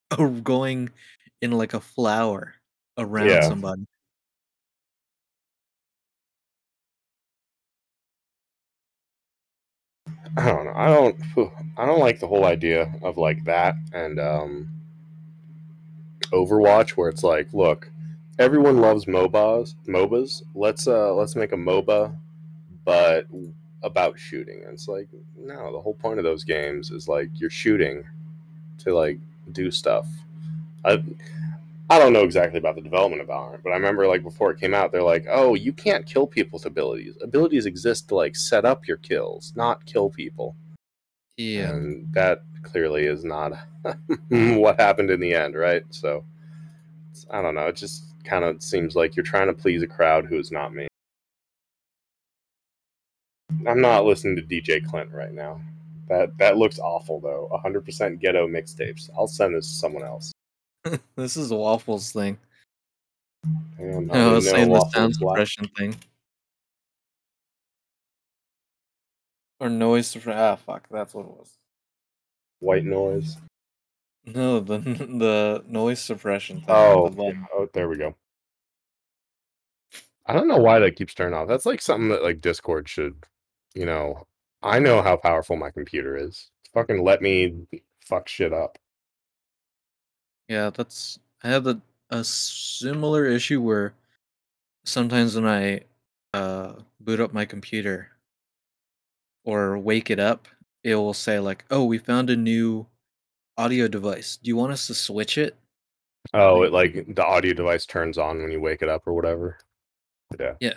going 0.44 0.90
in 1.42 1.52
like 1.52 1.76
a 1.76 1.80
flower 1.80 2.56
around 2.98 3.30
Yeah. 3.30 3.42
somebody. 3.44 3.86
I 10.38 10.46
don't 10.46 10.66
know. 10.66 10.74
I 10.76 10.88
don't. 10.88 11.52
I 11.78 11.86
don't 11.86 12.00
like 12.00 12.20
the 12.20 12.28
whole 12.28 12.46
idea 12.46 12.92
of 13.04 13.18
like 13.18 13.44
that 13.46 13.76
and 13.94 14.20
um, 14.20 14.70
Overwatch, 16.32 16.92
where 16.92 17.10
it's 17.10 17.24
like, 17.24 17.54
look, 17.54 17.90
everyone 18.40 18.78
loves 18.78 19.06
MOBAs. 19.06 19.76
MOBAs. 19.88 20.44
Let's 20.56 20.88
uh, 20.88 21.14
let's 21.14 21.36
make 21.36 21.52
a 21.54 21.58
MOBA, 21.58 22.16
but 22.86 23.28
about 23.84 24.18
shooting. 24.20 24.64
And 24.64 24.74
it's 24.74 24.88
like, 24.88 25.08
no. 25.38 25.72
The 25.72 25.82
whole 25.82 25.94
point 25.94 26.20
of 26.20 26.24
those 26.26 26.44
games 26.44 26.92
is 26.92 27.08
like 27.08 27.30
you're 27.36 27.50
shooting 27.50 28.04
to 28.80 28.94
like 28.94 29.20
do 29.52 29.72
stuff. 29.72 30.08
I 30.86 31.04
I 31.90 32.00
don't 32.00 32.12
know 32.14 32.24
exactly 32.24 32.58
about 32.58 32.76
the 32.76 32.82
development 32.82 33.22
of 33.22 33.30
Valorant, 33.30 33.64
but 33.64 33.72
I 33.72 33.76
remember 33.76 34.08
like 34.08 34.24
before 34.24 34.52
it 34.52 34.60
came 34.60 34.74
out, 34.74 34.92
they're 34.92 35.02
like, 35.04 35.26
"Oh, 35.30 35.56
you 35.56 35.72
can't 35.72 36.06
kill 36.06 36.28
people 36.28 36.58
with 36.58 36.66
abilities. 36.66 37.16
Abilities 37.22 37.66
exist 37.66 38.10
to 38.10 38.16
like 38.16 38.36
set 38.36 38.66
up 38.66 38.88
your 38.88 38.98
kills, 38.98 39.54
not 39.56 39.86
kill 39.86 40.10
people." 40.10 40.56
Yeah. 41.38 41.70
And 41.70 42.12
that 42.14 42.44
clearly 42.64 43.06
is 43.06 43.24
not 43.24 43.54
what 44.30 44.80
happened 44.80 45.12
in 45.12 45.20
the 45.20 45.34
end, 45.34 45.56
right? 45.56 45.84
So 45.92 46.26
it's- 47.12 47.26
I 47.30 47.42
don't 47.42 47.56
know. 47.56 47.68
It 47.68 47.76
just 47.76 48.07
kind 48.28 48.44
of 48.44 48.62
seems 48.62 48.96
like 48.96 49.16
you're 49.16 49.24
trying 49.24 49.48
to 49.48 49.54
please 49.54 49.82
a 49.82 49.88
crowd 49.88 50.26
who 50.26 50.38
is 50.38 50.52
not 50.52 50.74
me. 50.74 50.88
I'm 53.66 53.82
not 53.82 54.06
listening 54.06 54.36
to 54.36 54.42
DJ 54.42 54.86
Clint 54.86 55.12
right 55.12 55.34
now. 55.34 55.62
That 56.08 56.38
that 56.38 56.58
looks 56.58 56.80
awful 56.80 57.20
though. 57.20 57.50
100% 57.66 58.20
ghetto 58.20 58.48
mixtapes. 58.48 59.10
I'll 59.18 59.28
send 59.28 59.56
this 59.56 59.68
to 59.68 59.74
someone 59.74 60.04
else. 60.04 60.32
this 61.16 61.38
is 61.38 61.52
a 61.52 61.56
waffles 61.56 62.12
thing. 62.12 62.38
Damn, 63.78 64.12
I 64.12 64.32
was 64.32 64.50
saying 64.50 64.70
the 64.70 64.74
Waffle 64.74 64.92
sound 64.92 65.08
was 65.08 65.18
suppression 65.18 65.68
thing. 65.78 65.96
Or 69.60 69.70
noise 69.70 70.08
suppression. 70.08 70.40
Ah, 70.40 70.56
fuck, 70.56 70.88
that's 70.90 71.14
what 71.14 71.26
it 71.26 71.32
was. 71.32 71.54
White 72.60 72.86
noise. 72.86 73.38
No, 74.28 74.60
the 74.60 74.80
the 74.80 75.64
noise 75.68 76.02
suppression 76.02 76.58
thing. 76.58 76.66
Oh, 76.70 77.08
the 77.08 77.28
yeah. 77.28 77.46
oh, 77.54 77.70
there 77.74 77.88
we 77.88 77.98
go. 77.98 78.14
I 80.26 80.34
don't 80.34 80.50
know 80.50 80.58
why 80.58 80.80
that 80.80 80.98
keeps 80.98 81.14
turning 81.14 81.34
off. 81.34 81.48
That's 81.48 81.66
like 81.66 81.82
something 81.82 82.10
that 82.10 82.24
like 82.24 82.42
Discord 82.42 82.90
should, 82.90 83.24
you 83.74 83.86
know. 83.86 84.28
I 84.62 84.80
know 84.80 85.02
how 85.02 85.16
powerful 85.16 85.56
my 85.56 85.72
computer 85.72 86.18
is. 86.18 86.50
Fucking 86.74 87.02
let 87.02 87.22
me 87.22 87.68
fuck 88.02 88.28
shit 88.28 88.52
up. 88.52 88.78
Yeah, 90.50 90.72
that's. 90.72 91.20
I 91.42 91.48
have 91.50 91.66
a 91.66 91.82
a 92.10 92.24
similar 92.26 93.26
issue 93.26 93.62
where 93.62 93.94
sometimes 94.84 95.36
when 95.36 95.48
I 95.48 95.82
uh 96.34 96.74
boot 97.00 97.22
up 97.22 97.34
my 97.34 97.46
computer 97.46 98.10
or 99.46 99.78
wake 99.78 100.10
it 100.10 100.20
up, 100.20 100.50
it 100.84 100.96
will 100.96 101.14
say 101.14 101.40
like, 101.40 101.64
"Oh, 101.72 101.86
we 101.86 101.98
found 101.98 102.30
a 102.30 102.36
new 102.36 102.88
audio 103.58 103.88
device. 103.88 104.38
Do 104.38 104.48
you 104.50 104.56
want 104.56 104.74
us 104.74 104.88
to 104.88 104.94
switch 104.94 105.38
it?" 105.38 105.56
Oh, 106.34 106.64
it 106.64 106.72
like 106.72 107.16
the 107.16 107.26
audio 107.26 107.54
device 107.54 107.86
turns 107.86 108.18
on 108.18 108.42
when 108.42 108.52
you 108.52 108.60
wake 108.60 108.82
it 108.82 108.90
up 108.90 109.08
or 109.08 109.14
whatever. 109.14 109.58
Yeah. 110.40 110.54
Yeah. 110.60 110.74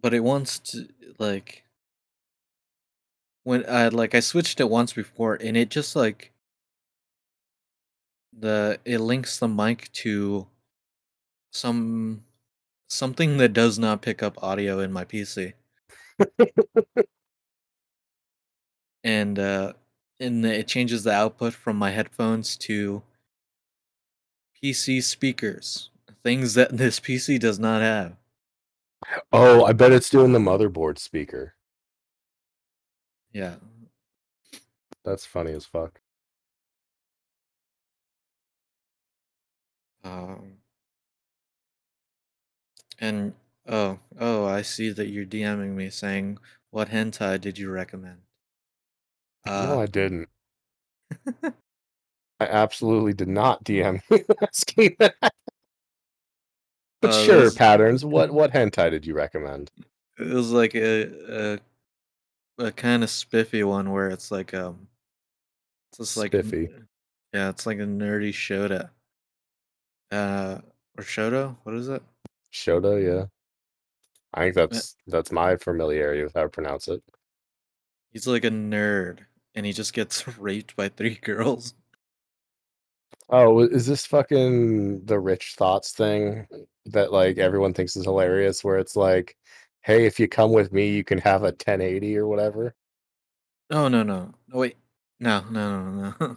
But 0.00 0.14
it 0.14 0.20
wants 0.20 0.58
to 0.58 0.88
like 1.18 1.64
when 3.44 3.64
I 3.68 3.88
like 3.88 4.14
I 4.14 4.20
switched 4.20 4.60
it 4.60 4.68
once 4.68 4.92
before 4.92 5.34
and 5.34 5.56
it 5.56 5.70
just 5.70 5.96
like 5.96 6.32
the 8.36 8.80
it 8.84 8.98
links 8.98 9.38
the 9.38 9.48
mic 9.48 9.90
to 9.92 10.46
some 11.52 12.24
something 12.88 13.38
that 13.38 13.52
does 13.52 13.78
not 13.78 14.02
pick 14.02 14.22
up 14.22 14.42
audio 14.42 14.80
in 14.80 14.92
my 14.92 15.04
PC. 15.04 15.54
and 19.04 19.38
uh 19.38 19.72
and 20.20 20.44
it 20.44 20.68
changes 20.68 21.04
the 21.04 21.12
output 21.12 21.54
from 21.54 21.76
my 21.76 21.90
headphones 21.90 22.56
to 22.58 23.02
PC 24.62 25.02
speakers, 25.02 25.90
things 26.22 26.54
that 26.54 26.76
this 26.76 27.00
PC 27.00 27.38
does 27.38 27.58
not 27.58 27.82
have. 27.82 28.16
Oh, 29.32 29.64
I 29.64 29.72
bet 29.72 29.92
it's 29.92 30.08
doing 30.08 30.32
the 30.32 30.38
motherboard 30.38 30.98
speaker. 30.98 31.54
Yeah. 33.32 33.56
That's 35.04 35.26
funny 35.26 35.52
as 35.52 35.66
fuck. 35.66 36.00
Um, 40.02 40.58
and 42.98 43.34
oh, 43.66 43.98
oh, 44.20 44.44
I 44.46 44.62
see 44.62 44.90
that 44.90 45.08
you're 45.08 45.26
DMing 45.26 45.74
me 45.74 45.90
saying, 45.90 46.38
"What 46.70 46.90
hentai 46.90 47.40
did 47.40 47.58
you 47.58 47.70
recommend?" 47.70 48.20
No, 49.46 49.52
Uh, 49.52 49.78
I 49.82 49.86
didn't. 49.86 50.28
I 52.40 52.46
absolutely 52.46 53.12
did 53.14 53.28
not 53.28 53.64
DM 53.64 54.00
you 54.10 54.24
asking 54.42 54.96
that. 54.98 55.14
But 57.00 57.10
Uh, 57.10 57.24
sure, 57.24 57.40
this- 57.42 57.54
patterns. 57.54 58.04
What 58.04 58.32
what 58.32 58.52
hentai 58.52 58.90
did 58.90 59.06
you 59.06 59.14
recommend? 59.14 59.70
it 60.18 60.28
was 60.28 60.50
like 60.52 60.74
a 60.76 61.56
a, 62.58 62.64
a 62.66 62.72
kind 62.72 63.02
of 63.02 63.10
spiffy 63.10 63.64
one 63.64 63.90
where 63.90 64.08
it's 64.08 64.30
like 64.30 64.54
um, 64.54 64.86
it's 65.90 65.98
just 65.98 66.16
like 66.16 66.30
Spiffy. 66.32 66.68
yeah, 67.32 67.48
it's 67.50 67.66
like 67.66 67.78
a 67.78 67.82
nerdy 67.86 68.30
Shota. 68.30 68.90
Uh, 70.12 70.58
or 70.96 71.02
Shoto? 71.04 71.56
What 71.64 71.74
is 71.74 71.88
it? 71.88 72.02
Shota, 72.52 73.02
yeah. 73.02 73.26
I 74.32 74.42
think 74.44 74.54
that's 74.54 74.96
that's 75.08 75.32
my 75.32 75.56
familiarity 75.56 76.22
with 76.22 76.34
how 76.34 76.42
to 76.42 76.48
pronounce 76.48 76.86
it. 76.88 77.02
He's 78.12 78.26
like 78.28 78.44
a 78.44 78.50
nerd, 78.50 79.18
and 79.54 79.66
he 79.66 79.72
just 79.72 79.92
gets 79.92 80.26
raped 80.38 80.76
by 80.76 80.88
three 80.88 81.16
girls. 81.16 81.74
Oh, 83.28 83.60
is 83.60 83.86
this 83.86 84.06
fucking 84.06 85.04
the 85.06 85.18
rich 85.18 85.54
thoughts 85.56 85.92
thing 85.92 86.46
that 86.86 87.12
like 87.12 87.38
everyone 87.38 87.72
thinks 87.74 87.96
is 87.96 88.04
hilarious? 88.04 88.62
Where 88.62 88.78
it's 88.78 88.96
like, 88.96 89.36
hey, 89.82 90.06
if 90.06 90.20
you 90.20 90.28
come 90.28 90.52
with 90.52 90.72
me, 90.72 90.90
you 90.90 91.04
can 91.04 91.18
have 91.18 91.42
a 91.42 91.46
1080 91.46 92.16
or 92.18 92.26
whatever. 92.26 92.74
Oh 93.70 93.88
no 93.88 94.02
no 94.02 94.32
no 94.48 94.58
wait 94.58 94.76
no 95.20 95.40
no 95.50 95.90
no 95.90 96.14
no. 96.20 96.36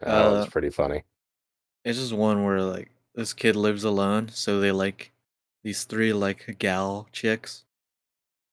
That 0.00 0.30
was 0.30 0.46
Uh, 0.46 0.50
pretty 0.50 0.70
funny. 0.70 1.04
It's 1.84 1.98
just 1.98 2.12
one 2.12 2.44
where 2.44 2.62
like 2.62 2.90
this 3.14 3.32
kid 3.32 3.56
lives 3.56 3.84
alone, 3.84 4.28
so 4.28 4.60
they 4.60 4.72
like 4.72 5.12
these 5.62 5.84
three 5.84 6.12
like 6.12 6.56
gal 6.58 7.08
chicks 7.12 7.64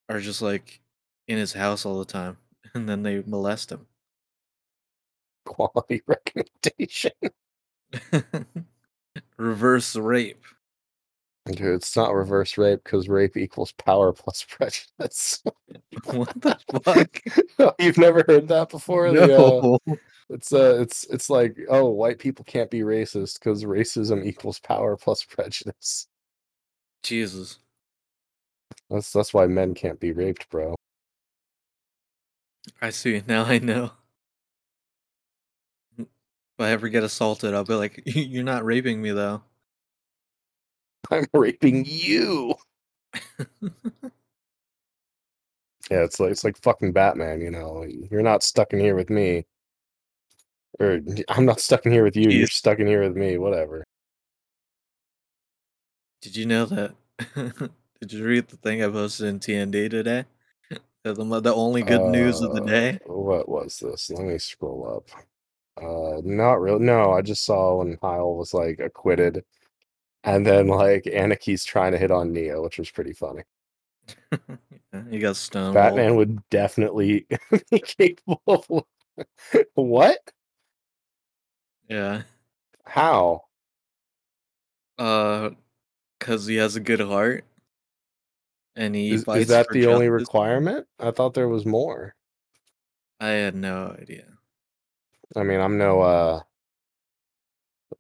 are 0.10 0.20
just 0.20 0.42
like 0.42 0.82
in 1.28 1.38
his 1.38 1.54
house 1.54 1.86
all 1.86 2.00
the 2.00 2.06
time, 2.06 2.38
and 2.74 2.88
then 2.88 3.04
they 3.04 3.24
molest 3.26 3.72
him. 3.72 3.88
Quality 5.46 6.02
recommendation. 6.08 7.12
Reverse 9.38 9.96
rape. 9.96 10.44
Dude, 11.48 11.74
it's 11.76 11.96
not 11.96 12.14
reverse 12.14 12.56
rape 12.58 12.84
because 12.84 13.10
rape 13.10 13.36
equals 13.36 13.72
power 13.74 14.14
plus 14.14 14.46
prejudice. 14.48 15.42
What 16.06 16.30
the 16.40 16.58
fuck? 16.84 17.76
You've 17.80 17.98
never 17.98 18.24
heard 18.28 18.48
that 18.50 18.70
before? 18.70 19.12
The, 19.12 19.24
uh, 19.24 19.28
No. 19.28 19.80
it's 20.30 20.54
uh, 20.54 20.78
it's 20.80 21.04
it's 21.06 21.30
like 21.32 21.58
oh, 21.68 21.90
white 21.90 22.20
people 22.20 22.46
can't 22.46 22.70
be 22.70 22.82
racist 22.82 23.40
because 23.40 23.64
racism 23.66 24.24
equals 24.24 24.60
power 24.60 24.96
plus 24.96 25.24
prejudice. 25.26 26.08
Jesus. 27.04 27.58
That's 28.92 29.12
that's 29.12 29.34
why 29.34 29.48
men 29.48 29.74
can't 29.74 30.00
be 30.00 30.12
raped, 30.12 30.48
bro. 30.50 30.76
I 32.82 32.90
see. 32.90 33.24
Now 33.28 33.46
I 33.46 33.60
know. 33.60 33.92
If 35.98 36.08
I 36.60 36.70
ever 36.70 36.90
get 36.90 37.04
assaulted, 37.04 37.54
I'll 37.54 37.64
be 37.64 37.74
like, 37.74 38.04
"You're 38.06 38.44
not 38.44 38.66
raping 38.66 39.02
me, 39.02 39.12
though." 39.12 39.44
I'm 41.10 41.26
raping 41.34 41.86
you. 41.86 42.56
Yeah, 45.90 46.04
it's 46.04 46.22
like 46.22 46.32
it's 46.32 46.44
like 46.46 46.58
fucking 46.62 46.94
Batman, 46.94 47.42
you 47.42 47.52
know. 47.52 47.86
You're 48.10 48.22
not 48.22 48.44
stuck 48.44 48.72
in 48.72 48.80
here 48.80 48.96
with 48.96 49.10
me. 49.10 49.46
Or 50.80 51.02
I'm 51.28 51.46
not 51.46 51.60
stuck 51.60 51.86
in 51.86 51.92
here 51.92 52.04
with 52.06 52.16
you, 52.16 52.30
you're 52.30 52.48
Jeez. 52.48 52.54
stuck 52.54 52.80
in 52.80 52.88
here 52.88 53.04
with 53.04 53.18
me, 53.18 53.38
whatever. 53.38 53.84
Did 56.22 56.36
you 56.38 56.46
know 56.46 56.66
that? 56.66 56.96
Did 58.00 58.14
you 58.14 58.26
read 58.26 58.48
the 58.48 58.58
thing 58.58 58.82
I 58.84 58.88
posted 58.88 59.28
in 59.28 59.40
TND 59.40 59.90
today? 59.90 60.26
The, 61.04 61.14
the 61.14 61.54
only 61.54 61.82
good 61.82 62.02
news 62.12 62.42
of 62.42 62.54
the 62.54 62.62
Uh, 62.62 62.66
day. 62.66 63.00
What 63.06 63.50
was 63.50 63.80
this? 63.80 64.10
Let 64.12 64.26
me 64.26 64.38
scroll 64.38 64.98
up. 64.98 65.10
Uh 65.82 66.22
not 66.24 66.60
really 66.60 66.84
no, 66.84 67.12
I 67.14 67.22
just 67.22 67.46
saw 67.46 67.78
when 67.78 67.98
Heil 68.02 68.36
was 68.36 68.54
like 68.54 68.80
acquitted. 68.80 69.44
And 70.24 70.46
then 70.46 70.68
like 70.68 71.04
Anaki's 71.06 71.64
trying 71.66 71.94
to 71.94 71.98
hit 71.98 72.12
on 72.12 72.32
Neo, 72.34 72.62
which 72.64 72.78
was 72.78 72.92
pretty 72.92 73.14
funny. 73.14 73.44
You 75.10 75.20
got 75.22 75.36
stonewalled. 75.36 75.74
Batman 75.74 76.16
would 76.18 76.50
definitely 76.50 77.26
be 77.72 77.80
capable 77.80 78.42
of 78.46 78.84
what? 79.76 80.20
Yeah. 81.88 82.24
How? 82.86 83.46
Uh, 84.98 85.52
cause 86.20 86.46
he 86.46 86.56
has 86.58 86.76
a 86.76 86.82
good 86.82 87.00
heart, 87.00 87.46
and 88.76 88.96
he 88.96 89.12
Is, 89.12 89.28
is 89.28 89.48
that 89.50 89.70
the 89.70 89.88
only 89.88 90.10
requirement? 90.10 90.88
I 91.00 91.12
thought 91.12 91.34
there 91.34 91.50
was 91.50 91.66
more. 91.66 92.16
I 93.20 93.30
had 93.30 93.56
no 93.56 93.96
idea. 94.00 94.26
I 95.36 95.44
mean, 95.44 95.60
I'm 95.60 95.78
no 95.78 96.02
uh 96.02 96.42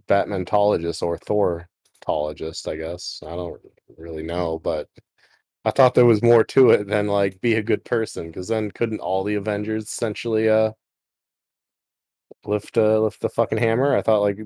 Batmantologist 0.07 1.01
or 1.03 1.17
Thortologist, 1.17 2.67
I 2.67 2.75
guess. 2.75 3.21
I 3.25 3.35
don't 3.35 3.61
really 3.97 4.23
know, 4.23 4.59
but 4.59 4.89
I 5.65 5.71
thought 5.71 5.93
there 5.93 6.05
was 6.05 6.23
more 6.23 6.43
to 6.45 6.71
it 6.71 6.87
than 6.87 7.07
like 7.07 7.39
be 7.41 7.55
a 7.55 7.63
good 7.63 7.85
person, 7.85 8.27
because 8.27 8.47
then 8.47 8.71
couldn't 8.71 8.99
all 8.99 9.23
the 9.23 9.35
Avengers 9.35 9.83
essentially 9.85 10.49
uh 10.49 10.71
lift 12.45 12.77
uh 12.77 12.99
lift 13.01 13.21
the 13.21 13.29
fucking 13.29 13.59
hammer? 13.59 13.95
I 13.95 14.01
thought 14.01 14.21
like 14.21 14.39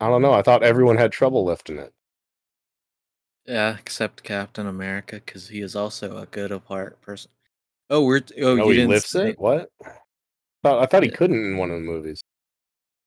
I 0.00 0.08
don't 0.08 0.22
know, 0.22 0.32
I 0.32 0.42
thought 0.42 0.62
everyone 0.62 0.96
had 0.96 1.12
trouble 1.12 1.44
lifting 1.44 1.78
it. 1.78 1.92
Yeah, 3.50 3.76
except 3.78 4.22
Captain 4.22 4.66
America, 4.68 5.18
cause 5.20 5.48
he 5.48 5.60
is 5.60 5.74
also 5.74 6.18
a 6.18 6.26
good 6.26 6.52
of 6.52 6.64
heart 6.66 7.00
person. 7.00 7.32
Oh, 7.90 8.04
we're 8.04 8.20
oh 8.40 8.54
no, 8.54 8.64
you 8.66 8.70
he 8.70 8.76
didn't 8.76 8.90
lifts 8.90 9.10
say- 9.10 9.30
it? 9.30 9.40
What? 9.40 9.70
Thought, 10.62 10.82
I 10.82 10.86
thought 10.86 11.02
he 11.02 11.08
couldn't 11.10 11.44
in 11.44 11.56
one 11.56 11.70
of 11.70 11.76
the 11.80 11.86
movies. 11.86 12.22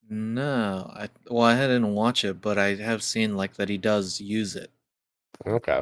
No, 0.10 0.92
I 0.94 1.08
well 1.30 1.44
I 1.44 1.56
didn't 1.56 1.94
watch 1.94 2.26
it, 2.26 2.42
but 2.42 2.58
I 2.58 2.76
have 2.76 3.02
seen 3.02 3.38
like 3.38 3.54
that 3.56 3.70
he 3.70 3.78
does 3.78 4.20
use 4.20 4.56
it. 4.58 4.70
Okay. 5.48 5.82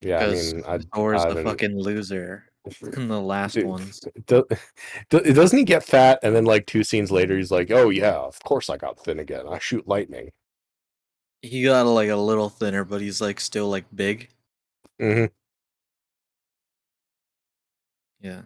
Yeah, 0.00 0.18
I 0.18 0.26
Because 0.26 0.54
mean, 0.54 0.64
I, 0.66 0.78
Thor's 0.94 1.22
I 1.22 1.24
a 1.24 1.28
haven't- 1.28 1.44
fucking 1.44 1.76
loser 1.80 2.44
in 2.96 3.08
the 3.08 3.20
last 3.20 3.54
Dude, 3.54 3.66
ones. 3.66 4.00
do- 4.26 4.46
do- 5.10 5.20
doesn't 5.32 5.58
he 5.58 5.64
get 5.64 5.82
fat 5.84 6.20
and 6.22 6.36
then 6.36 6.44
like 6.44 6.66
two 6.66 6.84
scenes 6.84 7.10
later 7.10 7.36
he's 7.36 7.50
like, 7.50 7.72
"Oh 7.72 7.90
yeah, 7.90 8.14
of 8.14 8.38
course 8.44 8.70
I 8.70 8.76
got 8.76 9.02
thin 9.02 9.18
again. 9.18 9.46
I 9.50 9.58
shoot 9.58 9.88
lightning." 9.88 10.30
He 11.42 11.62
got 11.64 11.84
like 11.86 12.08
a 12.08 12.16
little 12.16 12.48
thinner, 12.48 12.84
but 12.84 13.02
he's 13.02 13.20
like 13.20 13.38
still 13.38 13.68
like 13.68 13.84
big. 13.94 14.30
hmm 15.00 15.26
Yeah. 18.20 18.42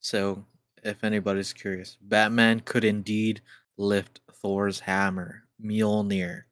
So, 0.00 0.46
if 0.82 1.04
anybody's 1.04 1.52
curious, 1.52 1.96
Batman 2.00 2.60
could 2.60 2.84
indeed 2.84 3.42
lift 3.76 4.20
Thor's 4.32 4.80
hammer, 4.80 5.44
Mjolnir. 5.62 6.44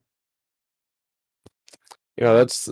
You 2.16 2.24
know, 2.24 2.36
that's 2.36 2.68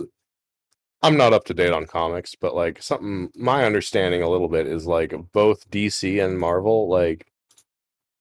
I'm 1.01 1.17
not 1.17 1.33
up 1.33 1.43
to 1.45 1.53
date 1.53 1.71
on 1.73 1.85
comics, 1.85 2.35
but 2.35 2.55
like 2.55 2.81
something 2.81 3.29
my 3.35 3.65
understanding 3.65 4.23
a 4.23 4.29
little 4.29 4.47
bit 4.47 4.67
is 4.67 4.87
like 4.87 5.13
both 5.33 5.69
DC 5.69 6.23
and 6.23 6.39
Marvel 6.39 6.89
like 6.89 7.27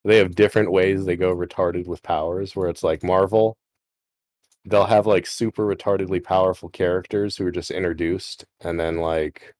they 0.04 0.18
have 0.18 0.34
different 0.34 0.72
ways 0.72 1.04
they 1.04 1.16
go 1.16 1.34
retarded 1.34 1.86
with 1.86 2.02
powers 2.02 2.56
where 2.56 2.68
it's 2.70 2.82
like 2.84 3.02
Marvel 3.04 3.56
they'll 4.64 4.86
have 4.86 5.06
like 5.06 5.26
super 5.26 5.66
retardedly 5.66 6.22
powerful 6.22 6.68
characters 6.68 7.36
who 7.36 7.46
are 7.46 7.50
just 7.50 7.70
introduced 7.70 8.44
and 8.60 8.78
then 8.78 8.98
like 8.98 9.54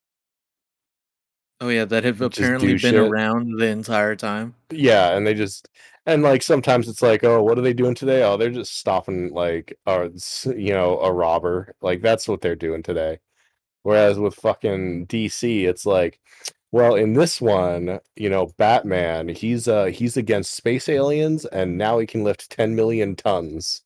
Oh 1.62 1.68
yeah, 1.68 1.84
that 1.84 2.02
have 2.02 2.20
apparently 2.20 2.72
been 2.72 2.80
shit. 2.80 2.94
around 2.96 3.56
the 3.56 3.66
entire 3.66 4.16
time. 4.16 4.56
Yeah, 4.72 5.16
and 5.16 5.24
they 5.24 5.32
just 5.32 5.68
and 6.06 6.22
like 6.24 6.42
sometimes 6.42 6.88
it's 6.88 7.02
like, 7.02 7.22
oh, 7.22 7.40
what 7.40 7.56
are 7.56 7.62
they 7.62 7.72
doing 7.72 7.94
today? 7.94 8.24
Oh, 8.24 8.36
they're 8.36 8.50
just 8.50 8.76
stopping 8.78 9.32
like 9.32 9.78
or 9.86 10.10
you 10.46 10.72
know, 10.72 10.98
a 10.98 11.12
robber. 11.12 11.72
Like 11.80 12.02
that's 12.02 12.26
what 12.26 12.40
they're 12.40 12.56
doing 12.56 12.82
today. 12.82 13.20
Whereas 13.84 14.18
with 14.18 14.34
fucking 14.36 15.06
DC, 15.08 15.64
it's 15.68 15.86
like, 15.86 16.20
well, 16.72 16.96
in 16.96 17.14
this 17.14 17.40
one, 17.40 18.00
you 18.16 18.30
know, 18.30 18.48
Batman, 18.58 19.28
he's 19.28 19.68
uh 19.68 19.86
he's 19.86 20.16
against 20.16 20.54
space 20.54 20.88
aliens 20.88 21.44
and 21.46 21.78
now 21.78 21.98
he 22.00 22.06
can 22.06 22.24
lift 22.24 22.50
10 22.50 22.74
million 22.76 23.16
tons. 23.16 23.82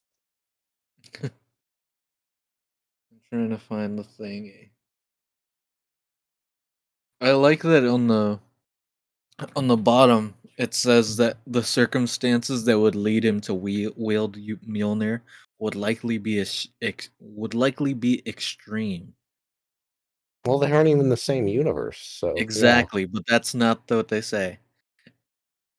I'm 1.24 3.20
trying 3.30 3.50
to 3.50 3.58
find 3.58 3.98
the 3.98 4.04
thingy. 4.04 4.70
I 7.20 7.32
like 7.32 7.62
that 7.62 7.84
on 7.84 8.08
the 8.08 8.40
on 9.54 9.68
the 9.68 9.76
bottom 9.76 10.34
it 10.58 10.72
says 10.72 11.16
that 11.18 11.38
the 11.46 11.62
circumstances 11.62 12.64
that 12.64 12.78
would 12.78 12.94
lead 12.94 13.24
him 13.24 13.40
to 13.42 13.54
wield, 13.54 13.96
Mjolnir 13.96 15.20
would 15.58 15.74
likely 15.74 16.18
be 16.18 16.40
ex- 16.40 17.08
would 17.20 17.54
likely 17.54 17.94
be 17.94 18.22
extreme. 18.26 19.14
Well, 20.46 20.58
they 20.58 20.70
aren't 20.70 20.88
even 20.88 21.00
in 21.00 21.08
the 21.08 21.16
same 21.16 21.48
universe, 21.48 21.98
so. 21.98 22.34
Exactly, 22.36 23.04
but 23.04 23.24
that's 23.26 23.54
not 23.54 23.82
what 23.88 24.08
they 24.08 24.20
say. 24.20 24.58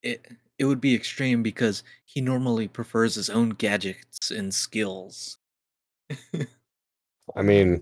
It 0.04 0.26
it 0.60 0.66
would 0.66 0.82
be 0.82 0.96
extreme 0.96 1.44
because 1.44 1.84
he 2.06 2.22
normally 2.22 2.68
prefers 2.68 3.16
his 3.16 3.30
own 3.30 3.50
gadgets 3.50 4.32
and 4.32 4.54
skills. 4.54 5.38
I 7.36 7.42
mean, 7.42 7.82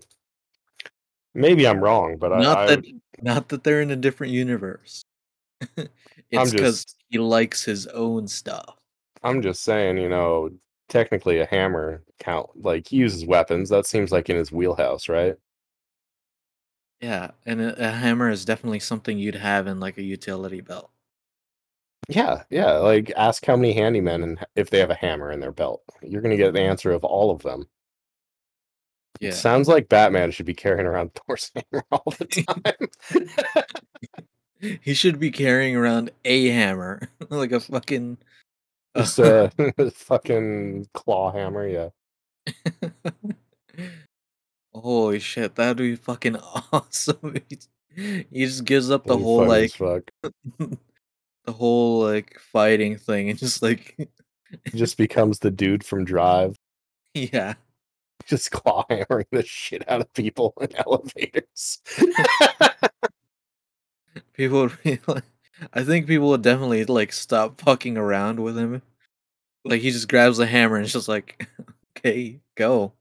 maybe 1.34 1.68
I'm 1.68 1.80
wrong, 1.80 2.18
but 2.18 2.32
not 2.32 2.58
I 2.58 2.66
that 2.68 2.86
not 3.22 3.50
that 3.50 3.64
they're 3.64 3.82
in 3.82 3.92
a 3.92 3.96
different 3.96 4.34
universe. 4.34 5.04
it's 6.32 6.52
because 6.52 6.86
he 7.10 7.18
likes 7.18 7.64
his 7.64 7.88
own 7.88 8.28
stuff. 8.28 8.76
I'm 9.24 9.42
just 9.42 9.64
saying, 9.64 9.98
you 9.98 10.10
know, 10.10 10.52
technically 10.90 11.40
a 11.40 11.46
hammer 11.46 12.04
count 12.20 12.50
like 12.56 12.88
he 12.88 12.98
uses 12.98 13.26
weapons. 13.26 13.70
That 13.70 13.86
seems 13.86 14.12
like 14.12 14.30
in 14.30 14.36
his 14.36 14.52
wheelhouse, 14.52 15.08
right? 15.08 15.36
Yeah, 17.02 17.32
and 17.46 17.62
a, 17.62 17.88
a 17.88 17.92
hammer 17.92 18.30
is 18.30 18.46
definitely 18.46 18.80
something 18.80 19.20
you'd 19.20 19.36
have 19.36 19.68
in 19.68 19.80
like 19.80 19.98
a 19.98 20.04
utility 20.04 20.62
belt. 20.62 20.90
Yeah, 22.08 22.44
yeah. 22.50 22.74
Like 22.74 23.12
ask 23.16 23.46
how 23.46 23.56
many 23.56 23.74
handymen 23.74 24.24
and 24.24 24.46
if 24.56 24.70
they 24.70 24.80
have 24.80 24.92
a 24.92 24.96
hammer 24.96 25.32
in 25.32 25.40
their 25.40 25.52
belt. 25.52 25.84
You're 26.02 26.22
gonna 26.22 26.38
get 26.38 26.54
the 26.54 26.60
mm-hmm. 26.60 26.70
answer 26.70 26.92
of 26.92 27.04
all 27.04 27.32
of 27.32 27.42
them. 27.42 27.68
Yeah. 29.20 29.32
Sounds 29.32 29.68
like 29.68 29.90
Batman 29.90 30.32
should 30.32 30.46
be 30.46 30.54
carrying 30.54 30.86
around 30.86 31.12
Thor's 31.28 31.52
hammer 31.56 31.86
all 31.92 32.14
the 32.18 32.26
time. 32.26 33.60
he 34.82 34.94
should 34.94 35.20
be 35.20 35.32
carrying 35.32 35.76
around 35.76 36.12
a 36.26 36.50
hammer, 36.50 37.10
like 37.30 37.52
a 37.52 37.60
fucking 37.60 38.18
Just 38.96 39.20
uh, 39.20 39.50
a 39.78 39.92
fucking 39.92 40.88
claw 40.94 41.32
hammer, 41.32 41.68
yeah. 41.68 41.90
Holy 44.74 45.20
shit, 45.20 45.56
that'd 45.56 45.78
be 45.78 45.96
fucking 45.96 46.36
awesome. 46.72 47.38
He, 47.50 48.46
just 48.46 48.66
gives 48.66 48.92
up 48.92 49.06
the 49.06 49.14
That'd 49.14 49.24
whole 49.24 49.48
like 49.48 49.72
fuck. 49.72 50.12
The 51.46 51.52
whole 51.52 52.02
like 52.02 52.40
fighting 52.40 52.98
thing 52.98 53.30
and 53.30 53.40
just 53.40 53.62
like 53.62 53.96
He 54.66 54.78
just 54.78 54.98
becomes 54.98 55.40
the 55.40 55.52
dude 55.52 55.84
from 55.84 56.06
Drive, 56.06 56.58
yeah. 57.14 57.56
just 58.26 58.52
claw 58.52 58.86
hammering 58.90 59.28
the 59.32 59.44
shit 59.44 59.88
out 59.90 60.02
of 60.02 60.14
people 60.14 60.54
in 60.62 60.76
elevators. 60.76 61.80
People 64.34 64.62
would 64.62 64.84
be 64.84 65.00
like 65.08 65.24
I 65.74 65.84
think 65.84 66.08
people 66.08 66.30
would 66.30 66.42
definitely 66.42 66.86
like 66.86 67.14
stop 67.14 67.62
fucking 67.62 67.98
around 67.98 68.40
with 68.40 68.58
him. 68.58 68.82
Like 69.64 69.82
he 69.82 69.92
just 69.92 70.10
grabs 70.10 70.38
the 70.38 70.46
hammer 70.46 70.76
and 70.76 70.86
it's 70.86 70.94
just 70.94 71.08
like, 71.08 71.48
okay, 71.98 72.40
go. 72.56 72.94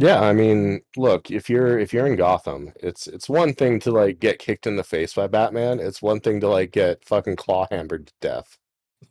Yeah, 0.00 0.20
I 0.20 0.32
mean, 0.32 0.80
look, 0.96 1.30
if 1.30 1.50
you're 1.50 1.78
if 1.78 1.92
you're 1.92 2.06
in 2.06 2.16
Gotham, 2.16 2.72
it's 2.76 3.06
it's 3.06 3.28
one 3.28 3.52
thing 3.54 3.78
to 3.80 3.90
like 3.90 4.20
get 4.20 4.38
kicked 4.38 4.66
in 4.66 4.76
the 4.76 4.84
face 4.84 5.12
by 5.14 5.26
Batman. 5.26 5.80
It's 5.80 6.00
one 6.00 6.20
thing 6.20 6.40
to 6.40 6.48
like 6.48 6.70
get 6.72 7.04
fucking 7.04 7.36
claw 7.36 7.66
hammered 7.70 8.06
to 8.06 8.12
death. 8.20 8.58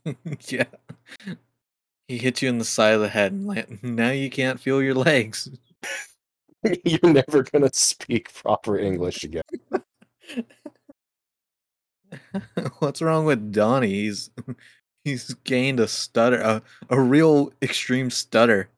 yeah. 0.49 0.65
He 2.07 2.17
hits 2.19 2.41
you 2.43 2.49
in 2.49 2.59
the 2.59 2.65
side 2.65 2.93
of 2.93 3.01
the 3.01 3.09
head 3.09 3.32
and 3.32 3.47
like 3.47 3.82
now 3.84 4.11
you 4.11 4.29
can't 4.29 4.59
feel 4.59 4.82
your 4.84 4.93
legs. 4.95 5.49
you're 6.86 7.13
never 7.13 7.43
gonna 7.43 7.69
speak 7.73 8.34
proper 8.34 8.77
English 8.77 9.23
again. 9.23 9.43
What's 12.79 13.01
wrong 13.01 13.25
with 13.25 13.51
Donnie? 13.51 13.89
He's 13.89 14.29
he's 15.03 15.34
gained 15.43 15.79
a 15.79 15.88
stutter, 15.88 16.39
a, 16.41 16.61
a 16.89 16.99
real 16.99 17.51
extreme 17.61 18.09
stutter. 18.09 18.69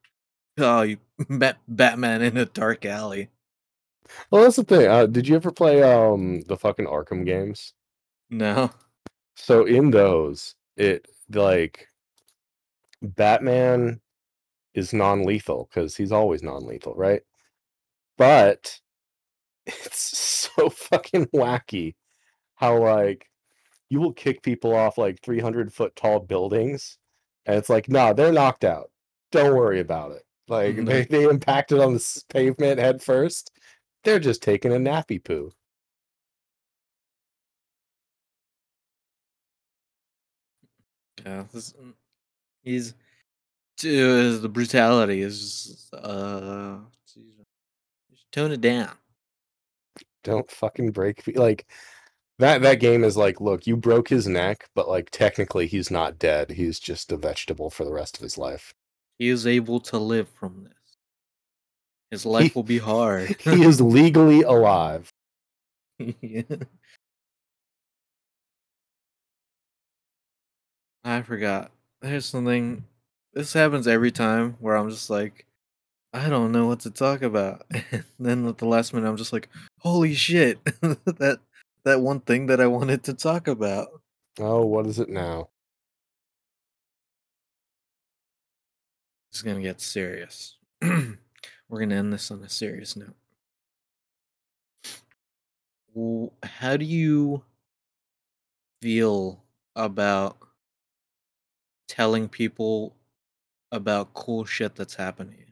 Oh, 0.58 0.82
you 0.84 0.98
met 1.30 1.58
Batman 1.68 2.22
in 2.22 2.38
a 2.38 2.46
dark 2.46 2.86
alley. 2.86 3.30
Well, 4.32 4.44
that's 4.44 4.58
the 4.58 4.64
thing. 4.64 4.88
Uh, 4.88 5.06
did 5.06 5.28
you 5.28 5.36
ever 5.36 5.52
play 5.52 5.82
um 5.84 6.42
the 6.42 6.58
fucking 6.58 6.86
Arkham 6.86 7.26
games? 7.26 7.74
No. 8.30 8.72
So 9.36 9.66
in 9.66 9.92
those, 9.92 10.56
it 10.78 11.08
like 11.34 11.88
Batman 13.02 14.02
is 14.74 14.94
non-lethal 14.94 15.70
because 15.70 15.96
he's 15.96 16.12
always 16.12 16.44
non-lethal, 16.44 16.96
right? 16.96 17.22
But 18.18 18.80
it's 19.66 20.50
so 20.56 20.70
fucking 20.70 21.28
wacky 21.28 21.96
how 22.56 22.78
like 22.78 23.30
you 23.90 24.00
will 24.00 24.14
kick 24.14 24.42
people 24.44 24.76
off 24.76 24.98
like 24.98 25.22
300 25.22 25.74
foot 25.74 25.96
tall 25.96 26.20
buildings 26.20 26.98
and 27.46 27.58
it's 27.58 27.70
like 27.70 27.90
nah 27.90 28.14
they're 28.14 28.32
knocked 28.32 28.64
out 28.64 28.92
don't 29.32 29.56
worry 29.56 29.80
about 29.80 30.12
it 30.12 30.24
like 30.48 30.76
Mhm. 30.76 30.86
they, 30.86 31.04
they 31.06 31.24
impacted 31.26 31.80
on 31.80 31.94
the 31.94 32.24
pavement 32.30 32.80
head 32.80 33.02
first 33.02 33.52
they're 34.04 34.20
just 34.20 34.42
taking 34.44 34.72
a 34.74 34.78
nappy 34.78 35.24
poo 35.24 35.52
Yeah, 41.26 41.46
this, 41.54 41.74
mm, 41.74 41.94
he's 42.64 42.94
dude, 43.78 44.42
the 44.42 44.50
brutality 44.50 45.22
is 45.22 45.40
just, 45.66 45.94
uh 45.94 46.80
just 47.08 48.32
tone 48.32 48.52
it 48.52 48.62
down. 48.62 48.98
don't 50.24 50.50
fucking 50.50 50.92
break 50.92 51.24
like 51.36 51.66
that 52.40 52.62
that 52.62 52.80
game 52.80 53.04
is 53.04 53.18
like 53.18 53.42
look 53.42 53.68
you 53.68 53.76
broke 53.78 54.08
his 54.08 54.28
neck 54.28 54.70
but 54.76 54.88
like 54.88 55.10
technically 55.12 55.68
he's 55.68 55.92
not 55.92 56.18
dead 56.20 56.50
he's 56.52 56.80
just 56.80 57.12
a 57.12 57.18
vegetable 57.18 57.70
for 57.70 57.86
the 57.86 57.92
rest 57.92 58.18
of 58.18 58.24
his 58.24 58.38
life 58.38 58.74
He 59.20 59.30
is 59.30 59.46
able 59.48 59.80
to 59.82 59.98
live 59.98 60.28
from 60.30 60.64
this. 60.66 60.74
His 62.12 62.26
life 62.26 62.56
will 62.56 62.64
be 62.64 62.78
hard. 62.80 63.36
he 63.42 63.64
is 63.64 63.82
legally 63.82 64.42
alive 64.44 65.12
Yeah. 66.22 66.42
I 71.04 71.22
forgot. 71.22 71.72
There's 72.02 72.26
something. 72.26 72.86
This 73.34 73.54
happens 73.54 73.88
every 73.88 74.12
time 74.12 74.58
where 74.60 74.76
I'm 74.76 74.90
just 74.90 75.10
like, 75.10 75.46
I 76.14 76.30
don't 76.30 76.52
know 76.52 76.68
what 76.68 76.82
to 76.82 76.92
talk 76.92 77.22
about. 77.22 77.66
And 77.92 78.04
then 78.20 78.48
at 78.48 78.58
the 78.60 78.66
last 78.66 78.94
minute, 78.94 79.10
I'm 79.10 79.18
just 79.18 79.34
like, 79.34 79.50
holy 79.80 80.14
shit, 80.14 80.64
that 80.82 81.40
that 81.84 82.02
one 82.02 82.22
thing 82.22 82.46
that 82.48 82.62
I 82.62 82.68
wanted 82.68 83.04
to 83.06 83.14
talk 83.14 83.48
about. 83.48 83.90
oh 84.40 84.66
what 84.66 84.88
is 84.88 85.00
it 85.00 85.10
now 85.10 85.50
It's 89.34 89.42
gonna 89.42 89.64
get 89.64 89.82
serious. 89.82 90.58
We're 90.84 91.80
gonna 91.80 91.96
end 91.96 92.14
this 92.14 92.30
on 92.30 92.44
a 92.44 92.50
serious 92.50 92.96
note. 92.96 93.16
How 96.44 96.78
do 96.78 96.86
you 96.86 97.44
feel 98.84 99.44
about 99.76 100.38
telling 101.88 102.30
people 102.30 102.96
about 103.72 104.14
cool 104.14 104.46
shit 104.46 104.76
that's 104.76 104.94
happening? 104.94 105.52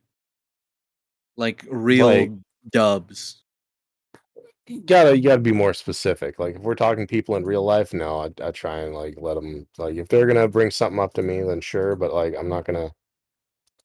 Like 1.36 1.65
real 1.67 2.05
Like- 2.05 2.32
dubs. 2.71 3.41
you 4.67 4.82
gotta 4.84 5.17
you 5.17 5.23
gotta 5.23 5.41
be 5.41 5.51
more 5.51 5.73
specific. 5.73 6.38
Like 6.38 6.55
if 6.57 6.61
we're 6.61 6.75
talking 6.75 7.07
people 7.07 7.36
in 7.36 7.43
real 7.45 7.63
life, 7.63 7.95
no, 7.95 8.19
I 8.19 8.47
I 8.47 8.51
try 8.51 8.82
and 8.82 8.93
like 8.93 9.15
let 9.17 9.34
them 9.34 9.65
like 9.79 9.95
if 9.95 10.07
they're 10.07 10.27
gonna 10.27 10.47
bring 10.47 10.69
something 10.69 10.99
up 10.99 11.15
to 11.15 11.23
me, 11.23 11.41
then 11.41 11.61
sure. 11.61 11.95
But 11.95 12.13
like 12.13 12.36
I'm 12.38 12.47
not 12.47 12.65
gonna 12.65 12.91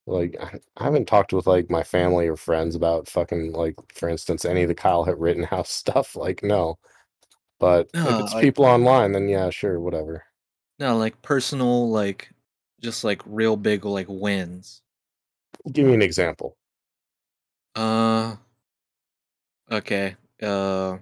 like 0.07 0.36
I, 0.40 0.61
I 0.76 0.84
haven't 0.84 1.07
talked 1.09 1.32
with 1.32 1.46
like 1.46 1.70
my 1.70 1.82
family 1.82 2.28
or 2.28 2.36
friends 2.36 2.74
about 2.76 3.09
fucking 3.09 3.52
like 3.52 3.74
for 3.94 4.09
instance 4.09 4.44
any 4.44 4.62
of 4.62 4.68
the 4.68 4.74
Kyle 4.74 5.04
Hit 5.04 5.18
Rittenhouse 5.18 5.70
stuff. 5.82 6.14
Like 6.16 6.42
no, 6.42 6.78
but 7.59 7.88
if 7.94 8.04
No, 8.04 8.18
it's 8.24 8.34
like- 8.34 8.42
people 8.42 8.64
online, 8.64 9.12
then 9.12 9.28
yeah, 9.28 9.50
sure, 9.50 9.80
whatever. 9.80 10.24
No, 10.78 10.96
like 10.98 11.20
personal, 11.22 11.90
like 11.90 12.30
just 12.80 13.02
like 13.04 13.22
real 13.26 13.57
big 13.57 13.84
like 13.84 14.07
wins. 14.09 14.82
Give 15.72 15.86
me 15.86 15.94
an 15.94 16.02
example. 16.02 16.57
Uh 17.74 18.36
okay. 19.70 20.16
Uh 20.42 20.98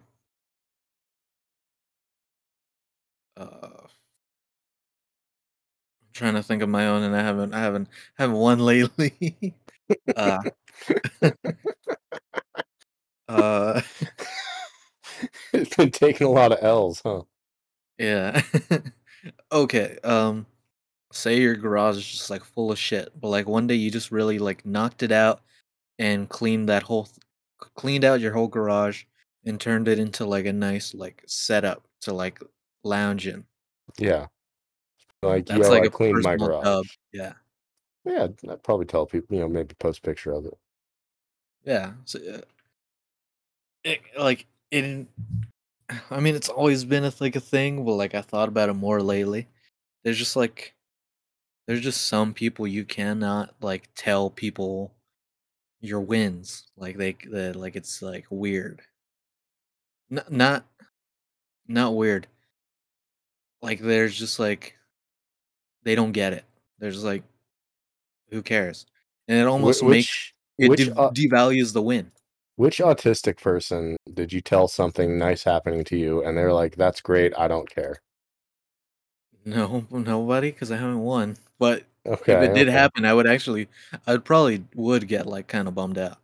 uh 3.37 3.69
trying 6.15 6.35
to 6.35 6.43
think 6.43 6.63
of 6.63 6.69
my 6.69 6.87
own 6.87 7.03
and 7.03 7.15
I 7.15 7.23
haven't 7.23 7.53
I 7.55 7.61
haven't 7.61 7.89
haven't 8.17 8.37
won 8.37 8.59
lately. 8.61 9.55
uh 10.17 10.39
uh 13.29 13.81
it's 15.53 15.77
been 15.77 15.91
taking 15.91 16.27
a 16.27 16.31
lot 16.31 16.53
of 16.53 16.59
L's, 16.63 17.03
huh? 17.05 17.23
yeah. 17.99 18.41
okay. 19.53 19.99
Um 20.05 20.47
say 21.13 21.41
your 21.41 21.55
garage 21.57 21.97
is 21.97 22.07
just 22.07 22.31
like 22.31 22.45
full 22.45 22.73
of 22.73 22.79
shit, 22.79 23.11
but 23.21 23.29
like 23.29 23.47
one 23.47 23.67
day 23.67 23.75
you 23.75 23.91
just 23.91 24.11
really 24.11 24.39
like 24.39 24.65
knocked 24.65 25.03
it 25.03 25.13
out 25.13 25.43
and 25.99 26.29
cleaned 26.29 26.69
that 26.69 26.83
whole 26.83 27.05
th- 27.05 27.19
cleaned 27.77 28.05
out 28.05 28.21
your 28.21 28.33
whole 28.33 28.49
garage 28.49 29.05
and 29.45 29.61
turned 29.61 29.89
it 29.89 29.99
into 29.99 30.25
like 30.25 30.47
a 30.47 30.53
nice 30.53 30.95
like 30.95 31.23
setup 31.27 31.87
to 32.03 32.13
like 32.13 32.41
lounge 32.83 33.27
in. 33.27 33.45
Yeah. 33.99 34.27
Like 35.25 35.47
That's 35.47 35.61
yo, 35.61 35.71
like 35.71 35.83
I 35.85 35.87
a 35.87 35.91
cleaned 35.91 36.23
my 36.23 36.37
garage. 36.37 36.65
dub. 36.65 36.85
Yeah. 37.13 37.33
Yeah, 38.05 38.29
I'd 38.51 38.63
probably 38.63 38.87
tell 38.87 39.07
people, 39.07 39.35
you 39.35 39.41
know, 39.41 39.49
maybe 39.49 39.75
post 39.79 40.01
a 40.01 40.03
picture 40.03 40.33
of 40.33 40.45
it. 40.47 40.57
Yeah. 41.65 41.93
So, 42.05 42.19
uh, 42.19 42.41
it, 43.83 44.01
like 44.19 44.47
it. 44.71 45.07
I 46.11 46.21
mean, 46.21 46.35
it's 46.35 46.49
always 46.49 46.85
been 46.85 47.05
a 47.05 47.13
like 47.21 47.37
a 47.37 47.41
thing, 47.41 47.85
but 47.85 47.95
like 47.95 48.15
I 48.15 48.21
thought 48.23 48.49
about 48.49 48.69
it 48.69 48.75
more 48.75 49.03
lately. 49.03 49.49
There's 50.03 50.19
just 50.19 50.37
like, 50.37 50.75
there's 51.67 51.81
just 51.81 52.07
some 52.07 52.35
people 52.35 52.67
you 52.67 52.85
cannot 52.85 53.55
like 53.61 53.89
tell 53.95 54.29
people 54.31 54.93
your 55.81 56.01
wins. 56.01 56.65
Like 56.77 56.97
they, 56.97 57.17
they 57.31 57.53
like 57.53 57.77
it's 57.77 58.03
like 58.03 58.27
weird. 58.31 58.83
Not 60.11 60.31
not 60.31 60.65
not 61.67 61.97
weird. 61.97 62.27
Like 63.63 63.81
there's 63.81 64.19
just 64.19 64.39
like 64.39 64.77
they 65.85 65.95
don't 65.95 66.13
get 66.13 66.33
it. 66.33 66.45
There's 66.79 67.05
like, 67.05 67.25
who 68.31 68.43
cares? 68.43 68.87
And 69.29 69.39
it 69.39 69.47
almost 69.47 69.83
makes 69.85 70.09
which 70.09 70.35
it 70.59 70.69
which 70.69 70.89
uh, 70.97 71.11
devalues 71.13 71.73
the 71.73 71.83
win. 71.83 72.13
which 72.57 72.79
autistic 72.79 73.41
person 73.41 73.97
did 74.13 74.33
you 74.33 74.41
tell 74.41 74.67
something 74.67 75.17
nice 75.19 75.45
happening 75.45 75.85
to 75.85 75.97
you 75.97 76.25
and 76.25 76.37
they're 76.37 76.53
like, 76.53 76.75
"That's 76.75 77.01
great, 77.01 77.33
I 77.39 77.47
don't 77.47 77.71
care." 77.71 78.01
No, 79.45 79.87
nobody, 79.91 80.51
because 80.51 80.71
I 80.73 80.77
haven't 80.77 81.01
won. 81.01 81.37
But 81.59 81.85
Okay. 82.07 82.33
if 82.33 82.41
it 82.41 82.53
did 82.53 82.69
okay. 82.69 82.73
happen, 82.73 83.05
I 83.05 83.15
would 83.15 83.27
actually, 83.27 83.69
I 84.07 84.13
would 84.13 84.25
probably 84.25 84.65
would 84.75 85.07
get 85.09 85.27
like 85.27 85.47
kind 85.49 85.69
of 85.69 85.75
bummed 85.75 85.99
out. 85.99 86.19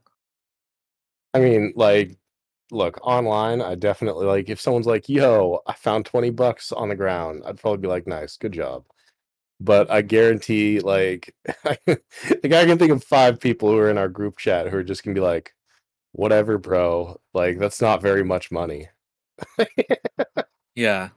I 1.35 1.41
mean, 1.41 1.73
like, 1.77 2.19
look, 2.73 2.99
online, 3.07 3.61
I 3.63 3.75
definitely 3.77 4.27
like 4.27 4.49
if 4.49 4.61
someone's 4.61 4.87
like, 4.87 5.09
"Yo, 5.09 5.61
I 5.67 5.75
found 5.75 6.07
20 6.07 6.31
bucks 6.31 6.73
on 6.73 6.89
the 6.89 6.97
ground," 6.97 7.43
I'd 7.47 7.59
probably 7.61 7.79
be 7.83 7.89
like, 7.89 8.07
"Nice, 8.07 8.37
good 8.37 8.53
job." 8.53 8.85
But 9.61 9.91
I 9.91 10.03
guarantee, 10.03 10.81
like, 10.81 11.35
like 11.65 11.81
I 12.45 12.67
can 12.67 12.79
think 12.79 12.93
of 12.93 13.05
five 13.05 13.41
people 13.41 13.71
who 13.71 13.79
are 13.79 13.91
in 13.91 13.99
our 13.99 14.09
group 14.09 14.39
chat 14.39 14.69
who 14.69 14.79
are 14.79 14.83
just 14.85 15.05
gonna 15.05 15.15
be 15.15 15.21
like, 15.21 15.55
"Whatever, 16.13 16.59
bro. 16.59 17.21
Like, 17.35 17.59
that's 17.59 17.81
not 17.83 18.03
very 18.03 18.25
much 18.25 18.51
money." 18.53 18.89
Yeah, 20.75 21.11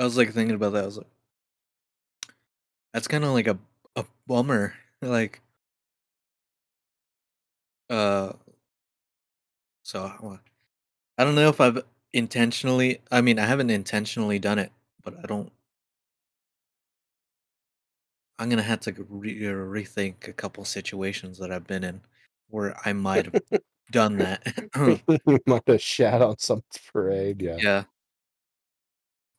I 0.00 0.04
was 0.04 0.16
like 0.16 0.32
thinking 0.32 0.56
about 0.56 0.72
that. 0.72 0.82
I 0.82 0.86
was 0.86 0.96
like, 0.98 1.06
that's 2.92 3.08
kind 3.08 3.24
of 3.24 3.30
like 3.30 3.46
a 3.46 3.58
a 3.96 4.04
bummer. 4.26 4.74
Like, 5.02 5.40
uh, 7.88 8.32
so 9.82 10.38
I 11.18 11.24
don't 11.24 11.34
know 11.36 11.48
if 11.48 11.60
I've 11.60 11.82
intentionally. 12.12 13.00
I 13.10 13.20
mean, 13.20 13.38
I 13.38 13.46
haven't 13.46 13.70
intentionally 13.70 14.38
done 14.38 14.58
it, 14.58 14.72
but 15.04 15.16
I 15.18 15.22
don't. 15.22 15.52
I'm 18.40 18.48
gonna 18.48 18.62
have 18.62 18.80
to 18.80 19.06
re- 19.08 19.46
uh, 19.46 19.50
rethink 19.50 20.26
a 20.26 20.32
couple 20.32 20.64
situations 20.64 21.38
that 21.38 21.52
I've 21.52 21.66
been 21.66 21.84
in 21.84 22.00
where 22.48 22.74
I 22.86 22.94
might 22.94 23.26
have 23.26 23.42
done 23.92 24.16
that. 24.18 24.42
you 25.26 25.38
might 25.46 25.62
have 25.66 25.82
shat 25.82 26.22
on 26.22 26.38
someone's 26.38 26.80
parade. 26.90 27.42
Yeah. 27.42 27.58
yeah, 27.60 27.84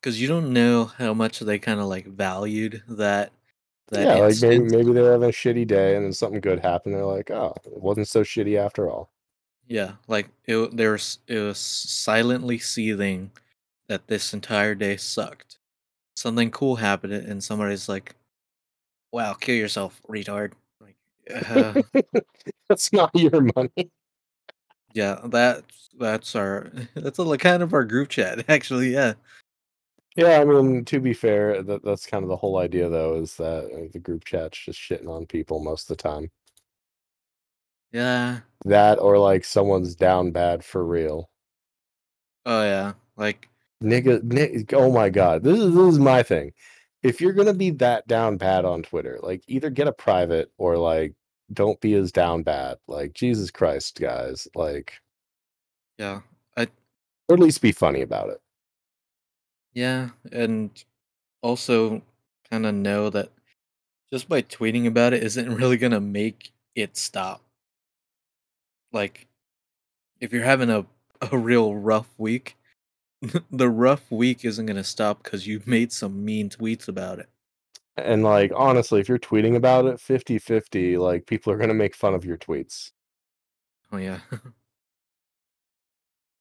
because 0.00 0.20
you 0.20 0.28
don't 0.28 0.52
know 0.52 0.84
how 0.84 1.12
much 1.14 1.40
they 1.40 1.58
kind 1.58 1.80
of 1.80 1.86
like 1.86 2.06
valued 2.06 2.84
that 2.88 3.32
that 3.88 4.06
Yeah, 4.06 4.18
like 4.18 4.40
maybe 4.40 4.64
maybe 4.64 4.92
they're 4.92 5.12
having 5.12 5.28
a 5.28 5.32
shitty 5.32 5.66
day 5.66 5.96
and 5.96 6.04
then 6.04 6.12
something 6.12 6.40
good 6.40 6.60
happened. 6.60 6.94
They're 6.94 7.04
like, 7.04 7.32
oh, 7.32 7.54
it 7.64 7.82
wasn't 7.82 8.06
so 8.06 8.22
shitty 8.22 8.56
after 8.56 8.88
all. 8.88 9.10
Yeah, 9.66 9.92
like 10.06 10.28
it. 10.44 10.76
There 10.76 10.92
was 10.92 11.18
it 11.26 11.40
was 11.40 11.58
silently 11.58 12.58
seething 12.58 13.32
that 13.88 14.06
this 14.06 14.32
entire 14.32 14.76
day 14.76 14.96
sucked. 14.96 15.58
Something 16.16 16.52
cool 16.52 16.76
happened, 16.76 17.12
and 17.12 17.42
somebody's 17.42 17.88
like, 17.88 18.14
"Wow, 19.12 19.34
kill 19.34 19.54
yourself, 19.54 20.00
retard!" 20.08 20.52
Like, 20.80 20.96
uh, 21.30 21.74
That's 22.68 22.92
not 22.92 23.10
your 23.14 23.40
money. 23.54 23.90
yeah, 24.94 25.20
that's 25.24 25.90
that's 25.98 26.34
our 26.34 26.70
that's 26.94 27.18
a, 27.18 27.22
like 27.22 27.40
kind 27.40 27.62
of 27.62 27.72
our 27.74 27.84
group 27.84 28.08
chat 28.08 28.44
actually. 28.48 28.92
Yeah, 28.94 29.14
Yeah, 30.16 30.40
I 30.40 30.44
mean, 30.44 30.84
to 30.86 31.00
be 31.00 31.12
fair, 31.14 31.62
that 31.62 31.84
that's 31.84 32.06
kind 32.06 32.22
of 32.22 32.28
the 32.28 32.36
whole 32.36 32.58
idea, 32.58 32.88
though, 32.88 33.16
is 33.16 33.36
that 33.36 33.64
uh, 33.66 33.88
the 33.92 33.98
group 33.98 34.24
chat's 34.24 34.58
just 34.58 34.78
shitting 34.78 35.08
on 35.08 35.26
people 35.26 35.60
most 35.60 35.90
of 35.90 35.96
the 35.96 36.02
time. 36.02 36.30
yeah, 37.92 38.40
That 38.64 38.98
or 38.98 39.18
like 39.18 39.44
someone's 39.44 39.94
down 39.94 40.30
bad 40.30 40.64
for 40.64 40.84
real. 40.84 41.28
oh 42.46 42.62
yeah, 42.62 42.92
like 43.16 43.48
Nigga, 43.82 44.22
ni- 44.22 44.64
oh 44.74 44.92
my 44.92 45.10
god, 45.10 45.42
this 45.42 45.58
is 45.58 45.74
this 45.74 45.92
is 45.94 45.98
my 45.98 46.22
thing. 46.22 46.52
If 47.02 47.20
you're 47.20 47.32
gonna 47.32 47.54
be 47.54 47.70
that 47.70 48.06
down 48.08 48.36
bad 48.38 48.64
on 48.64 48.82
Twitter, 48.82 49.18
like 49.22 49.42
either 49.48 49.70
get 49.70 49.88
a 49.88 49.92
private 49.92 50.52
or 50.58 50.76
like 50.78 51.14
don't 51.52 51.80
be 51.80 51.94
as 51.94 52.12
down 52.12 52.42
bad. 52.42 52.78
Like 52.88 53.12
Jesus 53.14 53.50
Christ, 53.50 54.00
guys, 54.00 54.48
like 54.54 55.00
yeah, 55.98 56.20
I 56.56 56.68
or 57.28 57.34
at 57.34 57.40
least 57.40 57.62
be 57.62 57.72
funny 57.72 58.02
about 58.02 58.30
it. 58.30 58.40
yeah, 59.74 60.10
and 60.30 60.70
also 61.42 62.02
kind 62.50 62.66
of 62.66 62.74
know 62.74 63.10
that 63.10 63.30
just 64.12 64.28
by 64.28 64.42
tweeting 64.42 64.86
about 64.86 65.12
it 65.14 65.22
isn't 65.22 65.54
really 65.56 65.76
gonna 65.78 66.00
make 66.00 66.52
it 66.74 66.96
stop. 66.96 67.42
Like, 68.92 69.26
if 70.20 70.32
you're 70.32 70.44
having 70.44 70.70
a 70.70 70.86
a 71.32 71.38
real 71.38 71.74
rough 71.76 72.08
week 72.18 72.56
the 73.50 73.68
rough 73.70 74.10
week 74.10 74.44
isn't 74.44 74.66
gonna 74.66 74.84
stop 74.84 75.22
because 75.22 75.46
you 75.46 75.62
made 75.66 75.92
some 75.92 76.24
mean 76.24 76.50
tweets 76.50 76.88
about 76.88 77.18
it. 77.18 77.28
And 77.96 78.22
like 78.24 78.50
honestly, 78.54 79.00
if 79.00 79.08
you're 79.08 79.18
tweeting 79.18 79.56
about 79.56 79.84
it 79.86 79.96
50-50, 79.96 80.98
like 80.98 81.26
people 81.26 81.52
are 81.52 81.56
gonna 81.58 81.74
make 81.74 81.94
fun 81.94 82.14
of 82.14 82.24
your 82.24 82.36
tweets. 82.38 82.90
Oh 83.92 83.98
yeah. 83.98 84.20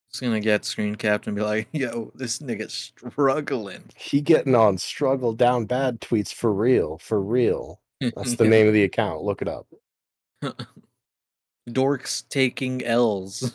It's 0.10 0.20
gonna 0.20 0.42
get 0.42 0.66
screen 0.66 0.96
capped 0.96 1.28
and 1.28 1.38
be 1.38 1.42
like, 1.42 1.70
yo, 1.72 2.12
this 2.16 2.40
nigga's 2.40 2.92
struggling. 3.10 3.86
He 3.96 4.20
getting 4.20 4.56
on 4.56 4.78
struggle 4.78 5.32
down 5.32 5.64
bad 5.66 6.02
tweets 6.02 6.34
for 6.34 6.52
real, 6.54 6.98
for 6.98 7.22
real. 7.22 7.80
That's 8.02 8.36
the 8.36 8.44
Yeah. 8.44 8.50
name 8.50 8.68
of 8.68 8.74
the 8.74 8.84
account. 8.84 9.24
Look 9.24 9.42
it 9.42 9.48
up. 9.48 9.68
Dorks 11.70 12.28
taking 12.28 12.84
L's. 12.84 13.54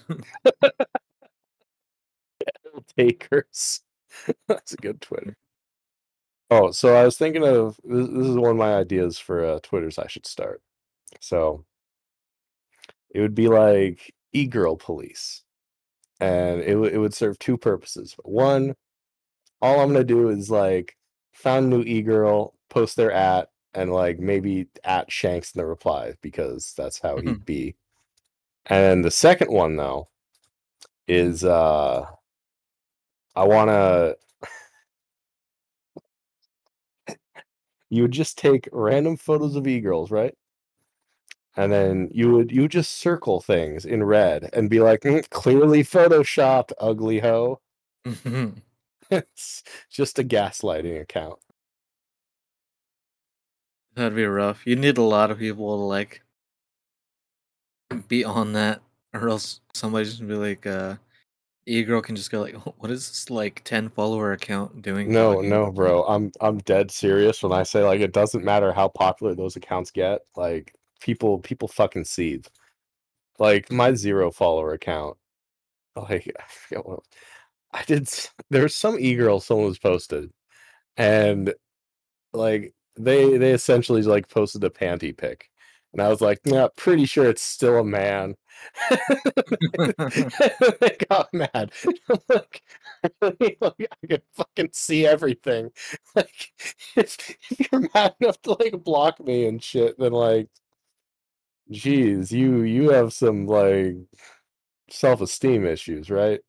Takers. 2.99 3.81
That's 4.49 4.73
a 4.73 4.77
good 4.77 5.01
Twitter. 5.01 5.37
Oh, 6.51 6.71
so 6.71 6.95
I 6.95 7.05
was 7.05 7.19
thinking 7.19 7.45
of 7.45 7.79
this, 7.83 8.07
this 8.09 8.27
is 8.27 8.37
one 8.37 8.53
of 8.53 8.57
my 8.57 8.75
ideas 8.77 9.19
for 9.19 9.45
uh, 9.45 9.59
Twitters 9.63 9.99
I 9.99 10.07
should 10.07 10.27
start. 10.27 10.63
So 11.21 11.65
it 13.11 13.21
would 13.21 13.35
be 13.35 13.49
like 13.49 14.15
e-girl 14.33 14.77
police. 14.77 15.43
And 16.21 16.63
it, 16.63 16.77
would 16.77 16.93
it 16.93 16.99
would 16.99 17.15
serve 17.15 17.39
two 17.39 17.59
purposes. 17.59 18.15
One, 18.25 18.75
all 19.61 19.81
I'm 19.81 19.93
gonna 19.93 20.05
do 20.05 20.29
is 20.31 20.51
like 20.51 20.97
found 21.33 21.69
new 21.69 21.83
e-girl, 21.83 22.55
post 22.71 22.97
their 22.97 23.13
at, 23.13 23.51
and 23.75 23.93
like 23.93 24.19
maybe 24.19 24.69
at 24.85 25.13
Shanks 25.13 25.53
in 25.53 25.59
the 25.59 25.67
reply 25.67 26.15
because 26.23 26.73
that's 26.77 26.99
how 27.01 27.19
he'd 27.19 27.45
be. 27.45 27.77
And 28.67 29.05
the 29.05 29.11
second 29.11 29.51
one 29.53 29.77
though 29.77 30.09
is 31.09 31.45
uh 31.45 32.07
I 33.37 33.45
wanna 33.45 34.15
you 37.91 38.03
would 38.03 38.13
just 38.13 38.39
take 38.39 38.69
random 38.73 39.17
photos 39.17 39.57
of 39.57 39.67
e-girls, 39.67 40.11
right? 40.13 40.35
And 41.57 41.73
then 41.73 42.09
you 42.13 42.31
would 42.33 42.53
you 42.53 42.63
would 42.63 42.71
just 42.71 42.93
circle 42.93 43.41
things 43.41 43.85
in 43.85 44.05
red 44.05 44.51
and 44.53 44.69
be 44.71 44.81
like, 44.81 45.01
"Mm, 45.01 45.29
clearly 45.31 45.83
photoshopped, 45.83 46.73
ugly 46.79 47.19
hoe. 47.21 47.61
it's 49.11 49.63
just 49.91 50.19
a 50.19 50.25
gaslighting 50.25 51.01
account. 51.01 51.39
That'd 53.95 54.15
be 54.15 54.25
rough. 54.27 54.65
You 54.65 54.77
need 54.77 54.97
a 54.97 55.03
lot 55.03 55.33
of 55.33 55.39
people 55.41 55.77
to 55.77 55.83
like 55.83 56.23
be 58.09 58.25
on 58.25 58.53
that, 58.55 58.83
or 59.13 59.29
else 59.29 59.61
somebody's 59.75 60.17
gonna 60.19 60.29
be 60.33 60.39
like, 60.39 60.67
uh, 60.67 60.97
e 61.67 61.83
girl 61.83 62.01
can 62.01 62.17
just 62.17 62.31
go 62.31 62.41
like, 62.41 62.55
what 62.79 62.91
is 62.91 63.09
this 63.09 63.31
like 63.31 63.63
ten 63.65 63.89
follower 63.89 64.33
account 64.33 64.83
doing? 64.83 65.13
No, 65.13 65.35
talking 65.35 65.51
no, 65.51 65.71
bro. 65.71 66.05
I'm 66.05 66.33
I'm 66.41 66.59
dead 66.59 66.91
serious 66.91 67.43
when 67.43 67.53
I 67.53 67.65
say 67.65 67.83
like 67.83 68.01
it 68.01 68.13
doesn't 68.13 68.45
matter 68.45 68.73
how 68.73 68.89
popular 68.89 69.35
those 69.35 69.57
accounts 69.57 69.91
get. 69.91 70.21
Like 70.37 70.75
people 71.01 71.39
people 71.41 71.69
fucking 71.69 72.05
seethe. 72.05 72.47
Like 73.39 73.71
my 73.71 73.95
zero 73.95 74.31
follower 74.31 74.73
account. 74.73 75.17
Like 75.97 76.33
I 76.39 76.45
forget 76.49 76.87
what 76.87 77.01
I 77.73 77.83
did. 77.85 78.09
There's 78.51 78.75
some 78.75 78.99
e-girl 78.99 79.41
someone 79.41 79.67
was 79.67 79.79
posted, 79.79 80.31
and 80.97 81.53
like 82.33 82.75
they 82.97 83.37
they 83.37 83.53
essentially 83.53 84.03
like 84.03 84.29
posted 84.29 84.65
a 84.65 84.71
panty 84.71 85.17
pic, 85.17 85.51
and 85.97 86.03
I 86.07 86.09
was 86.11 86.21
like, 86.21 86.41
yeah, 86.45 86.69
pretty 86.77 87.07
sure 87.07 87.27
it's 87.29 87.41
still 87.43 87.79
a 87.79 87.85
man. 87.85 88.37
they 90.81 90.97
got 91.09 91.33
mad. 91.33 91.73
Like. 92.29 92.63
Like, 93.21 93.89
I 94.03 94.07
can 94.07 94.23
fucking 94.35 94.71
see 94.73 95.07
everything. 95.07 95.71
Like, 96.15 96.53
if, 96.97 97.17
if 97.51 97.73
you're 97.73 97.89
mad 97.95 98.15
enough 98.21 98.43
to 98.43 98.57
like 98.59 98.83
block 98.83 99.21
me 99.25 99.47
and 99.47 99.63
shit, 99.63 99.99
then 99.99 100.13
like, 100.13 100.49
geez, 101.71 102.33
you 102.33 102.63
you 102.63 102.91
have 102.91 103.13
some 103.13 103.47
like 103.47 103.97
self-esteem 104.91 105.67
issues, 105.67 106.11
right? 106.11 106.41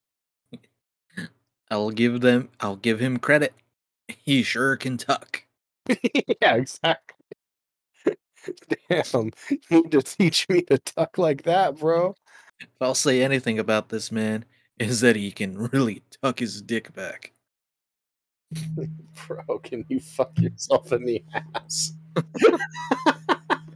I'll 1.72 1.92
give 1.92 2.20
them. 2.22 2.50
I'll 2.60 2.76
give 2.76 3.00
him 3.00 3.18
credit. 3.20 3.54
He 4.08 4.44
sure 4.44 4.78
can 4.78 4.98
tuck. 4.98 5.46
yeah, 6.42 6.56
exactly. 6.56 7.17
Damn, 8.90 9.32
you 9.50 9.60
need 9.84 9.92
to 9.92 10.02
teach 10.02 10.48
me 10.50 10.62
to 10.64 10.78
tuck 10.78 11.18
like 11.18 11.44
that, 11.44 11.78
bro. 11.78 12.16
If 12.60 12.70
I'll 12.82 12.96
say 12.96 13.22
anything 13.22 13.60
about 13.60 13.90
this 13.90 14.12
man, 14.12 14.46
is 14.80 15.02
that 15.02 15.16
he 15.16 15.32
can 15.32 15.58
really 15.74 16.04
tuck 16.22 16.40
his 16.40 16.62
dick 16.62 16.94
back. 16.94 17.34
Bro, 19.28 19.60
can 19.60 19.84
you 19.90 20.00
fuck 20.00 20.40
yourself 20.40 20.94
in 20.94 21.04
the 21.04 21.24
ass? 21.54 21.92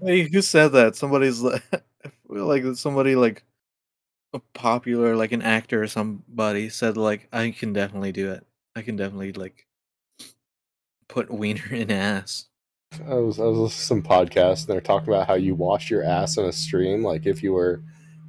Hey, 0.01 0.29
who 0.29 0.41
said 0.41 0.69
that? 0.69 0.95
Somebody's 0.95 1.41
like, 1.41 1.63
I 1.73 2.09
feel 2.27 2.45
like 2.45 2.63
somebody 2.75 3.15
like 3.15 3.43
a 4.33 4.39
popular, 4.53 5.15
like 5.15 5.31
an 5.31 5.41
actor 5.41 5.83
or 5.83 5.87
somebody 5.87 6.69
said 6.69 6.97
like, 6.97 7.27
I 7.33 7.51
can 7.51 7.73
definitely 7.73 8.11
do 8.11 8.31
it. 8.31 8.45
I 8.75 8.81
can 8.81 8.95
definitely 8.95 9.33
like 9.33 9.67
put 11.07 11.29
wiener 11.29 11.71
in 11.71 11.91
ass. 11.91 12.47
I 13.07 13.13
was 13.15 13.39
I 13.39 13.43
was 13.43 13.57
listening 13.57 13.69
to 13.69 13.75
some 13.75 14.03
podcast 14.03 14.61
and 14.61 14.67
they're 14.67 14.81
talking 14.81 15.13
about 15.13 15.27
how 15.27 15.35
you 15.35 15.55
wash 15.55 15.89
your 15.89 16.03
ass 16.03 16.37
in 16.37 16.45
a 16.45 16.51
stream, 16.51 17.03
like 17.03 17.25
if 17.25 17.41
you 17.41 17.53
were 17.53 17.81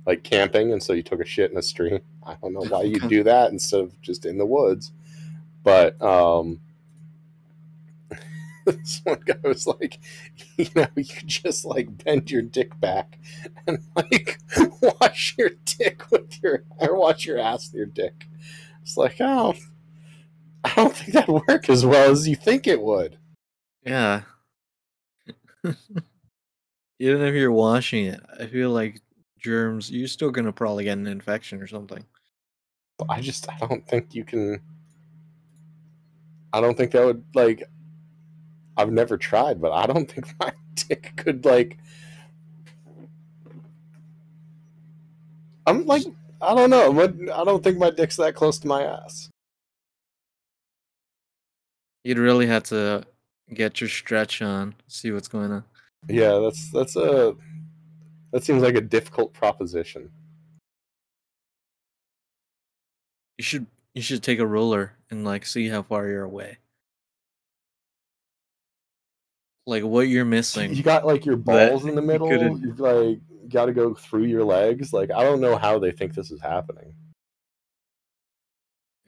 like 0.06 0.22
camping 0.22 0.72
and 0.72 0.82
so 0.82 0.92
you 0.92 1.02
took 1.02 1.20
a 1.20 1.24
shit 1.24 1.50
in 1.50 1.56
a 1.56 1.62
stream. 1.62 2.00
I 2.26 2.36
don't 2.40 2.52
know 2.52 2.66
why 2.68 2.82
you'd 2.82 3.08
do 3.08 3.24
that 3.24 3.50
instead 3.50 3.80
of 3.80 4.00
just 4.00 4.24
in 4.24 4.38
the 4.38 4.46
woods. 4.46 4.92
But 5.64 6.00
um 6.00 6.60
this 8.66 9.00
one 9.02 9.20
guy 9.24 9.34
was 9.42 9.66
like, 9.66 9.98
you 10.56 10.68
know, 10.76 10.86
you 10.94 11.04
could 11.04 11.26
just 11.26 11.64
like 11.64 12.04
bend 12.04 12.30
your 12.30 12.42
dick 12.42 12.78
back 12.78 13.18
and 13.66 13.78
like 13.96 14.38
wash 14.80 15.34
your 15.36 15.50
dick 15.64 16.08
with 16.12 16.40
your 16.40 16.64
or 16.78 16.96
wash 16.96 17.26
your 17.26 17.38
ass 17.38 17.72
with 17.72 17.78
your 17.78 17.86
dick. 17.86 18.28
It's 18.82 18.96
like, 18.96 19.16
oh 19.20 19.54
I 20.64 20.72
don't 20.76 20.94
think 20.94 21.14
that'd 21.14 21.42
work 21.48 21.68
as 21.68 21.84
well 21.84 22.12
as 22.12 22.28
you 22.28 22.36
think 22.36 22.68
it 22.68 22.80
would. 22.80 23.18
Yeah. 23.84 24.22
Even 26.98 27.22
if 27.22 27.34
you're 27.34 27.52
washing 27.52 28.06
it, 28.06 28.20
I 28.38 28.46
feel 28.46 28.70
like 28.70 29.00
germs, 29.38 29.90
you're 29.90 30.08
still 30.08 30.30
gonna 30.30 30.52
probably 30.52 30.84
get 30.84 30.98
an 30.98 31.06
infection 31.06 31.60
or 31.60 31.66
something. 31.66 32.04
I 33.08 33.20
just 33.20 33.48
I 33.48 33.56
don't 33.58 33.86
think 33.86 34.14
you 34.14 34.24
can. 34.24 34.60
I 36.52 36.60
don't 36.60 36.76
think 36.76 36.92
that 36.92 37.04
would 37.04 37.24
like. 37.34 37.64
I've 38.76 38.92
never 38.92 39.18
tried, 39.18 39.60
but 39.60 39.72
I 39.72 39.86
don't 39.86 40.10
think 40.10 40.26
my 40.38 40.52
dick 40.74 41.12
could 41.16 41.44
like. 41.44 41.78
I'm 45.66 45.86
like 45.86 46.04
I 46.40 46.54
don't 46.54 46.70
know. 46.70 46.90
What 46.90 47.14
I 47.34 47.44
don't 47.44 47.62
think 47.62 47.78
my 47.78 47.90
dick's 47.90 48.16
that 48.16 48.34
close 48.34 48.58
to 48.60 48.66
my 48.66 48.82
ass. 48.82 49.28
You'd 52.04 52.18
really 52.18 52.46
have 52.46 52.64
to 52.64 53.04
get 53.52 53.80
your 53.80 53.88
stretch 53.88 54.42
on, 54.42 54.74
see 54.88 55.12
what's 55.12 55.28
going 55.28 55.52
on. 55.52 55.64
Yeah, 56.08 56.38
that's 56.38 56.70
that's 56.70 56.96
a 56.96 57.34
that 58.32 58.44
seems 58.44 58.62
like 58.62 58.74
a 58.74 58.80
difficult 58.80 59.32
proposition. 59.32 60.10
You 63.38 63.44
should 63.44 63.66
you 63.94 64.02
should 64.02 64.22
take 64.22 64.38
a 64.38 64.46
ruler 64.46 64.94
and 65.10 65.24
like 65.24 65.46
see 65.46 65.68
how 65.68 65.82
far 65.82 66.08
you're 66.08 66.24
away. 66.24 66.58
Like 69.66 69.84
what 69.84 70.08
you're 70.08 70.24
missing. 70.24 70.74
You 70.74 70.82
got 70.82 71.06
like 71.06 71.24
your 71.24 71.36
balls 71.36 71.84
in 71.84 71.94
the 71.94 72.02
middle. 72.02 72.30
You've 72.30 72.80
like 72.80 73.20
got 73.48 73.66
to 73.66 73.72
go 73.72 73.94
through 73.94 74.24
your 74.24 74.44
legs. 74.44 74.92
Like 74.92 75.10
I 75.12 75.22
don't 75.22 75.40
know 75.40 75.56
how 75.56 75.78
they 75.78 75.92
think 75.92 76.14
this 76.14 76.30
is 76.30 76.40
happening. 76.40 76.94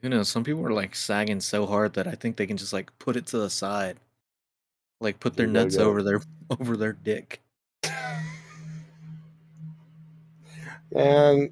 Who 0.00 0.10
knows? 0.10 0.28
Some 0.28 0.44
people 0.44 0.64
are 0.66 0.72
like 0.72 0.94
sagging 0.94 1.40
so 1.40 1.66
hard 1.66 1.94
that 1.94 2.06
I 2.06 2.12
think 2.12 2.36
they 2.36 2.46
can 2.46 2.58
just 2.58 2.72
like 2.72 2.96
put 2.98 3.16
it 3.16 3.26
to 3.28 3.38
the 3.38 3.50
side. 3.50 3.96
Like 5.00 5.20
put 5.20 5.36
their 5.36 5.46
nuts 5.46 5.76
over 5.76 6.02
their 6.02 6.22
over 6.50 6.76
their 6.76 6.92
dick. 6.92 7.40
And 10.94 11.50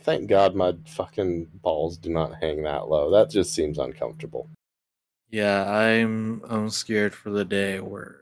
thank 0.00 0.28
God 0.28 0.54
my 0.54 0.74
fucking 0.86 1.46
balls 1.62 1.96
do 1.98 2.08
not 2.10 2.36
hang 2.40 2.62
that 2.62 2.88
low. 2.88 3.10
That 3.10 3.30
just 3.30 3.52
seems 3.52 3.78
uncomfortable. 3.78 4.48
Yeah, 5.30 5.68
I'm 5.70 6.42
I'm 6.48 6.70
scared 6.70 7.14
for 7.14 7.30
the 7.30 7.44
day 7.44 7.80
where 7.80 8.20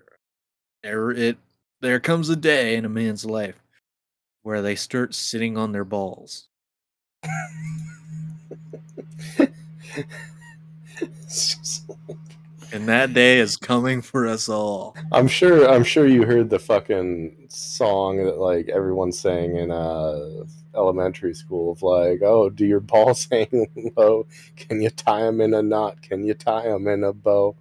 there 0.83 1.11
it 1.11 1.37
there 1.81 2.01
comes 2.01 2.29
a 2.29 2.37
day 2.37 2.75
in 2.77 2.85
a 2.85 2.89
man's 2.89 3.25
life 3.25 3.61
where 4.43 4.63
they 4.63 4.75
start 4.75 5.15
sitting 5.15 5.57
on 5.57 5.73
their 5.73 5.85
balls. 5.85 6.49
It's 11.01 11.57
just- 11.57 11.91
And 12.73 12.89
that 12.89 13.13
day 13.13 13.39
is 13.39 13.57
coming 13.57 14.01
for 14.01 14.27
us 14.27 14.49
all. 14.49 14.97
I'm 15.13 15.29
sure 15.29 15.69
I'm 15.69 15.85
sure 15.85 16.07
you 16.07 16.25
heard 16.25 16.49
the 16.49 16.59
fucking 16.59 17.49
song 17.51 18.25
that 18.25 18.39
like 18.39 18.71
everyone's 18.71 19.19
saying 19.19 19.57
in 19.57 19.71
uh 19.71 20.45
elementary 20.75 21.35
school 21.35 21.73
of 21.73 21.83
like, 21.83 22.23
"Oh, 22.23 22.49
do 22.49 22.65
your 22.65 22.81
balls 22.81 23.29
hang 23.31 23.93
low? 23.97 24.27
Can 24.57 24.81
you 24.81 24.89
tie 24.89 25.21
them 25.21 25.43
in 25.43 25.53
a 25.53 25.63
knot? 25.63 26.01
Can 26.01 26.25
you 26.25 26.33
tie 26.33 26.69
them 26.69 26.89
in 26.89 27.05
a 27.05 27.13
bow?" 27.13 27.57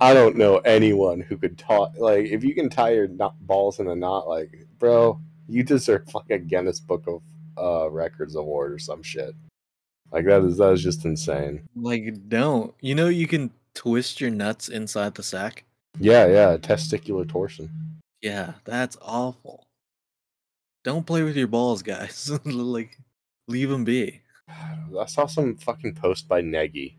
I 0.00 0.12
don't 0.14 0.36
know 0.36 0.58
anyone 0.58 1.20
who 1.20 1.36
could 1.36 1.58
talk 1.58 1.94
like 1.98 2.26
if 2.26 2.44
you 2.44 2.54
can 2.54 2.68
tie 2.68 2.90
your 2.90 3.08
knot, 3.08 3.34
balls 3.40 3.80
in 3.80 3.88
a 3.88 3.96
knot 3.96 4.28
like, 4.28 4.66
bro, 4.78 5.18
you 5.48 5.62
deserve 5.62 6.14
like 6.14 6.30
a 6.30 6.38
Guinness 6.38 6.78
Book 6.78 7.04
of 7.06 7.22
uh 7.56 7.90
Records 7.90 8.36
award 8.36 8.72
or 8.72 8.78
some 8.78 9.02
shit. 9.02 9.34
Like 10.12 10.26
that 10.26 10.44
is 10.44 10.58
that 10.58 10.72
is 10.72 10.82
just 10.82 11.04
insane. 11.04 11.62
Like 11.74 12.28
don't. 12.28 12.74
You 12.80 12.94
know 12.94 13.08
you 13.08 13.26
can 13.26 13.50
twist 13.74 14.20
your 14.20 14.30
nuts 14.30 14.68
inside 14.68 15.14
the 15.14 15.22
sack? 15.22 15.64
Yeah, 15.98 16.26
yeah, 16.26 16.56
testicular 16.56 17.28
torsion. 17.28 17.70
Yeah, 18.22 18.54
that's 18.64 18.96
awful. 19.02 19.66
Don't 20.84 21.06
play 21.06 21.22
with 21.22 21.36
your 21.36 21.46
balls, 21.46 21.82
guys. 21.82 22.30
like 22.44 22.98
leave 23.48 23.70
them 23.70 23.84
be. 23.84 24.20
I 24.98 25.06
saw 25.06 25.26
some 25.26 25.56
fucking 25.56 25.94
post 25.94 26.28
by 26.28 26.42
Negi, 26.42 26.94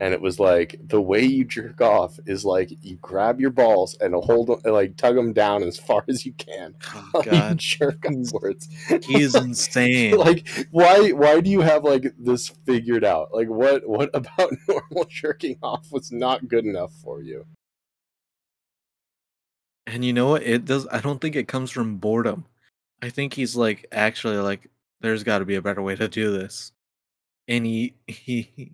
and 0.00 0.14
it 0.14 0.20
was 0.20 0.38
like 0.38 0.76
the 0.86 1.00
way 1.00 1.22
you 1.24 1.44
jerk 1.44 1.80
off 1.80 2.18
is 2.26 2.44
like 2.44 2.70
you 2.82 2.96
grab 2.96 3.40
your 3.40 3.50
balls 3.50 3.96
and 4.00 4.14
hold 4.14 4.46
them, 4.48 4.72
like 4.72 4.96
tug 4.96 5.16
them 5.16 5.32
down 5.32 5.62
as 5.62 5.78
far 5.86 6.04
as 6.08 6.24
you 6.24 6.32
can. 6.34 6.74
Oh 7.14 7.22
god. 7.24 7.58
jerk 7.58 8.04
He's- 8.08 8.28
upwards. 8.32 8.68
He's 9.06 9.34
insane. 9.36 10.16
like 10.16 10.48
why? 10.70 11.10
Why 11.10 11.40
do 11.40 11.50
you 11.50 11.60
have 11.60 11.84
like 11.84 12.12
this 12.18 12.48
figured 12.66 13.04
out? 13.04 13.32
Like 13.34 13.48
what? 13.48 13.88
What 13.88 14.10
about 14.14 14.52
normal 14.68 15.04
jerking 15.08 15.58
off 15.62 15.86
was 15.90 16.12
not 16.12 16.46
good 16.48 16.64
enough 16.64 16.92
for 17.02 17.20
you? 17.22 17.46
And 19.86 20.04
you 20.04 20.12
know 20.12 20.28
what? 20.28 20.42
It 20.42 20.64
does. 20.64 20.86
I 20.88 21.00
don't 21.00 21.20
think 21.20 21.34
it 21.34 21.48
comes 21.48 21.70
from 21.70 21.96
boredom. 21.96 22.44
I 23.02 23.08
think 23.10 23.32
he's 23.34 23.56
like 23.56 23.86
actually 23.92 24.36
like, 24.36 24.68
there's 25.00 25.24
got 25.24 25.38
to 25.38 25.44
be 25.44 25.54
a 25.54 25.62
better 25.62 25.80
way 25.82 25.96
to 25.96 26.08
do 26.08 26.30
this, 26.36 26.72
and 27.46 27.64
he 27.64 27.94
he 28.06 28.72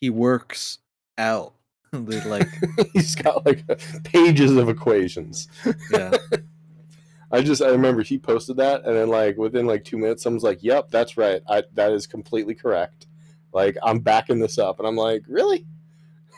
he 0.00 0.10
works 0.10 0.78
out. 1.18 1.54
the 1.92 2.22
like 2.26 2.48
He's 2.92 3.14
got 3.14 3.44
like 3.44 3.64
pages 4.04 4.56
of 4.56 4.68
equations. 4.68 5.48
yeah 5.90 6.16
I 7.32 7.42
just 7.42 7.62
I 7.62 7.68
remember 7.68 8.02
he 8.02 8.18
posted 8.18 8.56
that, 8.56 8.84
and 8.84 8.96
then 8.96 9.08
like 9.08 9.36
within 9.36 9.66
like 9.66 9.84
two 9.84 9.96
minutes, 9.98 10.22
someone's 10.22 10.42
like, 10.42 10.64
"Yep, 10.64 10.90
that's 10.90 11.16
right. 11.16 11.40
I 11.48 11.62
that 11.74 11.92
is 11.92 12.08
completely 12.08 12.56
correct." 12.56 13.06
Like 13.52 13.76
I'm 13.84 14.00
backing 14.00 14.40
this 14.40 14.58
up, 14.58 14.80
and 14.80 14.88
I'm 14.88 14.96
like, 14.96 15.22
"Really? 15.28 15.64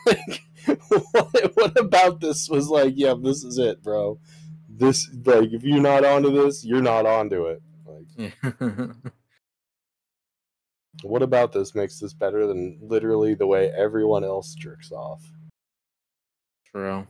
Like, 0.05 0.43
what, 1.11 1.51
what 1.55 1.79
about 1.79 2.19
this 2.19 2.49
was 2.49 2.69
like, 2.69 2.93
yeah, 2.95 3.13
this 3.19 3.43
is 3.43 3.57
it, 3.57 3.81
bro. 3.81 4.19
This 4.69 5.09
like 5.25 5.51
if 5.51 5.63
you're 5.63 5.81
not 5.81 6.05
onto 6.05 6.31
this, 6.31 6.63
you're 6.63 6.81
not 6.81 7.05
onto 7.05 7.45
it. 7.45 7.61
Like, 7.85 8.05
yeah. 8.17 8.87
What 11.03 11.21
about 11.21 11.51
this 11.51 11.75
makes 11.75 11.99
this 11.99 12.13
better 12.13 12.47
than 12.47 12.79
literally 12.81 13.33
the 13.33 13.47
way 13.47 13.71
everyone 13.71 14.23
else 14.23 14.53
jerks 14.53 14.91
off? 14.91 15.21
True. 16.65 17.05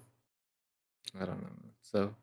I 1.19 1.25
don't 1.25 1.41
know. 1.41 1.49
So, 1.81 2.15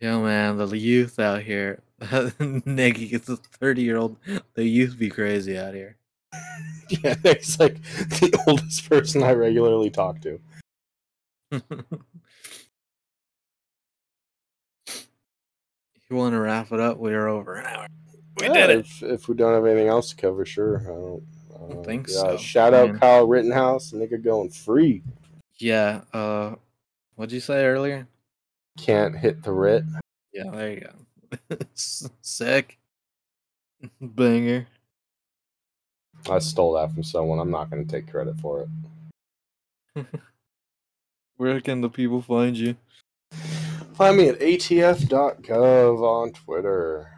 yeah, 0.00 0.18
man, 0.18 0.56
the 0.56 0.76
youth 0.76 1.18
out 1.18 1.42
here. 1.42 1.82
Niggy 2.00 3.10
gets 3.10 3.28
a 3.28 3.36
thirty-year-old. 3.36 4.16
The 4.54 4.64
youth 4.64 4.98
be 4.98 5.10
crazy 5.10 5.58
out 5.58 5.74
here. 5.74 5.96
Yeah, 6.90 7.16
it's 7.22 7.60
like 7.60 7.82
the 7.82 8.42
oldest 8.46 8.88
person 8.88 9.22
I 9.22 9.32
regularly 9.32 9.90
talk 9.90 10.22
to. 10.22 10.40
you 11.52 11.60
want 16.10 16.32
to 16.32 16.40
wrap 16.40 16.72
it 16.72 16.80
up? 16.80 16.96
We're 16.96 17.28
over 17.28 17.56
an 17.56 17.66
hour. 17.66 17.86
We 18.40 18.46
Yeah, 18.46 18.52
did 18.66 18.70
it. 18.70 18.78
If, 18.86 19.02
if 19.02 19.28
we 19.28 19.34
don't 19.34 19.52
have 19.54 19.66
anything 19.66 19.88
else 19.88 20.10
to 20.10 20.16
cover, 20.16 20.44
sure. 20.44 20.80
I 20.80 20.84
don't, 20.84 21.22
I 21.54 21.72
don't 21.74 21.84
think 21.84 22.06
yeah, 22.08 22.14
so. 22.14 22.36
Shout 22.36 22.74
I 22.74 22.80
out 22.80 22.90
mean- 22.90 22.98
Kyle 22.98 23.26
Rittenhouse, 23.26 23.92
nigga 23.92 24.22
going 24.22 24.50
free. 24.50 25.02
Yeah. 25.58 26.02
Uh, 26.12 26.54
what'd 27.16 27.32
you 27.32 27.40
say 27.40 27.64
earlier? 27.64 28.06
Can't 28.78 29.16
hit 29.16 29.42
the 29.42 29.52
writ. 29.52 29.84
Yeah, 30.32 30.50
there 30.52 30.72
you 30.72 30.80
go. 31.50 31.56
Sick. 31.74 32.78
Banger. 34.00 34.66
I 36.30 36.38
stole 36.40 36.74
that 36.74 36.92
from 36.92 37.02
someone. 37.02 37.38
I'm 37.38 37.50
not 37.50 37.70
going 37.70 37.84
to 37.86 37.90
take 37.90 38.10
credit 38.10 38.38
for 38.40 38.66
it. 39.96 40.04
Where 41.36 41.60
can 41.60 41.80
the 41.80 41.88
people 41.88 42.20
find 42.22 42.56
you? 42.56 42.76
Find 43.94 44.16
me 44.16 44.28
at 44.28 44.38
atf.gov 44.40 46.00
on 46.00 46.32
Twitter. 46.32 47.17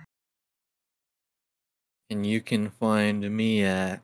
And 2.11 2.27
you 2.27 2.41
can 2.41 2.71
find 2.71 3.31
me 3.31 3.63
at. 3.63 4.03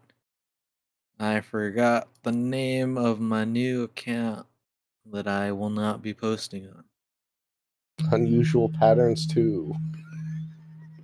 I 1.18 1.40
forgot 1.40 2.08
the 2.22 2.30
name 2.32 2.96
of 2.96 3.20
my 3.20 3.44
new 3.44 3.82
account 3.82 4.46
that 5.12 5.26
I 5.26 5.50
will 5.50 5.70
not 5.70 6.02
be 6.02 6.14
posting 6.14 6.68
on. 6.68 6.84
Unusual 8.12 8.68
patterns 8.68 9.26
too. 9.26 9.74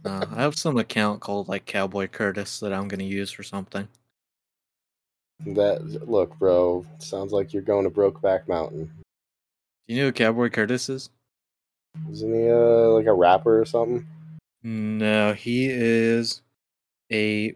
Uh, 0.04 0.26
I 0.30 0.42
have 0.42 0.54
some 0.54 0.78
account 0.78 1.20
called 1.20 1.48
like 1.48 1.64
Cowboy 1.64 2.06
Curtis 2.08 2.60
that 2.60 2.72
I'm 2.72 2.88
gonna 2.88 3.04
use 3.04 3.30
for 3.32 3.42
something. 3.42 3.88
That 5.46 6.08
look, 6.08 6.38
bro. 6.38 6.86
Sounds 6.98 7.32
like 7.32 7.52
you're 7.52 7.62
going 7.62 7.84
to 7.84 7.90
Brokeback 7.90 8.46
Mountain. 8.46 8.84
Do 9.88 9.94
you 9.94 10.00
know 10.00 10.06
who 10.08 10.12
Cowboy 10.12 10.50
Curtis 10.50 10.88
is? 10.88 11.10
Isn't 12.10 12.32
he 12.32 12.48
uh, 12.48 12.88
like 12.90 13.06
a 13.06 13.12
rapper 13.12 13.60
or 13.60 13.64
something? 13.64 14.06
No, 14.62 15.32
he 15.32 15.68
is 15.68 16.42
a 17.12 17.54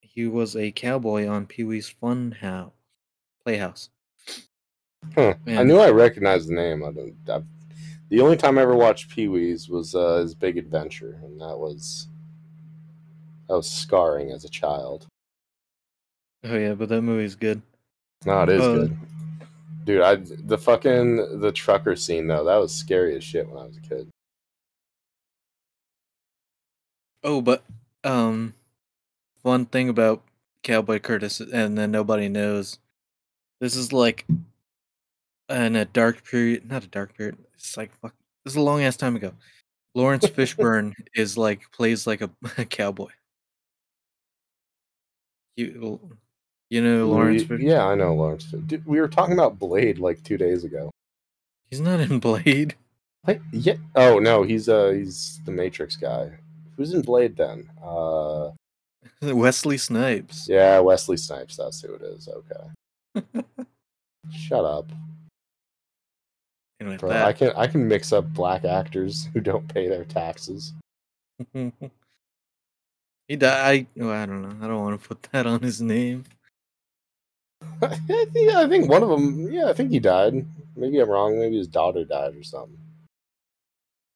he 0.00 0.26
was 0.26 0.56
a 0.56 0.70
cowboy 0.72 1.26
on 1.28 1.46
Pee 1.46 1.64
Wee's 1.64 1.88
Fun 1.88 2.32
House 2.32 2.72
Playhouse. 3.44 3.90
Huh. 5.14 5.34
I 5.46 5.62
knew 5.62 5.78
I 5.78 5.90
recognized 5.90 6.48
the 6.48 6.54
name. 6.54 6.82
I 6.84 6.90
don't. 6.90 7.14
I've, 7.28 7.46
the 8.08 8.20
only 8.20 8.36
time 8.36 8.58
I 8.58 8.62
ever 8.62 8.74
watched 8.74 9.10
Pee 9.10 9.28
Wee's 9.28 9.68
was 9.68 9.94
uh, 9.94 10.18
his 10.18 10.34
Big 10.34 10.56
Adventure, 10.58 11.18
and 11.22 11.40
that 11.40 11.56
was 11.56 12.08
that 13.48 13.56
was 13.56 13.70
scarring 13.70 14.30
as 14.32 14.44
a 14.44 14.48
child. 14.48 15.06
Oh 16.44 16.56
yeah, 16.56 16.74
but 16.74 16.88
that 16.88 17.02
movie's 17.02 17.34
good. 17.36 17.62
No, 18.24 18.42
it 18.42 18.48
is 18.48 18.60
Uh, 18.62 18.74
good, 18.74 18.96
dude. 19.84 20.02
I 20.02 20.16
the 20.16 20.58
fucking 20.58 21.40
the 21.40 21.52
trucker 21.52 21.94
scene 21.96 22.26
though 22.26 22.44
that 22.44 22.56
was 22.56 22.74
scary 22.74 23.16
as 23.16 23.22
shit 23.24 23.48
when 23.48 23.58
I 23.58 23.66
was 23.66 23.76
a 23.76 23.80
kid. 23.80 24.08
Oh, 27.22 27.40
but 27.40 27.64
um, 28.04 28.54
one 29.46 29.64
thing 29.64 29.88
about 29.88 30.22
Cowboy 30.62 30.98
Curtis, 30.98 31.40
and 31.40 31.78
then 31.78 31.90
nobody 31.90 32.28
knows. 32.28 32.78
This 33.60 33.76
is 33.76 33.92
like 33.92 34.26
in 35.48 35.76
a 35.76 35.84
dark 35.84 36.24
period, 36.24 36.68
not 36.68 36.84
a 36.84 36.88
dark 36.88 37.16
period. 37.16 37.38
It's 37.54 37.76
like 37.76 37.92
fuck. 38.00 38.14
This 38.44 38.52
is 38.52 38.56
a 38.56 38.62
long 38.62 38.82
ass 38.82 38.96
time 38.96 39.16
ago. 39.16 39.32
Laurence 39.94 40.26
Fishburne 40.26 40.92
is 41.14 41.38
like 41.38 41.70
plays 41.72 42.06
like 42.06 42.20
a, 42.20 42.30
a 42.58 42.64
cowboy. 42.64 43.10
You, 45.56 46.00
you 46.68 46.82
know 46.82 47.06
Laurence. 47.06 47.48
We- 47.48 47.66
yeah, 47.66 47.86
I 47.86 47.94
know 47.94 48.14
Laurence. 48.14 48.44
Dude, 48.44 48.84
we 48.84 49.00
were 49.00 49.08
talking 49.08 49.32
about 49.34 49.58
Blade 49.58 49.98
like 49.98 50.22
two 50.22 50.36
days 50.36 50.64
ago. 50.64 50.90
he's 51.70 51.80
not 51.80 52.00
in 52.00 52.18
Blade. 52.18 52.74
Like, 53.26 53.40
yeah. 53.52 53.76
Oh 53.94 54.18
no, 54.18 54.42
he's 54.42 54.68
uh 54.68 54.90
he's 54.90 55.40
the 55.44 55.52
Matrix 55.52 55.96
guy. 55.96 56.30
Who's 56.76 56.92
in 56.92 57.02
Blade 57.02 57.36
then? 57.36 57.70
Uh, 57.82 58.50
Wesley 59.22 59.78
Snipes. 59.78 60.48
yeah, 60.48 60.78
Wesley 60.80 61.16
Snipes. 61.16 61.56
That's 61.56 61.80
who 61.82 61.94
it 61.94 62.02
is. 62.02 62.28
Okay. 62.28 63.24
Shut 64.32 64.64
up, 64.64 64.90
Anyway, 66.80 66.96
bro. 66.96 67.08
that- 67.10 67.26
I 67.26 67.32
can 67.32 67.50
I 67.56 67.66
can 67.66 67.86
mix 67.86 68.12
up 68.12 68.32
black 68.34 68.64
actors 68.64 69.28
who 69.32 69.40
don't 69.40 69.66
pay 69.72 69.88
their 69.88 70.04
taxes. 70.04 70.72
he 71.54 71.70
died. 73.36 73.86
I, 73.96 74.00
well, 74.00 74.10
I 74.10 74.26
don't 74.26 74.42
know. 74.42 74.64
I 74.64 74.68
don't 74.68 74.82
want 74.82 75.00
to 75.00 75.08
put 75.08 75.22
that 75.32 75.46
on 75.46 75.60
his 75.60 75.80
name. 75.80 76.24
I 77.82 77.96
think 77.96 78.54
I 78.54 78.68
think 78.68 78.88
one 78.90 79.02
of 79.02 79.08
them. 79.08 79.50
Yeah, 79.52 79.68
I 79.68 79.72
think 79.72 79.90
he 79.90 79.98
died. 80.00 80.44
Maybe 80.76 80.98
I'm 80.98 81.08
wrong. 81.08 81.38
Maybe 81.38 81.56
his 81.56 81.68
daughter 81.68 82.04
died 82.04 82.34
or 82.36 82.42
something. 82.42 82.76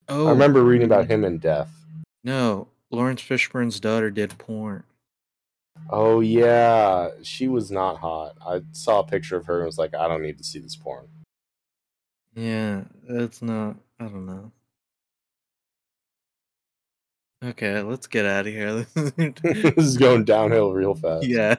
Oh, 0.09 0.27
I 0.27 0.31
remember 0.31 0.61
reading 0.63 0.85
about 0.85 1.09
him 1.09 1.23
in 1.23 1.37
death. 1.37 1.71
No, 2.23 2.67
Laurence 2.91 3.21
Fishburne's 3.21 3.79
daughter 3.79 4.11
did 4.11 4.37
porn. 4.37 4.83
Oh 5.89 6.19
yeah, 6.19 7.09
she 7.23 7.47
was 7.47 7.71
not 7.71 7.97
hot. 7.97 8.37
I 8.45 8.61
saw 8.71 8.99
a 8.99 9.07
picture 9.07 9.37
of 9.37 9.45
her 9.45 9.59
and 9.59 9.65
was 9.65 9.77
like, 9.77 9.95
I 9.95 10.07
don't 10.07 10.21
need 10.21 10.37
to 10.37 10.43
see 10.43 10.59
this 10.59 10.75
porn. 10.75 11.07
Yeah, 12.35 12.83
it's 13.07 13.41
not. 13.41 13.77
I 13.99 14.03
don't 14.03 14.25
know. 14.25 14.51
Okay, 17.43 17.81
let's 17.81 18.07
get 18.07 18.25
out 18.25 18.45
of 18.45 18.53
here. 18.53 18.85
this 18.93 19.77
is 19.77 19.97
going 19.97 20.25
downhill 20.25 20.73
real 20.73 20.93
fast. 20.93 21.25
yeah. 21.25 21.55